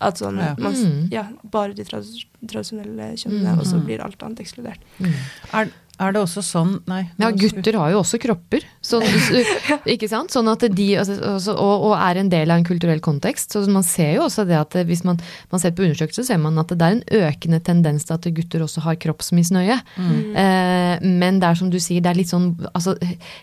At 0.02 0.16
sånn, 0.18 0.38
Ja. 0.38 0.56
man, 0.58 0.74
Mm. 0.74 1.12
ja, 1.12 1.28
bare 1.44 1.74
de 1.76 1.84
tradisjonelle 1.84 3.14
kjønnene, 3.18 3.54
Mm. 3.54 3.60
og 3.60 3.66
så 3.66 3.84
blir 3.86 4.02
alt 4.04 4.18
annet 4.24 4.40
ekskludert. 4.40 4.80
Mm. 5.00 5.14
Er, 5.54 5.72
er 6.00 6.12
det 6.12 6.22
også 6.22 6.42
sånn 6.42 6.82
Nei. 6.88 7.10
Ja, 7.20 7.30
gutter 7.32 7.74
har 7.78 7.92
jo 7.92 8.00
også 8.02 8.20
kropper, 8.20 8.64
sånn, 8.82 9.06
ikke 9.94 10.10
sant? 10.10 10.34
Sånn 10.34 10.50
at 10.52 10.66
de, 10.74 10.88
altså, 11.02 11.54
og, 11.54 11.86
og 11.92 11.96
er 11.98 12.20
en 12.22 12.32
del 12.32 12.50
av 12.52 12.62
en 12.62 12.66
kulturell 12.68 13.02
kontekst. 13.04 13.54
Så 13.54 13.64
man 13.72 13.86
ser 13.86 14.16
jo 14.18 14.26
også 14.28 14.46
det 14.50 14.58
at 14.58 14.78
hvis 14.90 15.04
man, 15.08 15.20
man 15.54 15.62
ser 15.62 15.76
på 15.78 15.86
undersøkelser, 15.86 16.26
ser 16.28 16.42
man 16.42 16.58
at 16.62 16.74
det 16.74 16.82
er 16.88 16.98
en 16.98 17.04
økende 17.30 17.62
tendens 17.66 18.08
til 18.08 18.18
at 18.18 18.28
gutter 18.38 18.66
også 18.66 18.84
har 18.86 18.98
kroppsmisnøye. 19.02 19.78
Mm. 19.98 20.18
Eh, 20.44 21.06
men 21.22 21.40
det 21.42 21.50
er 21.52 21.60
som 21.62 21.70
du 21.74 21.80
sier, 21.82 22.02
det 22.04 22.12
er 22.12 22.20
litt 22.22 22.32
sånn 22.32 22.52
altså, 22.74 22.96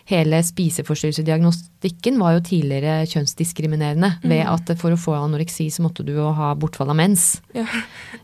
Hele 0.09 0.39
spiseforstyrrelsesdiagnostikken 0.45 2.19
var 2.19 2.35
jo 2.35 2.43
tidligere 2.45 3.05
kjønnsdiskriminerende 3.09 4.11
ved 4.27 4.43
at 4.49 4.71
for 4.79 4.93
å 4.95 4.99
få 4.99 5.15
anoreksi 5.17 5.69
så 5.73 5.83
måtte 5.85 6.03
du 6.07 6.13
jo 6.17 6.29
ha 6.35 6.51
bortfall 6.59 6.91
av 6.93 6.99
mens. 6.99 7.29
Ja. 7.55 7.65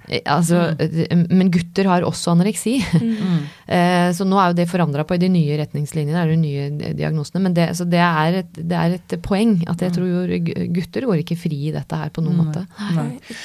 Eh, 0.09 0.21
Altså, 0.35 0.71
mm. 0.77 1.27
Men 1.31 1.49
gutter 1.53 1.87
har 1.89 2.05
også 2.07 2.33
anoreksi. 2.35 2.77
Mm. 3.01 3.45
Eh, 3.65 4.11
Så 4.13 4.27
nå 4.29 4.37
er 4.37 4.51
jo 4.51 4.57
det 4.59 4.67
forandra 4.69 5.01
på 5.07 5.15
i 5.15 5.21
de 5.21 5.27
nye 5.33 5.55
retningslinjene, 5.57 6.19
er 6.21 6.29
det 6.29 6.35
nye 6.37 6.91
diagnosene. 7.05 7.43
Men 7.45 7.55
det, 7.57 7.69
så 7.79 7.85
det, 7.87 8.01
er 8.03 8.41
et, 8.41 8.57
det 8.57 8.81
er 8.81 8.97
et 8.97 9.15
poeng 9.23 9.55
at 9.71 9.85
jeg 9.85 9.95
tror 9.95 10.33
gutter 10.75 11.07
går 11.07 11.21
ikke 11.23 11.37
fri 11.45 11.61
i 11.69 11.75
dette 11.77 12.01
her 12.01 12.11
på 12.15 12.25
noen 12.25 12.41
Nei. 12.41 12.49
måte. 12.49 12.65
Nei. 12.97 13.37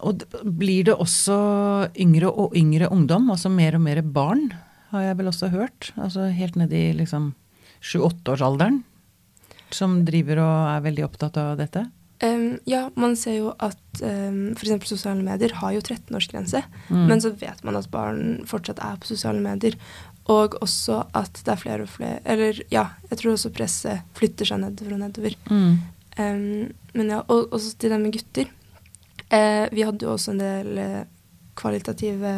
Og 0.00 0.22
blir 0.56 0.86
det 0.88 0.94
også 0.96 1.34
yngre 2.00 2.30
og 2.32 2.54
yngre 2.56 2.88
ungdom, 2.88 3.26
altså 3.34 3.50
mer 3.52 3.76
og 3.76 3.82
mer 3.84 4.00
barn, 4.00 4.46
har 4.94 5.04
jeg 5.10 5.18
vel 5.20 5.28
også 5.30 5.50
hørt? 5.52 5.90
Altså 6.00 6.30
helt 6.34 6.56
ned 6.58 6.72
i 6.74 6.86
liksom 6.96 7.28
sju-åtteårsalderen, 7.84 8.80
som 9.70 10.00
driver 10.08 10.40
og 10.42 10.54
er 10.74 10.84
veldig 10.88 11.04
opptatt 11.06 11.36
av 11.40 11.56
dette? 11.60 11.84
Um, 12.20 12.58
ja, 12.68 12.82
man 13.00 13.14
ser 13.16 13.38
jo 13.38 13.52
at 13.64 14.00
um, 14.04 14.50
f.eks. 14.52 14.88
sosiale 14.90 15.22
medier 15.24 15.54
har 15.56 15.72
jo 15.76 15.80
13-årsgrense, 15.80 16.60
Mm. 16.90 17.06
men 17.08 17.20
så 17.22 17.30
vet 17.38 17.62
man 17.64 17.76
at 17.78 17.86
barn 17.92 18.42
fortsatt 18.50 18.80
er 18.82 18.98
på 19.00 19.08
sosiale 19.08 19.40
medier. 19.40 19.76
Og 20.30 20.56
også 20.62 21.02
at 21.16 21.40
det 21.42 21.52
er 21.52 21.58
flere 21.58 21.86
og 21.86 21.90
flere 21.90 22.20
Eller 22.24 22.60
ja, 22.70 22.86
jeg 23.10 23.18
tror 23.18 23.34
også 23.34 23.52
presset 23.54 24.04
flytter 24.18 24.48
seg 24.48 24.62
nedover 24.62 24.96
og 24.96 25.02
nedover. 25.02 25.36
Mm. 25.50 25.78
Um, 26.20 26.68
men 26.94 27.14
ja, 27.14 27.22
og 27.26 27.54
også 27.54 27.74
til 27.78 27.94
det 27.94 28.00
med 28.02 28.14
gutter. 28.14 28.50
Uh, 29.30 29.66
vi 29.72 29.86
hadde 29.86 30.06
jo 30.06 30.12
også 30.12 30.34
en 30.34 30.42
del 30.42 30.78
eh, 30.82 31.08
kvalitative 31.60 32.32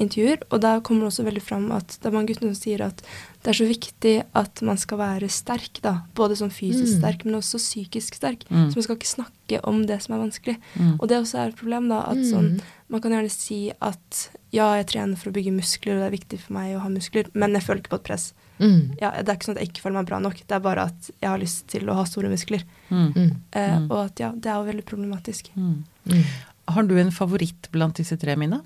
intervjuer, 0.00 0.44
og 0.50 0.62
der 0.62 0.80
kommer 0.80 1.04
det 1.04 1.12
også 1.12 1.26
veldig 1.26 1.42
fram 1.42 1.66
at 1.74 1.96
det 1.98 2.08
er 2.08 2.14
mange 2.14 2.30
gutter 2.30 2.48
som 2.48 2.56
sier 2.58 2.84
at 2.86 3.02
det 3.42 3.48
er 3.48 3.56
så 3.56 3.66
viktig 3.68 4.14
at 4.36 4.60
man 4.62 4.76
skal 4.76 4.98
være 4.98 5.28
sterk, 5.32 5.80
da. 5.82 6.02
Både 6.14 6.36
som 6.36 6.50
fysisk 6.50 6.92
Mm. 6.96 6.98
sterk, 7.00 7.24
men 7.24 7.34
også 7.38 7.56
psykisk 7.58 8.14
sterk. 8.14 8.44
Mm. 8.50 8.68
Så 8.70 8.76
man 8.76 8.82
skal 8.82 8.96
ikke 8.96 9.14
snakke 9.16 9.60
om 9.64 9.86
det 9.86 10.02
som 10.02 10.14
er 10.14 10.20
vanskelig. 10.28 10.56
Mm. 10.76 10.98
Og 11.00 11.08
det 11.08 11.16
også 11.22 11.38
er 11.38 11.48
et 11.48 11.56
problem, 11.56 11.88
da. 11.88 12.00
At 12.10 12.16
Mm. 12.18 12.24
sånn, 12.32 12.60
man 12.90 13.00
kan 13.00 13.12
gjerne 13.12 13.30
si 13.30 13.72
at 13.80 14.28
ja, 14.52 14.74
jeg 14.76 14.86
trener 14.88 15.16
for 15.16 15.30
å 15.30 15.32
bygge 15.32 15.52
muskler, 15.56 15.94
og 15.94 16.00
det 16.00 16.12
er 16.12 16.18
viktig 16.18 16.40
for 16.40 16.52
meg 16.52 16.76
å 16.76 16.80
ha 16.80 16.88
muskler, 16.88 17.26
men 17.34 17.52
jeg 17.54 17.62
føler 17.62 17.80
ikke 17.82 17.90
på 17.96 18.00
et 18.02 18.04
press. 18.04 18.32
Mm. 18.60 18.96
Ja, 19.00 19.10
det 19.22 19.28
er 19.28 19.36
ikke 19.36 19.46
sånn 19.48 19.56
at 19.56 19.62
jeg 19.64 19.68
ikke 19.72 19.80
føler 19.88 19.94
meg 19.94 20.06
bra 20.06 20.18
nok, 20.18 20.34
det 20.46 20.52
er 20.52 20.60
bare 20.60 20.82
at 20.84 21.10
jeg 21.22 21.30
har 21.30 21.38
lyst 21.38 21.66
til 21.68 21.86
å 21.88 21.94
ha 21.94 22.04
store 22.04 22.28
muskler. 22.28 22.62
Mm. 22.90 23.12
Mm. 23.14 23.36
Eh, 23.54 23.78
Mm. 23.78 23.90
Og 23.90 24.04
at 24.04 24.16
ja, 24.20 24.32
det 24.32 24.46
er 24.46 24.54
jo 24.60 24.70
veldig 24.72 24.84
problematisk. 24.84 25.48
Mm. 25.56 25.84
Mm. 26.06 26.24
Har 26.68 26.82
du 26.82 26.98
en 26.98 27.10
favoritt 27.10 27.70
blant 27.72 27.94
disse 27.94 28.18
tre, 28.18 28.36
Mina? 28.36 28.60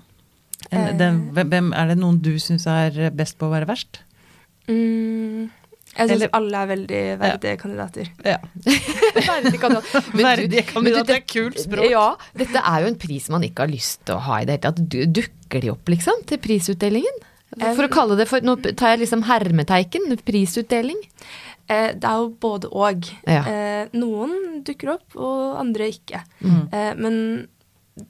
Eh. 0.71 0.97
den, 0.97 1.31
hvem, 1.31 1.73
er 1.73 1.87
det 1.87 1.97
noen 1.97 2.19
du 2.21 2.33
syns 2.39 2.65
er 2.67 3.09
best 3.11 3.37
på 3.37 3.45
å 3.47 3.51
være 3.51 3.67
verst? 3.67 3.99
Mm, 4.67 5.49
jeg 5.95 6.09
syns 6.09 6.25
alle 6.35 6.61
er 6.63 6.69
veldig 6.73 7.01
verdige 7.21 7.57
kandidater. 7.61 8.09
Ja. 8.25 8.37
verdige 9.29 9.59
kandidater. 9.61 10.09
Du- 10.11 10.23
Verdige 10.25 10.63
kandidater 10.71 11.11
det 11.13 11.19
er 11.21 11.27
kult 11.29 11.61
språk. 11.61 11.87
Ja, 11.91 12.07
dette 12.35 12.63
er 12.65 12.81
jo 12.83 12.89
en 12.91 12.99
pris 12.99 13.29
man 13.31 13.45
ikke 13.47 13.63
har 13.65 13.71
lyst 13.71 14.01
til 14.07 14.17
å 14.17 14.23
ha 14.27 14.41
i 14.41 14.45
det 14.49 14.57
hele 14.57 14.65
tatt. 14.67 14.83
Du- 14.89 15.05
Dukker 15.21 15.61
de 15.63 15.71
opp, 15.71 15.87
liksom, 15.93 16.25
til 16.27 16.41
prisutdelingen? 16.43 17.23
For 17.55 17.85
å 17.85 17.91
kalle 17.93 18.17
det 18.19 18.25
for 18.27 18.43
Nå 18.43 18.57
tar 18.75 18.95
jeg 18.95 19.05
liksom 19.05 19.21
hermeteiken. 19.29 20.09
Prisutdeling. 20.27 20.99
Eh, 21.71 21.93
det 21.95 22.03
er 22.09 22.17
jo 22.19 22.29
både 22.43 22.67
og. 22.75 23.07
Ja. 23.25 23.43
Eh, 23.47 23.93
noen 23.95 24.63
dukker 24.67 24.95
opp, 24.97 25.15
og 25.15 25.55
andre 25.61 25.87
ikke. 25.93 26.19
Mm. 26.43 26.65
Eh, 26.73 26.91
men 26.99 27.15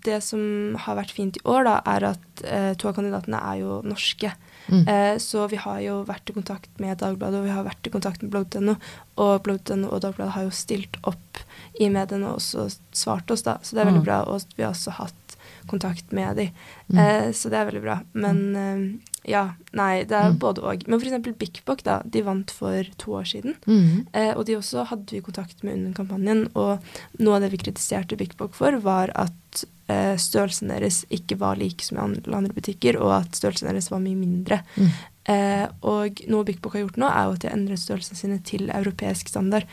det 0.07 0.17
som 0.25 0.73
har 0.81 0.97
vært 0.97 1.13
fint 1.13 1.37
i 1.37 1.43
år, 1.45 1.67
da, 1.67 1.75
er 1.93 2.07
at 2.15 2.41
eh, 2.43 2.71
to 2.81 2.89
av 2.89 2.95
kandidatene 2.97 3.37
er 3.51 3.59
jo 3.61 3.77
norske. 3.85 4.31
Mm. 4.69 4.87
Eh, 4.87 5.17
så 5.21 5.47
vi 5.51 5.55
har 5.61 5.79
jo 5.83 6.03
vært 6.07 6.29
i 6.29 6.33
kontakt 6.33 6.69
med 6.79 6.97
Dagbladet, 6.97 7.39
og 7.39 7.45
vi 7.45 7.53
har 7.53 7.63
vært 7.67 7.87
i 7.87 7.93
kontakt 7.93 8.21
med 8.23 8.31
blogg.no. 8.31 8.75
Og 9.17 9.43
blogg.no 9.43 9.89
og 9.91 10.01
Dagbladet 10.01 10.33
har 10.33 10.43
jo 10.47 10.49
stilt 10.55 10.97
opp 11.03 11.41
i 11.79 11.89
mediene 11.89 12.29
og 12.31 12.39
også 12.39 12.69
svart 12.95 13.29
oss, 13.31 13.43
da. 13.43 13.57
Så 13.61 13.75
det 13.75 13.83
er 13.83 13.91
veldig 13.91 14.01
Mm. 14.03 14.09
bra. 14.09 14.21
Og 14.27 14.41
vi 14.57 14.63
har 14.63 14.71
også 14.73 14.91
hatt 14.97 15.37
kontakt 15.67 16.11
med 16.11 16.35
de. 16.37 16.51
Mm. 16.93 16.97
Eh, 16.99 17.31
så 17.31 17.49
det 17.49 17.57
er 17.59 17.65
veldig 17.71 17.81
bra. 17.83 17.99
Men 18.13 18.55
eh, 18.55 19.14
ja, 19.27 19.55
nei, 19.73 20.03
det 20.05 20.15
er 20.15 20.31
Mm. 20.31 20.39
både 20.39 20.61
og. 20.63 20.87
Men 20.87 20.99
eksempel 20.99 21.33
Bik 21.37 21.63
Bok, 21.65 21.83
da. 21.83 22.01
De 22.05 22.21
vant 22.21 22.51
for 22.51 22.83
to 22.97 23.11
år 23.11 23.25
siden. 23.25 23.55
Mm. 23.65 24.07
Eh, 24.13 24.33
og 24.37 24.45
de 24.45 24.57
også 24.57 24.85
hadde 24.85 25.11
vi 25.11 25.21
kontakt 25.21 25.63
med 25.63 25.73
under 25.73 25.93
kampanjen, 25.93 26.49
og 26.55 26.79
noe 27.19 27.35
av 27.35 27.41
det 27.41 27.51
vi 27.51 27.57
kritiserte 27.57 28.17
Bik 28.17 28.37
Bok 28.37 28.53
for, 28.53 28.71
var 28.79 29.09
at 29.15 29.65
eh, 29.89 30.15
størrelsen 30.17 30.69
deres 30.69 31.05
ikke 31.09 31.37
var 31.39 31.57
like 31.57 31.83
som 31.83 31.97
i 31.97 32.01
andre 32.01 32.53
butikker, 32.53 32.99
og 33.01 33.21
at 33.21 33.35
størrelsen 33.35 33.67
deres 33.69 33.91
var 33.91 33.99
mye 33.99 34.15
mindre. 34.15 34.61
Mm. 34.77 34.89
Eh, 35.25 35.67
og 35.81 36.21
noe 36.29 36.45
Bik 36.45 36.61
Bok 36.61 36.73
har 36.73 36.85
gjort 36.85 36.97
nå, 37.01 37.09
er 37.09 37.25
jo 37.25 37.33
at 37.33 37.41
de 37.41 37.49
har 37.49 37.57
endret 37.57 37.81
størrelsene 37.81 38.17
sine 38.17 38.39
til 38.45 38.69
europeisk 38.69 39.27
standard, 39.27 39.65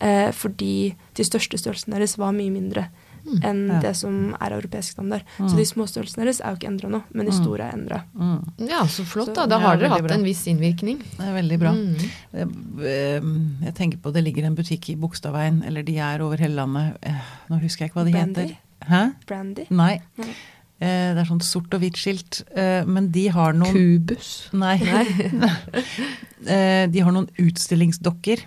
eh, 0.00 0.30
fordi 0.30 0.94
de 1.18 1.24
største 1.26 1.58
størrelsene 1.58 1.98
deres 1.98 2.16
var 2.18 2.32
mye 2.32 2.50
mindre. 2.50 2.88
Enn 3.42 3.68
Ja. 3.68 3.80
det 3.80 3.96
som 3.96 4.34
er 4.40 4.50
europeisk 4.56 4.92
standard. 4.92 5.22
Mm. 5.38 5.48
Så 5.50 5.56
de 5.56 5.64
små 5.64 5.86
størrelsene 5.88 6.24
deres 6.24 6.40
er 6.40 6.50
jo 6.50 6.56
ikke 6.56 6.68
endra 6.70 6.88
nå, 6.90 7.02
men 7.12 7.26
de 7.26 7.32
Mm. 7.32 7.42
store 7.44 7.60
er 7.68 7.72
endra. 7.76 8.02
Mm. 8.16 8.68
Ja, 8.68 8.82
så 8.86 9.04
flott, 9.04 9.34
da. 9.34 9.46
Da 9.46 9.58
Ja, 9.58 9.66
har 9.68 9.76
dere 9.76 9.88
hatt 9.90 10.02
bra. 10.06 10.14
en 10.14 10.24
viss 10.24 10.46
innvirkning. 10.46 10.98
Det 11.16 11.20
er 11.26 11.34
veldig 11.42 11.58
bra. 11.58 11.72
Mm. 11.72 11.96
Eh, 12.34 12.86
eh, 12.86 13.20
Jeg 13.64 13.74
tenker 13.74 13.98
på 13.98 14.12
det 14.12 14.24
ligger 14.24 14.44
en 14.46 14.54
butikk 14.56 14.88
i 14.90 14.96
Bogstadveien, 14.96 15.62
eller 15.66 15.82
de 15.82 15.98
er 15.98 16.20
over 16.22 16.36
hele 16.36 16.54
landet. 16.56 16.96
Eh, 17.02 17.20
Nå 17.50 17.60
husker 17.60 17.84
jeg 17.86 17.90
ikke 17.92 18.00
hva 18.00 18.04
de 18.06 18.12
Brandy? 18.12 18.40
heter. 18.40 18.56
Hæ? 18.88 19.14
Brandy. 19.26 19.66
Nei. 19.70 20.00
Nei. 20.18 20.28
Eh, 20.82 21.12
Det 21.14 21.18
er 21.18 21.24
sånn 21.24 21.42
sort 21.42 21.74
og 21.74 21.80
hvitt 21.82 21.96
skilt. 21.96 22.42
Eh, 22.56 22.84
Men 22.86 23.10
de 23.10 23.28
har 23.28 23.52
noen 23.52 23.72
Kubus. 23.74 24.48
Nei. 24.54 24.78
Eh, 26.46 26.86
De 26.88 27.00
har 27.00 27.12
noen 27.12 27.28
utstillingsdokker 27.38 28.40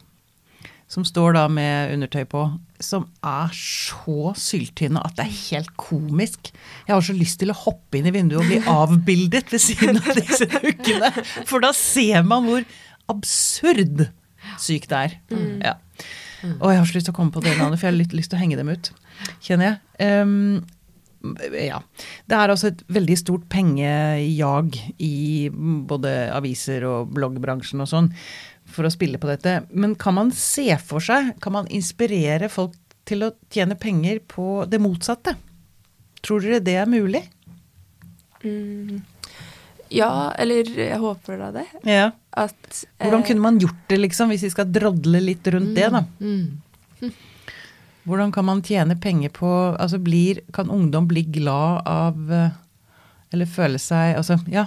som 0.94 1.06
står 1.08 1.34
da 1.38 1.48
med 1.50 1.96
undertøy 1.96 2.26
på, 2.30 2.44
som 2.84 3.08
er 3.26 3.54
så 3.58 4.34
syltynne 4.38 5.02
at 5.02 5.16
det 5.18 5.26
er 5.26 5.38
helt 5.50 5.72
komisk. 5.80 6.52
Jeg 6.86 6.94
har 6.94 7.06
så 7.06 7.16
lyst 7.18 7.40
til 7.42 7.54
å 7.54 7.58
hoppe 7.58 7.98
inn 7.98 8.10
i 8.10 8.14
vinduet 8.14 8.44
og 8.44 8.52
bli 8.52 8.60
avbildet 8.80 9.54
ved 9.54 9.64
siden 9.64 10.02
av 10.04 10.20
disse 10.20 10.50
dukkene. 10.54 11.10
For 11.50 11.64
da 11.64 11.74
ser 11.78 12.22
man 12.28 12.46
hvor 12.50 12.68
absurd 13.12 14.06
sykt 14.62 14.92
det 14.94 15.02
er. 15.08 15.18
Ja. 15.64 15.80
Og 16.60 16.70
jeg 16.70 16.82
har 16.82 16.88
så 16.88 16.98
lyst 17.00 17.10
til 17.10 17.16
å 17.16 17.18
komme 17.18 17.34
på 17.34 17.42
det 17.44 17.56
navnet, 17.58 17.80
for 17.80 17.88
jeg 17.88 17.94
har 17.94 18.02
litt 18.02 18.16
lyst 18.16 18.34
til 18.34 18.38
å 18.38 18.44
henge 18.44 18.60
dem 18.60 18.70
ut. 18.70 18.94
Kjenner 19.42 19.72
jeg. 19.72 20.22
Um, 20.22 20.64
ja. 21.56 21.80
Det 22.28 22.38
er 22.38 22.52
altså 22.52 22.70
et 22.70 22.82
veldig 22.92 23.16
stort 23.18 23.46
pengejag 23.52 24.76
i 25.02 25.48
både 25.90 26.12
aviser 26.36 26.84
og 26.90 27.14
bloggbransjen 27.16 27.82
og 27.82 27.90
sånn 27.90 28.12
for 28.74 28.88
å 28.88 28.94
spille 28.94 29.20
på 29.22 29.30
dette. 29.30 29.62
Men 29.72 29.96
kan 30.00 30.18
man 30.18 30.32
se 30.36 30.68
for 30.82 31.04
seg, 31.04 31.34
kan 31.44 31.56
man 31.56 31.70
inspirere 31.74 32.50
folk 32.52 32.76
til 33.08 33.26
å 33.28 33.34
tjene 33.54 33.78
penger 33.80 34.22
på 34.28 34.64
det 34.70 34.80
motsatte? 34.82 35.36
Tror 36.24 36.44
dere 36.44 36.64
det 36.64 36.78
er 36.80 36.90
mulig? 36.90 37.24
Mm. 38.44 39.02
Ja, 39.94 40.34
eller 40.40 40.68
jeg 40.68 41.00
håper 41.00 41.40
da 41.40 41.52
det. 41.54 41.66
Ja. 41.86 42.10
At, 42.34 42.86
Hvordan 42.98 43.22
eh, 43.22 43.28
kunne 43.28 43.46
man 43.46 43.60
gjort 43.62 43.84
det, 43.92 44.00
liksom, 44.00 44.32
hvis 44.34 44.48
vi 44.48 44.54
skal 44.54 44.72
drodle 44.74 45.22
litt 45.22 45.48
rundt 45.54 45.76
det, 45.78 45.90
da? 45.94 46.02
Mm. 46.24 46.64
Hvordan 48.08 48.34
kan 48.36 48.48
man 48.48 48.64
tjene 48.66 48.98
penger 49.00 49.32
på 49.32 49.50
Altså 49.80 49.96
blir 50.04 50.42
Kan 50.52 50.68
ungdom 50.72 51.06
bli 51.08 51.22
glad 51.24 51.86
av 51.88 52.34
eh, 52.36 52.56
Eller 53.32 53.48
føle 53.48 53.80
seg 53.80 54.18
Altså, 54.20 54.36
ja. 54.52 54.66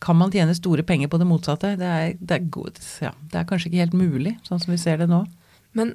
Kan 0.00 0.16
man 0.16 0.32
tjene 0.32 0.54
store 0.56 0.82
penger 0.86 1.08
på 1.12 1.18
det 1.20 1.26
motsatte? 1.28 1.74
Det 1.80 1.86
er, 1.86 2.14
det 2.20 2.38
er, 2.38 2.80
ja, 3.04 3.12
det 3.30 3.36
er 3.42 3.44
kanskje 3.48 3.68
ikke 3.70 3.84
helt 3.84 3.96
mulig, 4.00 4.38
sånn 4.48 4.60
som 4.62 4.72
vi 4.72 4.80
ser 4.80 4.96
det 5.02 5.10
nå. 5.10 5.26
Men 5.76 5.92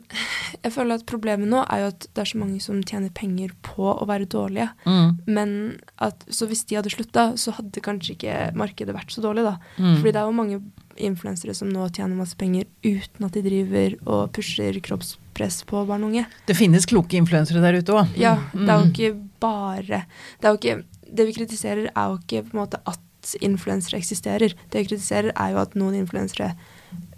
jeg 0.63 0.71
føler 0.71 0.95
at 0.95 1.05
problemet 1.09 1.49
nå 1.51 1.59
er 1.67 1.81
jo 1.81 1.87
at 1.91 2.05
det 2.15 2.21
er 2.23 2.29
så 2.29 2.37
mange 2.39 2.61
som 2.63 2.77
tjener 2.87 3.11
penger 3.11 3.51
på 3.65 3.89
å 3.91 4.05
være 4.07 4.27
dårlige. 4.31 4.69
Mm. 4.87 5.17
Men 5.27 5.51
at, 5.99 6.23
så 6.31 6.47
hvis 6.47 6.63
de 6.69 6.77
hadde 6.79 6.93
slutta, 6.93 7.25
så 7.35 7.51
hadde 7.57 7.83
kanskje 7.83 8.15
ikke 8.15 8.37
markedet 8.55 8.95
vært 8.95 9.11
så 9.11 9.23
dårlig, 9.25 9.43
da. 9.43 9.57
Mm. 9.75 9.97
Fordi 9.97 10.13
det 10.15 10.21
er 10.21 10.29
jo 10.29 10.37
mange 10.37 10.61
influensere 10.95 11.51
som 11.57 11.67
nå 11.67 11.89
tjener 11.91 12.15
masse 12.15 12.37
penger 12.39 12.69
uten 12.85 13.25
at 13.27 13.35
de 13.35 13.43
driver 13.43 13.97
og 14.05 14.29
pusher 14.37 14.79
kroppspress 14.79 15.65
på 15.67 15.81
barn 15.89 16.05
og 16.07 16.13
unge. 16.13 16.23
Det 16.47 16.55
finnes 16.55 16.87
kloke 16.87 17.19
influensere 17.19 17.59
der 17.65 17.81
ute 17.81 17.97
òg. 17.99 18.15
Ja, 18.15 18.37
det 18.53 18.69
er 18.69 18.77
jo 18.79 18.85
Mm. 18.85 18.93
ikke 18.93 19.13
bare 19.43 20.05
Det 20.39 20.45
er 20.45 20.53
jo 20.53 20.59
ikke 20.61 20.83
Det 21.15 21.25
vi 21.27 21.33
kritiserer, 21.33 21.89
er 21.95 22.05
jo 22.09 22.17
ikke 22.17 22.45
på 22.47 22.55
en 22.55 22.63
måte 22.63 22.79
at 22.87 22.99
influensere 23.41 23.97
eksisterer. 23.99 24.53
Det 24.69 24.79
jeg 24.83 24.87
kritiserer, 24.89 25.31
er 25.35 25.51
jo 25.51 25.57
at 25.57 25.73
noen 25.75 25.95
influensere 25.95 26.53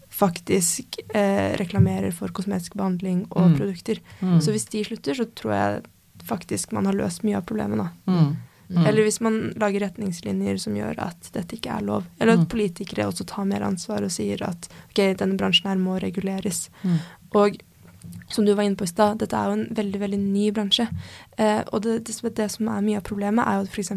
faktisk 0.09 0.97
eh, 1.13 1.53
reklamerer 1.59 2.11
for 2.15 2.27
kosmetisk 2.33 2.73
behandling 2.79 3.25
og 3.31 3.51
Mm. 3.51 3.57
produkter. 3.59 3.99
Mm. 4.21 4.39
Så 4.41 4.51
hvis 4.51 4.65
de 4.69 4.83
slutter, 4.83 5.13
så 5.13 5.25
tror 5.35 5.51
jeg 5.53 5.83
faktisk 6.23 6.71
man 6.71 6.85
har 6.85 6.93
løst 6.93 7.23
mye 7.23 7.37
av 7.37 7.45
problemet, 7.45 7.77
nå. 7.77 7.89
Mm. 8.07 8.35
Mm. 8.69 8.85
Eller 8.85 9.03
hvis 9.03 9.21
man 9.21 9.53
lager 9.55 9.79
retningslinjer 9.79 10.57
som 10.59 10.73
gjør 10.75 10.97
at 10.99 11.29
dette 11.33 11.55
ikke 11.55 11.71
er 11.77 11.81
lov. 11.85 12.03
Eller 12.19 12.33
at 12.33 12.39
Mm. 12.39 12.47
politikere 12.47 13.05
også 13.07 13.25
tar 13.25 13.45
mer 13.45 13.61
ansvar 13.61 14.03
og 14.03 14.11
sier 14.11 14.41
at 14.43 14.67
ok, 14.89 15.15
denne 15.17 15.37
bransjen 15.37 15.67
her 15.69 15.77
må 15.77 15.99
reguleres. 16.01 16.69
Mm. 16.83 16.99
Og 17.33 17.57
som 18.29 18.45
du 18.45 18.53
var 18.53 18.67
inne 18.67 18.75
på 18.75 18.87
i 18.87 18.91
stad, 18.91 19.19
dette 19.21 19.37
er 19.37 19.49
jo 19.49 19.57
en 19.57 19.67
veldig 19.75 19.99
veldig 20.01 20.19
ny 20.19 20.49
bransje. 20.55 20.87
Eh, 21.37 21.61
og 21.71 21.83
det, 21.85 21.99
det, 22.09 22.33
det 22.37 22.49
som 22.53 22.69
er 22.71 22.83
mye 22.85 22.99
av 22.99 23.05
problemet, 23.07 23.47
er 23.47 23.59
jo 23.59 23.67
at 23.67 23.71
f.eks. 23.71 23.93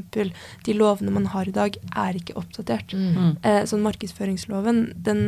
de 0.67 0.77
lovene 0.77 1.15
man 1.15 1.31
har 1.33 1.51
i 1.51 1.55
dag, 1.57 1.79
er 2.05 2.21
ikke 2.21 2.39
oppdatert. 2.39 2.95
Mm. 2.95 3.09
Mm. 3.17 3.33
Eh, 3.43 3.63
sånn 3.71 3.85
markedsføringsloven, 3.87 4.85
den 5.09 5.25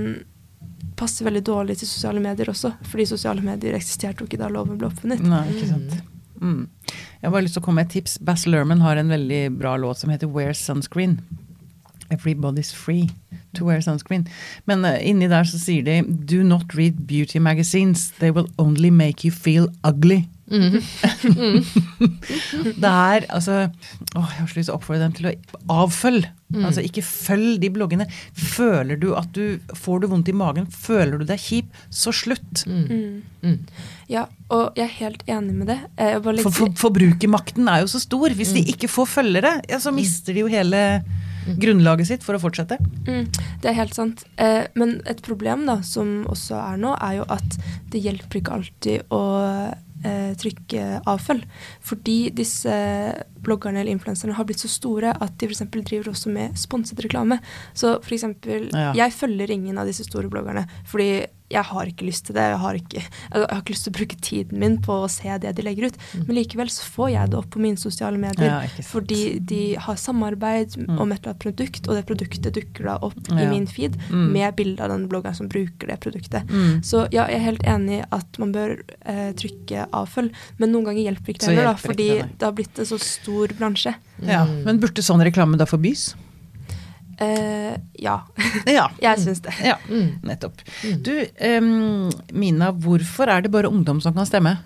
passer 0.99 1.27
veldig 1.27 1.43
dårlig 1.47 1.79
til 1.81 1.91
sosiale 1.91 2.23
medier 2.23 2.51
også. 2.53 2.75
Fordi 2.87 3.09
sosiale 3.11 3.45
medier 3.45 3.77
eksisterte 3.79 4.23
jo 4.23 4.31
ikke 4.31 4.41
da 4.41 4.51
loven 4.53 4.79
ble 4.79 4.91
oppfunnet. 4.91 5.23
Nei, 5.27 5.45
ikke 5.55 5.71
sant. 5.73 5.97
Mm. 6.43 6.67
Jeg 6.91 7.27
har 7.27 7.35
bare 7.35 7.47
lyst 7.47 7.57
til 7.59 7.63
å 7.63 7.67
komme 7.67 7.83
med 7.83 7.91
et 7.91 7.97
tips. 7.99 8.19
Bass 8.23 8.47
Lerman 8.51 8.83
har 8.83 8.99
en 8.99 9.11
veldig 9.13 9.45
bra 9.59 9.77
låt 9.81 10.03
som 10.03 10.13
heter 10.13 10.31
Wear 10.31 10.55
Sunscreen. 10.59 11.21
Everybody's 12.13 12.73
free 12.77 13.09
to 13.57 13.65
wear 13.69 13.81
sunscreen. 13.85 14.27
Men 14.69 14.85
uh, 14.85 14.99
inni 15.01 15.29
der 15.33 15.45
så 15.49 15.59
sier 15.63 15.85
de 15.87 16.01
Do 16.29 16.43
not 16.45 16.75
read 16.77 17.07
beauty 17.09 17.41
magazines. 17.41 18.11
They 18.21 18.31
will 18.31 18.49
only 18.59 18.91
make 18.91 19.25
you 19.25 19.33
feel 19.33 19.71
ugly. 19.85 20.27
Mm. 20.53 20.83
Det 22.83 22.89
er 22.91 23.25
altså 23.33 23.55
åh, 24.17 24.27
Jeg 24.35 24.41
har 24.43 24.49
så 24.51 24.59
lyst 24.59 24.69
til 24.69 24.75
å 24.75 24.77
oppfordre 24.77 25.03
dem 25.07 25.15
til 25.17 25.29
å 25.31 25.33
avfølge. 25.83 26.29
Mm. 26.53 26.67
Altså 26.69 26.83
ikke 26.85 27.05
følg 27.07 27.55
de 27.63 27.71
bloggene. 27.73 28.07
Føler 28.37 28.99
du 29.01 29.13
at 29.17 29.31
du 29.37 29.57
får 29.79 30.03
du 30.03 30.09
vondt 30.13 30.29
i 30.29 30.35
magen, 30.37 30.67
føler 30.69 31.23
du 31.23 31.25
deg 31.29 31.41
kjip, 31.41 31.71
så 31.89 32.13
slutt. 32.13 32.67
Mm. 32.69 32.83
Mm. 32.91 33.17
Mm. 33.47 33.57
Ja, 34.13 34.27
og 34.53 34.77
jeg 34.77 34.85
er 34.91 34.95
helt 34.99 35.25
enig 35.33 35.55
med 35.63 35.73
det. 35.73 35.79
Jeg 35.97 36.21
For, 36.45 36.53
for, 36.59 36.77
forbrukermakten 36.87 37.71
er 37.73 37.87
jo 37.87 37.93
så 37.95 38.03
stor. 38.05 38.37
Hvis 38.37 38.53
Mm. 38.53 38.59
de 38.61 38.67
ikke 38.75 38.89
får 38.93 39.09
følgere, 39.09 39.55
ja, 39.73 39.79
så 39.81 39.95
mister 39.97 40.35
de 40.37 40.45
jo 40.45 40.53
hele 40.53 40.83
grunnlaget 41.63 42.11
sitt 42.11 42.27
for 42.27 42.37
å 42.37 42.43
fortsette. 42.43 42.79
Mm, 43.07 43.29
det 43.63 43.71
er 43.71 43.79
helt 43.79 43.97
sant. 43.97 44.25
Eh, 44.37 44.67
men 44.79 45.01
et 45.11 45.23
problem 45.25 45.67
da, 45.69 45.81
som 45.87 46.23
også 46.31 46.59
er 46.61 46.83
nå, 46.83 46.95
er 46.99 47.21
jo 47.21 47.29
at 47.33 47.59
det 47.93 48.03
hjelper 48.05 48.41
ikke 48.41 48.59
alltid 48.59 49.15
å 49.15 49.23
eh, 50.05 50.33
trykke 50.39 51.03
avfølg. 51.11 51.45
Fordi 51.85 52.17
disse 52.35 52.73
bloggerne 53.43 53.83
eller 53.83 53.95
influenserne 53.95 54.37
har 54.39 54.49
blitt 54.49 54.63
så 54.63 54.71
store 54.71 55.15
at 55.15 55.37
de 55.41 55.51
f.eks. 55.51 55.65
driver 55.75 56.13
også 56.13 56.33
med 56.33 56.59
sponset 56.61 57.03
reklame. 57.05 57.41
Så 57.75 57.97
f.eks. 58.01 58.29
Ja. 58.73 58.93
jeg 58.99 59.17
følger 59.17 59.53
ingen 59.55 59.79
av 59.81 59.91
disse 59.91 60.07
store 60.09 60.31
bloggerne 60.33 60.67
fordi 60.89 61.25
jeg 61.53 61.65
har 61.69 61.89
ikke 61.91 62.07
lyst 62.09 62.27
til 62.29 62.37
det. 62.39 62.45
Jeg 62.53 62.61
har 62.63 62.79
ikke, 62.79 63.03
jeg 63.03 63.47
har 63.51 63.61
ikke 63.63 63.75
lyst 63.75 63.85
til 63.87 63.93
å 63.93 63.97
bruke 63.99 64.19
tiden 64.25 64.59
min 64.63 64.79
på 64.83 64.97
å 65.05 65.11
se 65.13 65.37
det 65.43 65.53
de 65.59 65.63
legger 65.67 65.91
ut. 65.91 65.99
Men 66.27 66.37
likevel 66.39 66.71
så 66.73 66.87
får 66.95 67.11
jeg 67.13 67.31
det 67.33 67.39
opp 67.39 67.51
på 67.55 67.63
mine 67.63 67.81
sosiale 67.81 68.19
medier. 68.21 68.49
Ja, 68.49 68.85
fordi 68.89 69.21
de 69.39 69.63
har 69.77 69.97
samarbeid 70.01 70.77
Mm. 70.83 70.99
om 71.01 71.13
et 71.13 71.21
eller 71.21 71.33
annet 71.35 71.43
produkt, 71.45 71.89
og 71.89 71.95
det 71.99 72.07
produktet 72.09 72.55
dukker 72.57 72.85
da 72.89 72.95
opp 73.05 73.29
i 73.31 73.47
min 73.51 73.67
feed 73.67 73.97
Mm. 74.11 74.33
med 74.33 74.57
bilde 74.57 74.81
av 74.83 74.89
den 74.91 75.07
bloggeren 75.09 75.35
som 75.37 75.49
bruker 75.49 75.87
det 75.93 76.01
produktet. 76.01 76.49
Mm. 76.49 76.81
Så 76.83 77.07
ja, 77.13 77.27
jeg 77.29 77.37
er 77.41 77.45
helt 77.51 77.63
enig 77.69 77.99
i 78.01 78.05
at 78.13 78.39
man 78.39 78.53
bør 78.53 78.77
eh, 79.07 79.33
trykke 79.33 79.87
avfølg, 79.93 80.33
men 80.59 80.73
noen 80.73 80.85
ganger 80.89 81.03
hjelper 81.11 81.35
ikke 81.35 81.47
det 81.47 81.53
heller, 81.57 81.65
da, 81.73 81.75
fordi 81.77 82.09
det, 82.09 82.29
det, 82.39 82.47
har 82.49 82.53
blitt 82.57 82.79
en 82.79 82.87
så 82.87 82.99
stor 83.01 83.49
bransje. 83.59 83.95
Ja, 84.23 84.45
Mm. 84.47 84.65
Men 84.65 84.79
burde 84.81 85.03
sånn 85.03 85.23
reklame 85.23 85.57
da 85.59 85.65
forbys? 85.67 86.15
Eh, 87.23 87.77
ja, 88.03 88.17
Ja. 88.67 88.89
jeg 89.01 89.19
syns 89.23 89.41
det. 89.45 89.55
ja. 89.63 89.77
Nettopp. 90.27 90.61
Mm. 90.83 90.99
Du, 91.07 91.15
um, 91.47 92.11
Mina, 92.35 92.73
hvorfor 92.73 93.31
er 93.31 93.43
det 93.47 93.53
bare 93.55 93.71
ungdom 93.71 94.01
som 94.03 94.15
kan 94.17 94.27
stemme? 94.27 94.57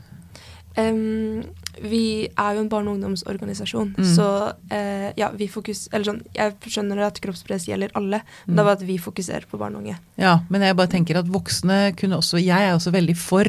Um, 0.76 1.42
vi 1.80 2.28
er 2.36 2.54
jo 2.56 2.60
en 2.62 2.68
barne- 2.68 2.90
og 2.90 2.96
ungdomsorganisasjon, 2.98 3.94
Mm. 3.96 4.04
så 4.16 4.26
uh, 4.72 5.12
ja, 5.16 5.30
vi 5.32 5.46
fokus... 5.48 5.86
Eller 5.92 6.04
sånn, 6.10 6.22
jeg 6.36 6.52
skjønner 6.68 7.00
at 7.06 7.20
kroppspress 7.24 7.64
gjelder 7.68 7.92
alle, 7.96 8.20
men 8.46 8.52
Mm. 8.52 8.56
det 8.56 8.60
er 8.60 8.64
bare 8.68 8.76
at 8.80 8.86
vi 8.88 8.98
fokuserer 9.00 9.46
på 9.48 9.58
barn 9.60 9.74
og 9.76 9.82
unge. 9.84 9.96
Ja, 10.20 10.40
men 10.50 10.60
jeg 10.64 10.76
bare 10.76 10.92
tenker 10.92 11.16
at 11.20 11.28
voksne 11.32 11.94
kunne 11.96 12.16
også 12.20 12.36
Jeg 12.44 12.60
er 12.68 12.74
også 12.76 12.92
veldig 12.92 13.16
for 13.16 13.44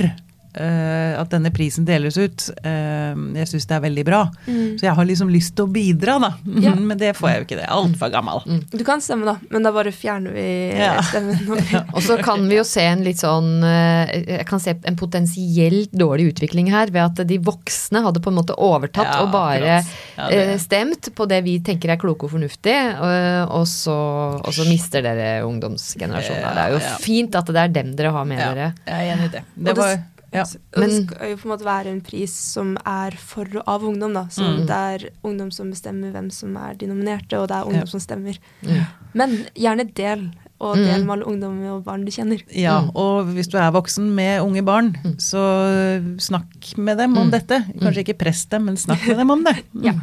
eh, 0.59 1.13
at 1.21 1.29
denne 1.33 1.51
prisen 1.53 1.85
deles 1.87 2.17
ut. 2.17 2.47
Uh, 2.65 3.13
jeg 3.37 3.47
syns 3.51 3.67
det 3.69 3.75
er 3.77 3.83
veldig 3.85 4.05
bra. 4.07 4.21
Så 4.47 4.83
jeg 4.87 4.93
har 4.97 5.07
liksom 5.07 5.29
lyst 5.33 5.55
til 5.57 5.67
å 5.67 5.71
bidra, 5.71 6.17
da. 6.23 6.31
Ja. 6.67 6.73
Men 6.75 6.97
det 6.99 7.13
får 7.17 7.29
jeg 7.29 7.39
jo 7.41 7.45
ikke. 7.47 7.57
det. 7.61 7.67
Altfor 7.71 8.11
gammel. 8.13 8.41
Du 8.73 8.81
kan 8.87 9.01
stemme, 9.03 9.27
da, 9.27 9.35
men 9.53 9.63
da 9.65 9.71
bare 9.75 9.91
fjerner 9.95 10.33
vi 10.35 10.47
Ja. 10.77 10.95
stemmen. 11.05 11.37
Og 11.95 12.01
så 12.03 12.17
kan 12.23 12.43
vi 12.49 12.57
jo 12.57 12.65
se 12.67 12.83
en 12.87 13.03
litt 13.05 13.21
sånn 13.21 13.61
eh, 13.63 14.11
Jeg 14.39 14.47
kan 14.49 14.61
se 14.63 14.73
en 14.87 14.97
potensielt 14.99 15.93
dårlig 15.95 16.31
utvikling 16.33 16.71
her 16.73 16.91
ved 16.93 17.03
at 17.21 17.21
de 17.29 17.37
voksne 17.43 18.01
hadde 18.05 18.21
på 18.23 18.31
en 18.33 18.39
måte 18.39 18.55
overtatt 18.57 19.07
Ja, 19.13 19.21
og 19.23 19.31
bare. 19.33 19.77
Ja, 20.17 20.57
stemt 20.61 21.11
på 21.15 21.27
det 21.29 21.41
vi 21.45 21.57
tenker 21.65 21.93
er 21.93 22.01
kloke 22.01 22.27
og 22.27 22.33
fornuftig, 22.33 22.75
og, 22.97 23.53
og, 23.61 23.65
så, 23.69 23.95
og 24.41 24.51
så 24.55 24.65
mister 24.69 25.05
dere 25.05 25.29
ungdomsgenerasjonen. 25.47 26.43
Det 26.57 26.65
er 26.65 26.75
jo 26.75 26.81
ja. 26.83 26.93
fint 27.03 27.37
at 27.37 27.49
det 27.53 27.63
er 27.63 27.73
dem 27.79 27.95
dere 27.97 28.13
har 28.15 28.27
med 28.27 28.41
Ja, 28.41 28.51
dere. 28.53 28.69
jeg 28.87 28.97
er 29.09 29.15
enig 29.15 29.29
i 29.29 29.33
det. 29.37 29.43
Det 29.55 29.65
det- 29.71 29.77
var 29.81 29.97
ja. 30.33 30.43
men, 30.77 30.89
det 30.89 31.05
skal 31.07 31.29
jo 31.31 31.35
på 31.37 31.45
en 31.45 31.51
måte 31.57 31.65
være 31.65 31.87
en 31.87 32.01
pris 32.01 32.33
som 32.53 32.77
er 32.85 33.11
for 33.17 33.45
og 33.55 33.63
av 33.67 33.83
ungdom, 33.83 34.13
da. 34.13 34.25
Så 34.29 34.43
Mm. 34.43 34.65
det 34.67 34.69
er 34.69 35.09
ungdom 35.23 35.51
som 35.51 35.71
bestemmer 35.71 36.11
hvem 36.11 36.31
som 36.31 36.55
er 36.57 36.73
de 36.75 36.87
nominerte, 36.87 37.33
og 37.39 37.47
det 37.47 37.55
er 37.57 37.63
ungdom 37.63 37.85
Ja. 37.85 37.85
som 37.85 37.99
stemmer. 37.99 38.37
Ja. 38.61 38.85
Men 39.13 39.45
gjerne 39.55 39.93
del, 39.93 40.31
og 40.59 40.75
Mm. 40.75 40.85
del 40.85 41.03
med 41.05 41.13
alle 41.13 41.25
ungdom 41.27 41.63
og 41.71 41.83
barn 41.85 42.03
du 42.05 42.11
kjenner. 42.11 42.41
Ja, 42.51 42.81
Mm. 42.81 42.91
og 42.95 43.25
hvis 43.27 43.47
du 43.47 43.57
er 43.57 43.71
voksen 43.71 44.09
med 44.15 44.41
unge 44.41 44.63
barn, 44.65 44.95
Mm. 45.03 45.15
så 45.17 46.17
snakk 46.19 46.77
med 46.77 46.97
dem 46.97 47.17
om 47.17 47.27
Mm. 47.27 47.31
dette. 47.31 47.65
Kanskje 47.79 48.03
ikke 48.05 48.17
press 48.17 48.45
dem, 48.45 48.65
men 48.65 48.75
snakk 48.75 49.05
med 49.07 49.17
dem 49.17 49.29
om 49.31 49.43
det. 49.43 49.55
Ja. 49.83 49.93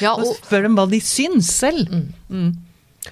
Ja, 0.00 0.12
Og 0.14 0.20
og, 0.26 0.36
spør 0.36 0.62
dem 0.62 0.76
hva 0.76 0.88
de 0.88 1.00
syns 1.00 1.44
selv. 1.50 1.88
Mm. 2.30 2.56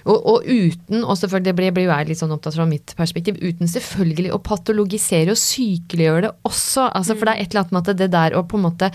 Mm. 0.03 0.11
Og, 0.11 0.27
og 0.33 0.47
uten, 0.47 1.03
og 1.03 1.17
selvfølgelig 1.19 1.45
det 1.45 1.55
blir, 1.57 1.85
jo 1.85 1.93
jeg 1.93 2.09
litt 2.09 2.21
sånn 2.21 2.33
opptatt 2.35 2.57
fra 2.57 2.67
mitt 2.69 2.95
perspektiv, 2.97 3.39
uten 3.41 3.69
selvfølgelig 3.71 4.33
å 4.35 4.41
patologisere 4.43 5.35
og 5.35 5.41
sykeliggjøre 5.41 6.27
det 6.27 6.33
også. 6.47 6.89
Altså, 6.91 7.15
for 7.15 7.29
det 7.29 7.35
er 7.35 7.45
et 7.45 7.53
eller 7.53 7.65
annet 7.65 7.75
med 7.77 7.93
at 7.93 8.01
det 8.03 8.11
der 8.15 8.37
å 8.37 8.45
på 8.45 8.59
en 8.59 8.67
måte 8.67 8.91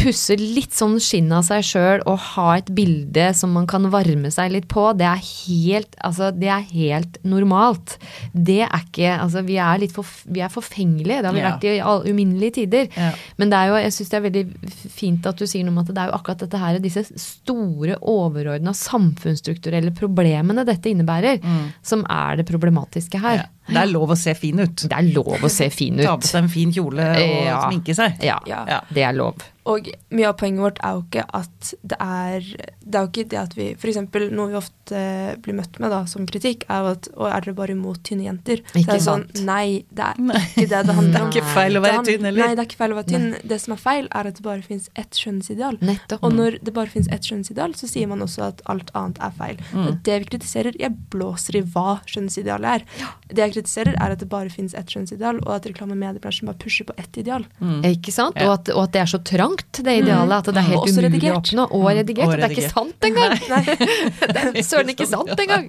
pusse 0.00 0.36
litt 0.40 0.72
sånn 0.76 0.96
skinn 1.02 1.30
av 1.36 1.44
seg 1.46 1.62
sjøl 1.66 2.02
og 2.08 2.18
ha 2.34 2.46
et 2.58 2.70
bilde 2.74 3.28
som 3.36 3.52
man 3.52 3.66
kan 3.70 3.84
varme 3.92 4.30
seg 4.32 4.50
litt 4.54 4.66
på, 4.72 4.86
det 4.98 5.06
er 5.06 5.20
helt, 5.20 5.94
altså, 6.06 6.30
det 6.36 6.48
er 6.48 6.64
helt 6.72 7.18
normalt. 7.24 7.98
Det 8.32 8.62
er 8.66 8.80
ikke 8.84 9.10
Altså, 9.20 9.42
vi 9.46 9.56
er 9.60 9.78
litt 9.82 9.92
for, 9.92 10.04
vi 10.26 10.40
er 10.44 10.48
forfengelige. 10.52 11.20
Det 11.20 11.26
har 11.28 11.34
vi 11.36 11.40
Ja. 11.40 11.50
vært 11.52 11.64
i 11.64 11.80
all- 11.80 12.04
uminnelige 12.10 12.54
tider. 12.60 12.88
Ja. 12.96 13.12
Men 13.38 13.50
det 13.50 13.56
er 13.58 13.66
jo, 13.68 13.74
jeg 13.76 13.92
syns 13.92 14.08
det 14.10 14.18
er 14.18 14.26
veldig 14.30 14.90
fint 14.90 15.26
at 15.26 15.36
du 15.36 15.44
sier 15.46 15.64
noe 15.64 15.72
om 15.72 15.78
at 15.78 15.86
det 15.86 15.98
er 15.98 16.10
jo 16.10 16.16
akkurat 16.18 16.38
dette 16.38 16.58
her, 16.58 16.78
disse 16.78 17.04
store, 17.20 17.96
overordna 18.02 18.72
samfunnsstrukturelle 18.76 19.92
problemene 19.96 20.64
dette 20.66 20.90
innebærer, 20.92 21.40
som 21.82 22.04
er 22.08 22.36
det 22.40 22.46
problematiske 22.50 23.20
her. 23.20 23.34
Ja. 23.42 23.46
Det 23.70 23.82
er 23.84 23.92
lov 23.92 24.10
å 24.10 24.18
se 24.18 24.34
fin 24.34 24.58
ut. 24.60 24.76
Det 24.88 24.92
er 24.96 25.08
lov 25.14 25.46
å 25.46 25.50
se 25.50 25.70
fin 25.70 25.98
ut. 26.00 26.04
Ta 26.06 26.16
på 26.20 26.28
seg 26.30 26.42
en 26.44 26.48
fin 26.52 26.72
kjole 26.72 27.06
og 27.14 27.44
Ja. 27.46 27.62
sminke 27.70 27.94
seg. 27.96 28.20
Ja, 28.22 28.38
Ja. 28.46 28.80
Det 28.92 29.02
er 29.02 29.12
lov. 29.16 29.36
Og 29.70 29.86
mye 30.10 30.24
av 30.26 30.36
poenget 30.40 30.62
vårt 30.64 30.78
er 30.82 30.94
jo 30.96 31.02
ikke 31.04 31.24
at 31.36 31.74
det 31.84 31.96
er 32.00 32.40
Det 32.40 32.94
er 32.96 33.02
jo 33.04 33.08
ikke 33.10 33.28
det 33.28 33.38
at 33.38 33.52
vi 33.54 33.66
For 33.78 33.90
eksempel 33.90 34.30
noe 34.32 34.48
vi 34.48 34.56
ofte 34.56 35.02
blir 35.44 35.54
møtt 35.54 35.76
med 35.78 35.90
da 35.92 35.98
som 36.08 36.24
kritikk, 36.26 36.64
er 36.72 36.80
jo 36.80 36.86
at 36.96 37.08
Å, 37.14 37.26
er 37.28 37.44
dere 37.44 37.54
bare 37.54 37.74
imot 37.76 38.00
tynne 38.02 38.24
jenter? 38.24 38.62
Så 38.72 38.80
Ikke 38.80 38.96
det 38.96 38.96
er 38.96 39.04
sånn. 39.04 39.26
Nei, 39.44 39.84
det 39.92 40.06
er 40.08 40.16
ikke 40.16 40.64
det 40.72 40.80
det 40.88 40.94
handler 40.96 41.20
om. 41.26 41.30
Det 41.30 41.36
er 41.36 41.42
ikke 41.42 41.54
feil 41.54 41.76
å 41.76 41.82
være 41.84 42.04
tynn, 42.08 42.24
eller? 42.24 42.40
Nei, 42.46 42.54
det 42.56 42.58
er 42.64 42.68
ikke 42.70 42.80
feil 42.80 42.94
å 42.94 42.98
være 42.98 43.10
tynn. 43.12 43.28
Det 43.52 43.60
som 43.60 43.74
er 43.76 43.80
feil, 43.84 44.08
er 44.10 44.26
at 44.32 44.34
det 44.40 44.42
bare 44.48 44.62
fins 44.66 44.88
ett 44.96 45.10
skjønnhetsideal. 45.20 45.78
Og 46.22 46.32
når 46.34 46.58
det 46.64 46.74
bare 46.74 46.90
fins 46.90 47.06
ett 47.12 47.22
skjønnhetsideal, 47.28 47.76
så 47.78 47.86
sier 47.92 48.08
man 48.10 48.24
også 48.26 48.48
at 48.48 48.62
alt 48.72 48.90
annet 48.98 49.20
er 49.22 49.30
feil. 49.38 49.56
Mm. 49.76 50.02
Det 50.02 50.18
vi 50.24 50.30
kritiserer, 50.32 50.80
jeg 50.80 50.96
blåser 51.12 51.60
i 51.60 51.62
hva 51.62 52.00
skjønnhetsidealet 52.10 52.80
er. 52.80 52.84
Det 53.28 53.44
jeg 53.44 53.52
kritiserer, 53.60 53.94
er 53.94 54.14
at 54.14 54.22
det 54.22 54.28
bare 54.30 54.50
finnes 54.52 54.74
ett 54.74 54.90
kjønnsideal, 54.90 55.40
og 55.44 55.52
at 55.58 55.68
reklame- 55.68 55.94
og 55.94 56.00
mediebransjen 56.00 56.48
bare 56.48 56.58
pusher 56.60 56.88
på 56.88 56.96
ett 56.98 57.20
ideal. 57.20 57.44
Mm. 57.60 57.82
Ikke 57.92 58.14
sant? 58.14 58.38
Ja. 58.40 58.48
Og, 58.48 58.58
at, 58.58 58.72
og 58.74 58.82
at 58.88 58.94
det 58.96 59.02
er 59.04 59.10
så 59.12 59.20
trangt, 59.22 59.82
det 59.84 59.96
idealet, 60.02 60.36
at 60.40 60.54
det 60.54 60.62
er 60.62 60.68
helt 60.70 60.88
umulig 60.88 61.10
redigert. 61.10 61.36
å 61.36 61.42
oppnå. 61.42 61.66
Og 61.76 61.88
redigert. 62.00 62.30
Og 62.30 62.40
det 62.40 62.48
er 62.48 62.56
ikke 62.56 62.72
sant 62.72 63.08
engang! 63.10 63.36
det 64.34 64.46
er 64.46 64.62
søren 64.66 64.94
ikke 64.94 65.08
sant 65.14 65.34
engang! 65.36 65.68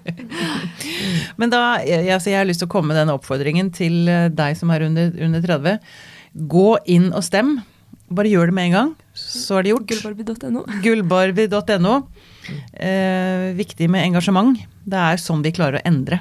Men 1.42 1.54
da, 1.54 1.62
jeg, 1.86 2.08
altså 2.16 2.34
jeg 2.34 2.42
har 2.42 2.50
lyst 2.50 2.64
til 2.64 2.70
å 2.70 2.74
komme 2.74 2.94
med 2.94 3.02
den 3.02 3.14
oppfordringen 3.14 3.74
til 3.76 4.08
eh, 4.12 4.30
deg 4.34 4.58
som 4.60 4.72
er 4.74 4.88
under, 4.88 5.14
under 5.28 5.46
30. 5.46 5.94
Gå 6.52 6.70
inn 6.92 7.12
og 7.12 7.26
stem. 7.28 7.60
Bare 8.12 8.32
gjør 8.32 8.52
det 8.52 8.56
med 8.58 8.70
en 8.70 8.76
gang, 8.76 8.90
så 9.16 9.60
er 9.60 9.66
det 9.66 9.72
gjort. 9.72 9.88
Gullbarbie.no. 9.88 10.66
Gullbarbie.no. 10.84 11.94
Eh, 12.76 13.52
viktig 13.56 13.88
med 13.92 14.04
engasjement. 14.10 14.60
Det 14.84 15.00
er 15.00 15.22
sånn 15.22 15.44
vi 15.46 15.54
klarer 15.56 15.80
å 15.80 15.86
endre 15.88 16.20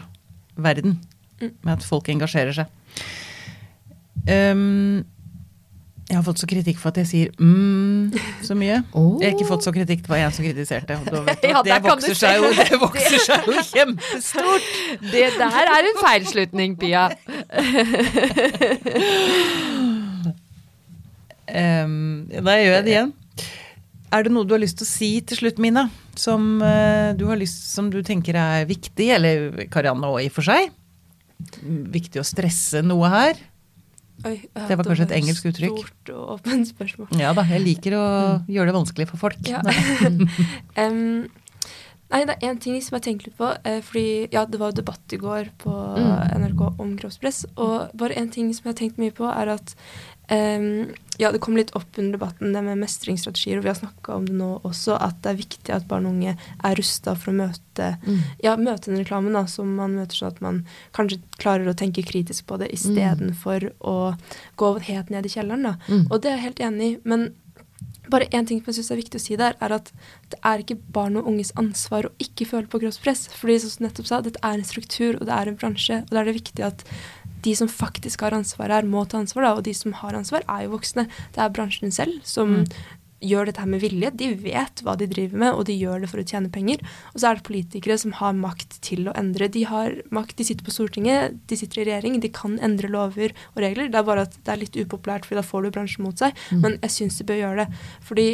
verden. 0.61 1.01
Med 1.41 1.73
at 1.73 1.87
folk 1.87 2.09
engasjerer 2.13 2.57
seg. 2.61 2.67
Um, 4.29 5.01
jeg 6.11 6.19
har 6.19 6.25
fått 6.27 6.41
så 6.43 6.47
kritikk 6.51 6.79
for 6.83 6.91
at 6.91 6.99
jeg 6.99 7.07
sier 7.07 7.35
mm 7.39 8.11
så 8.43 8.57
mye. 8.59 8.81
Oh. 8.99 9.21
Jeg 9.21 9.31
har 9.31 9.37
ikke 9.37 9.47
fått 9.47 9.67
så 9.67 9.71
kritikk, 9.75 10.01
det 10.03 10.11
var 10.11 10.25
en 10.25 10.33
som 10.35 10.43
kritiserte. 10.43 10.97
Ja, 11.51 11.61
det, 11.63 11.77
vokser 11.85 12.17
seg 12.19 12.41
jo, 12.41 12.49
det 12.57 12.79
vokser 12.81 13.23
seg 13.23 13.47
jo 13.47 13.63
kjempestort. 13.69 14.67
Det 15.13 15.29
der 15.39 15.71
er 15.77 15.87
en 15.87 16.01
feilslutning, 16.01 16.75
Pia. 16.81 17.05
Um, 21.51 22.27
da 22.49 22.59
gjør 22.59 22.75
jeg 22.75 22.87
det 22.89 22.95
igjen. 22.97 23.15
Er 24.11 24.27
det 24.27 24.35
noe 24.35 24.49
du 24.49 24.57
har 24.57 24.63
lyst 24.65 24.81
til 24.81 24.89
å 24.89 24.91
si 24.91 25.13
til 25.23 25.45
slutt, 25.45 25.63
Mina? 25.63 25.87
Som, 26.19 26.57
uh, 26.59 27.15
du, 27.15 27.29
har 27.31 27.39
lyst, 27.39 27.71
som 27.71 27.93
du 27.93 28.01
tenker 28.07 28.35
er 28.35 28.67
viktig, 28.67 29.13
eller 29.15 29.69
Karianne 29.71 30.11
òg 30.11 30.25
i 30.25 30.31
og 30.33 30.39
for 30.41 30.51
seg? 30.51 30.75
Viktig 31.95 32.21
å 32.23 32.27
stresse 32.27 32.83
noe 32.87 33.09
her? 33.13 33.41
Oi, 34.29 34.35
Det 34.53 34.77
var 34.77 34.85
kanskje 34.85 35.07
et 35.07 35.15
engelsk 35.17 35.47
uttrykk. 35.49 35.79
Stort 35.81 36.11
og 36.13 36.33
åpent 36.37 36.69
spørsmål. 36.69 37.09
Ja 37.17 37.31
da, 37.37 37.45
jeg 37.49 37.63
liker 37.65 37.97
å 37.97 38.05
gjøre 38.55 38.69
det 38.69 38.77
vanskelig 38.77 39.07
for 39.09 39.23
folk. 39.23 39.41
Ja. 39.49 39.63
Em, 40.81 41.25
nei, 42.11 42.25
det 42.27 42.37
er 42.43 42.49
én 42.51 42.61
ting 42.61 42.81
som 42.83 42.97
jeg 42.99 43.03
tenkte 43.09 43.27
litt 43.31 43.37
på. 43.39 43.51
Eh, 43.65 43.81
fordi 43.87 44.29
ja, 44.33 44.45
det 44.45 44.59
var 44.61 44.73
jo 44.73 44.81
debatt 44.83 45.13
i 45.13 45.17
går 45.21 45.51
på 45.59 45.75
Mm. 45.97 46.41
NRK 46.45 46.81
om 46.81 46.97
kroppspress. 46.99 47.45
Og 47.57 47.91
bare 47.97 48.15
én 48.19 48.31
ting 48.33 48.53
som 48.55 48.65
jeg 48.65 48.75
har 48.75 48.81
tenkt 48.81 48.99
mye 48.99 49.13
på, 49.15 49.27
er 49.31 49.49
at 49.57 49.75
em, 50.31 50.95
Ja, 51.21 51.29
det 51.31 51.41
kom 51.45 51.55
litt 51.55 51.75
opp 51.77 51.99
under 51.99 52.17
debatten, 52.17 52.55
det 52.55 52.63
med 52.65 52.79
mestringsstrategier, 52.81 53.59
og 53.59 53.65
vi 53.65 53.69
har 53.69 53.77
snakka 53.77 54.15
om 54.15 54.25
det 54.25 54.33
nå 54.39 54.63
også, 54.65 54.95
at 54.99 55.19
det 55.21 55.29
er 55.35 55.37
viktig 55.37 55.75
at 55.75 55.87
barn 55.87 56.07
og 56.07 56.15
unge 56.15 56.33
er 56.65 56.75
rusta 56.79 57.13
for 57.15 57.31
å 57.31 57.35
møte 57.37 57.99
Mm. 58.07 58.21
ja, 58.43 58.57
møte 58.57 58.87
den 58.89 59.05
reklamen 59.05 59.33
da, 59.35 59.45
som 59.45 59.75
man 59.77 59.95
møter, 59.97 60.17
sånn 60.17 60.29
at 60.33 60.41
man 60.41 60.65
kanskje 60.95 61.19
klarer 61.39 61.69
å 61.69 61.77
tenke 61.77 62.03
kritisk 62.07 62.47
på 62.47 62.57
det 62.59 62.71
istedenfor 62.73 63.71
å 63.83 64.17
gå 64.57 64.81
helt 64.81 65.11
ned 65.11 65.27
i 65.27 65.29
kjelleren. 65.29 65.63
Da. 65.63 65.75
Mm. 65.89 66.07
Og 66.11 66.23
det 66.23 66.31
er 66.31 66.37
jeg 66.37 66.45
helt 66.47 66.61
enig 66.61 66.93
i. 66.95 66.99
Men 67.05 67.35
bare 68.13 68.29
én 68.35 68.47
ting 68.49 68.61
som 68.61 68.71
jeg 68.71 68.81
syns 68.81 68.91
er 68.95 69.01
viktig 69.01 69.21
å 69.21 69.23
si 69.23 69.39
der, 69.41 69.57
er 69.63 69.77
at 69.77 69.89
det 70.33 70.41
er 70.47 70.63
ikke 70.63 70.79
barn 70.95 71.19
og 71.21 71.31
unges 71.31 71.55
ansvar 71.61 72.09
å 72.09 72.13
ikke 72.23 72.49
føle 72.51 72.71
på 72.71 72.83
kroppspress. 72.83 73.29
Fordi 73.39 73.59
som 73.63 73.79
du 73.79 73.87
nettopp 73.87 74.11
sa, 74.11 74.21
dette 74.25 74.43
er 74.43 74.59
en 74.59 74.67
struktur, 74.67 75.19
og 75.19 75.27
det 75.29 75.37
er 75.37 75.51
en 75.51 75.59
bransje. 75.61 76.03
Og 76.07 76.15
da 76.15 76.23
er 76.23 76.31
det 76.31 76.39
viktig 76.41 76.67
at 76.67 76.85
de 77.45 77.55
som 77.57 77.71
faktisk 77.73 78.25
har 78.27 78.37
ansvar 78.37 78.73
her, 78.75 78.89
må 78.89 79.07
ta 79.09 79.21
ansvar. 79.21 79.47
Da, 79.47 79.55
og 79.57 79.65
de 79.65 79.75
som 79.77 79.95
har 79.97 80.17
ansvar, 80.19 80.45
er 80.47 80.67
jo 80.67 80.75
voksne. 80.75 81.07
Det 81.35 81.43
er 81.43 81.55
bransjen 81.57 81.95
selv 81.95 82.21
som 82.29 82.59
gjør 83.21 83.49
dette 83.49 83.63
her 83.63 83.71
med 83.71 83.83
vilje. 83.83 84.11
De 84.17 84.31
vet 84.43 84.83
hva 84.85 84.97
de 84.99 85.09
driver 85.11 85.43
med, 85.43 85.55
og 85.55 85.67
de 85.69 85.77
gjør 85.77 86.05
det 86.05 86.11
for 86.13 86.23
å 86.23 86.27
tjene 86.27 86.53
penger. 86.53 86.83
Og 87.13 87.21
så 87.21 87.31
er 87.31 87.39
det 87.39 87.47
politikere 87.49 87.99
som 88.01 88.15
har 88.21 88.37
makt 88.39 88.79
til 88.87 89.11
å 89.11 89.17
endre. 89.19 89.51
De 89.53 89.65
har 89.69 89.99
makt, 90.15 90.37
de 90.39 90.47
sitter 90.49 90.67
på 90.67 90.75
Stortinget, 90.75 91.37
de 91.51 91.59
sitter 91.61 91.83
i 91.83 91.89
regjering, 91.91 92.21
de 92.23 92.33
kan 92.35 92.57
endre 92.65 92.91
lover 92.93 93.35
og 93.55 93.65
regler. 93.65 93.91
Det 93.93 94.01
er 94.01 94.09
bare 94.09 94.29
at 94.29 94.39
det 94.39 94.55
er 94.55 94.63
litt 94.65 94.81
upopulært, 94.81 95.29
for 95.29 95.39
da 95.39 95.45
får 95.47 95.67
du 95.67 95.75
bransjen 95.77 96.07
mot 96.07 96.17
seg. 96.21 96.37
Men 96.63 96.79
jeg 96.81 96.97
syns 96.97 97.21
de 97.21 97.29
bør 97.29 97.43
gjøre 97.45 97.65
det. 97.65 97.85
Fordi 98.09 98.29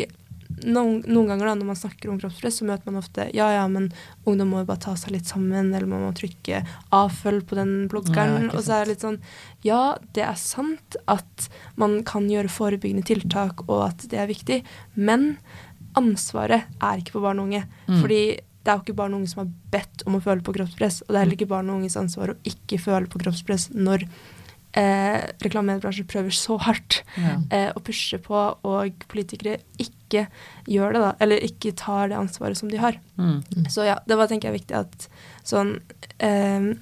noen, 0.64 1.02
noen 1.06 1.26
ganger 1.28 1.46
da, 1.50 1.54
når 1.58 1.66
man 1.68 1.76
snakker 1.76 2.08
om 2.10 2.18
kroppspress, 2.20 2.60
så 2.60 2.64
møter 2.68 2.88
man 2.88 2.96
ofte 3.02 3.26
ja, 3.36 3.48
ja, 3.52 3.66
men 3.68 3.90
ungdom 4.24 4.48
må 4.54 4.62
jo 4.62 4.68
bare 4.70 4.80
ta 4.86 4.94
seg 4.96 5.12
litt 5.12 5.28
sammen, 5.28 5.74
eller 5.74 5.86
man 5.90 6.04
må 6.06 6.12
trykke 6.16 6.62
avfølg 6.96 7.44
på 7.50 7.58
den 7.58 7.74
bloggeren. 7.92 8.48
Ja, 8.48 8.56
og 8.56 8.64
så 8.64 8.78
er 8.78 8.84
det 8.86 8.94
litt 8.94 9.04
sånn 9.04 9.20
Ja, 9.66 9.82
det 10.16 10.24
er 10.24 10.38
sant 10.40 10.96
at 11.10 11.48
man 11.76 11.98
kan 12.08 12.30
gjøre 12.32 12.48
forebyggende 12.52 13.04
tiltak, 13.06 13.66
og 13.68 13.88
at 13.90 14.06
det 14.10 14.18
er 14.22 14.30
viktig, 14.32 14.62
men 14.94 15.34
ansvaret 15.96 16.64
er 16.82 17.00
ikke 17.00 17.16
på 17.18 17.24
barn 17.24 17.40
og 17.40 17.48
unge. 17.50 17.64
Mm. 17.88 18.00
Fordi 18.02 18.20
det 18.66 18.72
er 18.72 18.78
jo 18.80 18.82
ikke 18.86 18.96
barn 18.98 19.14
og 19.14 19.20
unge 19.22 19.30
som 19.30 19.44
har 19.44 19.52
bedt 19.76 20.02
om 20.08 20.16
å 20.18 20.22
føle 20.24 20.42
på 20.44 20.54
kroppspress, 20.56 21.02
og 21.04 21.12
det 21.12 21.18
er 21.20 21.22
heller 21.24 21.38
ikke 21.38 21.52
barn 21.52 21.68
og 21.70 21.78
unges 21.80 21.96
ansvar 22.00 22.32
å 22.34 22.40
ikke 22.48 22.80
føle 22.82 23.06
på 23.12 23.20
kroppspress 23.22 23.68
når 23.76 24.04
eh, 24.76 25.20
reklamebransjen 25.44 26.08
prøver 26.10 26.34
så 26.36 26.58
hardt 26.60 27.02
Ja. 27.16 27.36
eh, 27.50 27.70
å 27.72 27.80
pushe 27.80 28.18
på, 28.20 28.34
og 28.66 29.06
politikere 29.08 29.60
ikke 29.78 29.95
gjør 30.10 30.92
det, 30.92 31.00
da. 31.02 31.12
Eller 31.20 31.36
ikke 31.42 31.74
tar 31.76 32.08
det 32.08 32.16
ansvaret 32.18 32.56
som 32.56 32.68
de 32.70 32.76
har. 32.78 32.98
Mm. 33.18 33.42
Så 33.68 33.84
ja, 33.86 33.98
det 34.06 34.16
var 34.16 34.26
tenker 34.30 34.50
jeg 34.52 34.60
viktig 34.62 34.76
at 34.76 35.08
sånn 35.46 35.80
eh, 36.18 36.74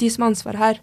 De 0.00 0.08
som 0.10 0.22
har 0.24 0.30
ansvaret 0.32 0.58
her, 0.58 0.80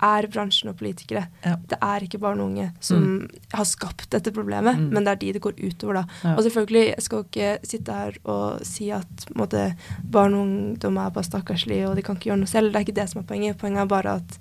er 0.00 0.26
bransjen 0.32 0.70
og 0.70 0.78
politikere. 0.80 1.26
Ja. 1.44 1.56
Det 1.68 1.76
er 1.84 2.00
ikke 2.06 2.18
barn 2.22 2.40
og 2.40 2.46
unge 2.54 2.70
som 2.80 3.26
har 3.52 3.66
skapt 3.68 4.06
dette 4.14 4.32
problemet, 4.32 4.78
Mm. 4.78 4.86
men 4.94 5.04
det 5.04 5.10
er 5.12 5.16
de 5.20 5.32
det 5.36 5.42
går 5.44 5.58
utover, 5.60 5.94
da. 5.94 6.04
Ja. 6.24 6.34
Og 6.36 6.42
selvfølgelig, 6.46 6.84
jeg 6.94 7.02
skal 7.02 7.24
ikke 7.24 7.50
sitte 7.68 7.92
her 7.92 8.16
og 8.24 8.60
si 8.64 8.90
at 8.90 9.26
på 9.28 9.36
måte, 9.36 9.74
barn 10.04 10.34
og 10.34 10.40
ungdom 10.46 10.96
er 10.96 11.10
bare 11.10 11.24
stakkarslige 11.28 11.88
og 11.90 11.96
de 11.96 12.02
kan 12.02 12.16
ikke 12.16 12.30
gjøre 12.30 12.38
noe 12.40 12.48
selv. 12.48 12.72
Det 12.72 12.76
er 12.80 12.86
ikke 12.88 12.96
det 13.00 13.08
som 13.10 13.20
er 13.20 13.28
poenget. 13.28 13.58
Poenget 13.58 13.82
er 13.82 13.86
bare 13.92 14.14
at 14.22 14.38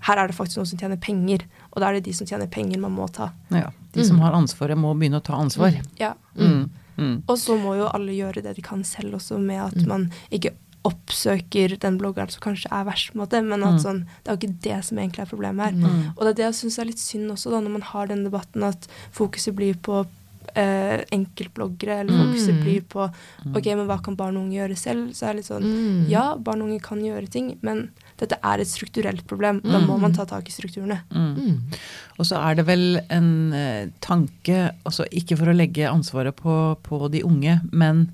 her 0.00 0.16
er 0.18 0.26
det 0.28 0.36
faktisk 0.36 0.56
noen 0.58 0.66
som 0.66 0.78
tjener 0.78 0.96
penger, 0.96 1.44
og 1.72 1.80
da 1.80 1.88
er 1.88 1.94
det 1.94 2.04
de 2.04 2.12
som 2.12 2.26
tjener 2.26 2.46
penger, 2.46 2.78
man 2.80 2.92
må 2.92 3.06
ta. 3.12 3.32
Ja. 3.50 3.70
De 3.92 4.04
som 4.04 4.18
har 4.20 4.32
ansvaret, 4.32 4.78
må 4.78 4.94
begynne 4.96 5.20
å 5.20 5.24
ta 5.24 5.34
ansvar. 5.34 5.76
Ja. 6.00 6.14
Mm. 6.36 6.70
Mm. 6.96 7.22
Og 7.26 7.38
så 7.38 7.56
må 7.60 7.76
jo 7.76 7.88
alle 7.92 8.12
gjøre 8.12 8.42
det 8.42 8.56
de 8.56 8.62
kan 8.62 8.84
selv 8.84 9.14
også, 9.14 9.38
med 9.40 9.60
at 9.62 9.86
man 9.86 10.10
ikke 10.30 10.52
oppsøker 10.84 11.76
den 11.80 11.98
bloggeren 12.00 12.30
som 12.32 12.42
kanskje 12.42 12.70
er 12.74 12.84
verst, 12.88 13.12
på 13.12 13.16
en 13.18 13.22
måte, 13.24 13.40
men 13.44 13.62
at 13.62 13.76
Mm. 13.76 13.82
sånn, 13.84 14.00
det 14.24 14.28
er 14.28 14.36
jo 14.36 14.40
ikke 14.40 14.62
det 14.62 14.84
som 14.84 14.98
egentlig 14.98 15.20
er 15.20 15.30
problemet 15.30 15.64
her. 15.64 15.72
Mm. 15.72 16.12
Og 16.16 16.20
det 16.20 16.28
er 16.30 16.34
det 16.34 16.46
jeg 16.48 16.54
syns 16.60 16.78
er 16.78 16.84
litt 16.84 16.98
synd 16.98 17.30
også, 17.30 17.50
da, 17.50 17.60
når 17.60 17.70
man 17.70 17.82
har 17.82 18.06
den 18.06 18.24
debatten, 18.24 18.62
at 18.64 18.88
fokuset 19.12 19.54
blir 19.54 19.74
på 19.74 20.06
eh, 20.54 21.04
enkeltbloggere, 21.12 22.00
eller 22.00 22.12
fokuset 22.12 22.54
Mm. 22.54 22.62
blir 22.62 22.80
på 22.82 23.06
ok, 23.56 23.66
men 23.76 23.86
hva 23.86 24.02
kan 24.02 24.16
barn 24.16 24.36
og 24.36 24.44
unge 24.44 24.58
gjøre 24.58 24.76
selv? 24.76 25.10
Så 25.14 25.26
er 25.28 25.32
det 25.32 25.36
litt 25.36 25.50
sånn 25.50 25.62
Mm. 25.62 26.08
ja, 26.10 26.36
barn 26.36 26.62
og 26.62 26.68
unge 26.68 26.80
kan 26.82 26.98
gjøre 27.00 27.28
ting, 27.30 27.58
men 27.62 27.90
dette 28.18 28.36
er 28.42 28.60
et 28.60 28.66
strukturelt 28.68 29.26
problem. 29.26 29.60
Da 29.62 29.78
Mm. 29.80 29.86
må 29.86 29.98
man 30.00 30.12
ta 30.12 30.24
tak 30.24 30.46
i 30.48 30.52
strukturene. 30.52 31.00
Mm. 31.10 31.36
Mm. 31.36 31.58
Og 32.18 32.26
så 32.26 32.36
er 32.50 32.54
det 32.56 32.66
vel 32.66 33.00
en 33.10 33.52
eh, 33.52 33.86
tanke, 34.00 34.72
altså 34.84 35.04
ikke 35.10 35.36
for 35.38 35.46
å 35.46 35.56
legge 35.56 35.88
ansvaret 35.88 36.34
på, 36.36 36.76
på 36.82 37.10
de 37.10 37.22
unge, 37.22 37.60
men 37.72 38.10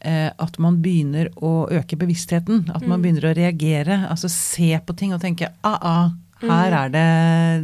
eh, 0.00 0.30
at 0.38 0.58
man 0.60 0.80
begynner 0.80 1.28
å 1.42 1.68
øke 1.70 1.96
bevisstheten. 1.98 2.68
At 2.74 2.82
man 2.86 3.00
Mm. 3.00 3.02
begynner 3.02 3.32
å 3.32 3.34
reagere. 3.36 4.08
Altså 4.08 4.28
se 4.30 4.78
på 4.86 4.96
ting 4.96 5.12
og 5.12 5.20
tenke 5.20 5.48
ah, 5.64 5.78
ah, 5.82 6.10
her 6.44 6.74
er 6.84 6.92
det 6.94 7.08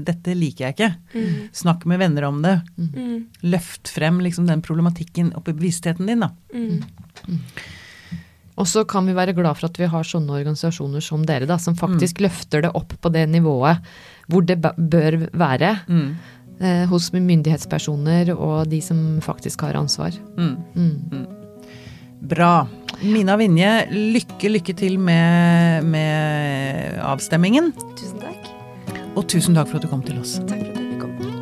Dette 0.08 0.34
liker 0.34 0.66
jeg 0.66 0.74
ikke. 0.74 0.90
Mm. 1.14 1.38
Snakk 1.54 1.84
med 1.90 2.00
venner 2.02 2.26
om 2.28 2.42
det. 2.42 2.56
Mm. 2.76 3.24
Løft 3.46 3.92
frem 3.94 4.20
liksom 4.24 4.48
den 4.50 4.64
problematikken 4.64 5.32
opp 5.38 5.48
i 5.48 5.56
bevisstheten 5.56 6.10
din, 6.10 6.24
da. 6.24 6.32
Mm. 6.54 7.40
Og 8.54 8.68
så 8.70 8.84
kan 8.86 9.06
vi 9.06 9.16
være 9.16 9.34
glad 9.34 9.58
for 9.58 9.66
at 9.66 9.78
vi 9.80 9.88
har 9.90 10.06
sånne 10.06 10.36
organisasjoner 10.36 11.02
som 11.02 11.24
dere, 11.26 11.48
da, 11.50 11.58
som 11.58 11.74
faktisk 11.78 12.22
løfter 12.22 12.62
det 12.66 12.74
opp 12.78 12.94
på 13.02 13.10
det 13.14 13.26
nivået 13.32 13.82
hvor 14.30 14.46
det 14.46 14.60
bør 14.62 15.18
være. 15.34 15.76
Mm. 15.88 16.14
eh, 16.60 16.84
hos 16.86 17.10
myndighetspersoner 17.12 18.30
og 18.34 18.70
de 18.70 18.80
som 18.80 19.20
faktisk 19.20 19.66
har 19.66 19.74
ansvar. 19.74 20.14
Mm. 20.38 20.56
Mm. 20.74 21.26
Bra. 22.30 22.66
Mina 23.02 23.36
Vinje, 23.36 23.88
lykke, 23.90 24.48
lykke 24.48 24.74
til 24.78 24.98
med, 25.02 25.84
med 25.84 27.00
avstemmingen. 27.02 27.72
Tusen 27.98 28.22
takk. 28.22 28.53
Og 29.14 29.28
tusen 29.30 29.54
takk 29.54 29.68
for 29.70 29.78
at 29.78 29.82
du 29.82 29.88
kom 29.88 30.02
til 30.02 30.18
oss. 30.20 30.38
Takk 30.48 30.58
for 30.58 30.72
at 30.74 30.80
jeg 30.80 30.88
fikk 30.90 31.00
komme. 31.04 31.32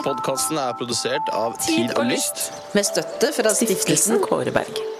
Podkasten 0.00 0.56
er 0.58 0.72
produsert 0.78 1.28
av 1.36 1.58
Tid 1.60 1.92
og 1.98 2.08
Lyst. 2.08 2.48
Med 2.74 2.88
støtte 2.88 3.34
fra 3.36 3.52
stiftelsen 3.54 4.24
Kåre 4.24 4.54
Berg. 4.54 4.99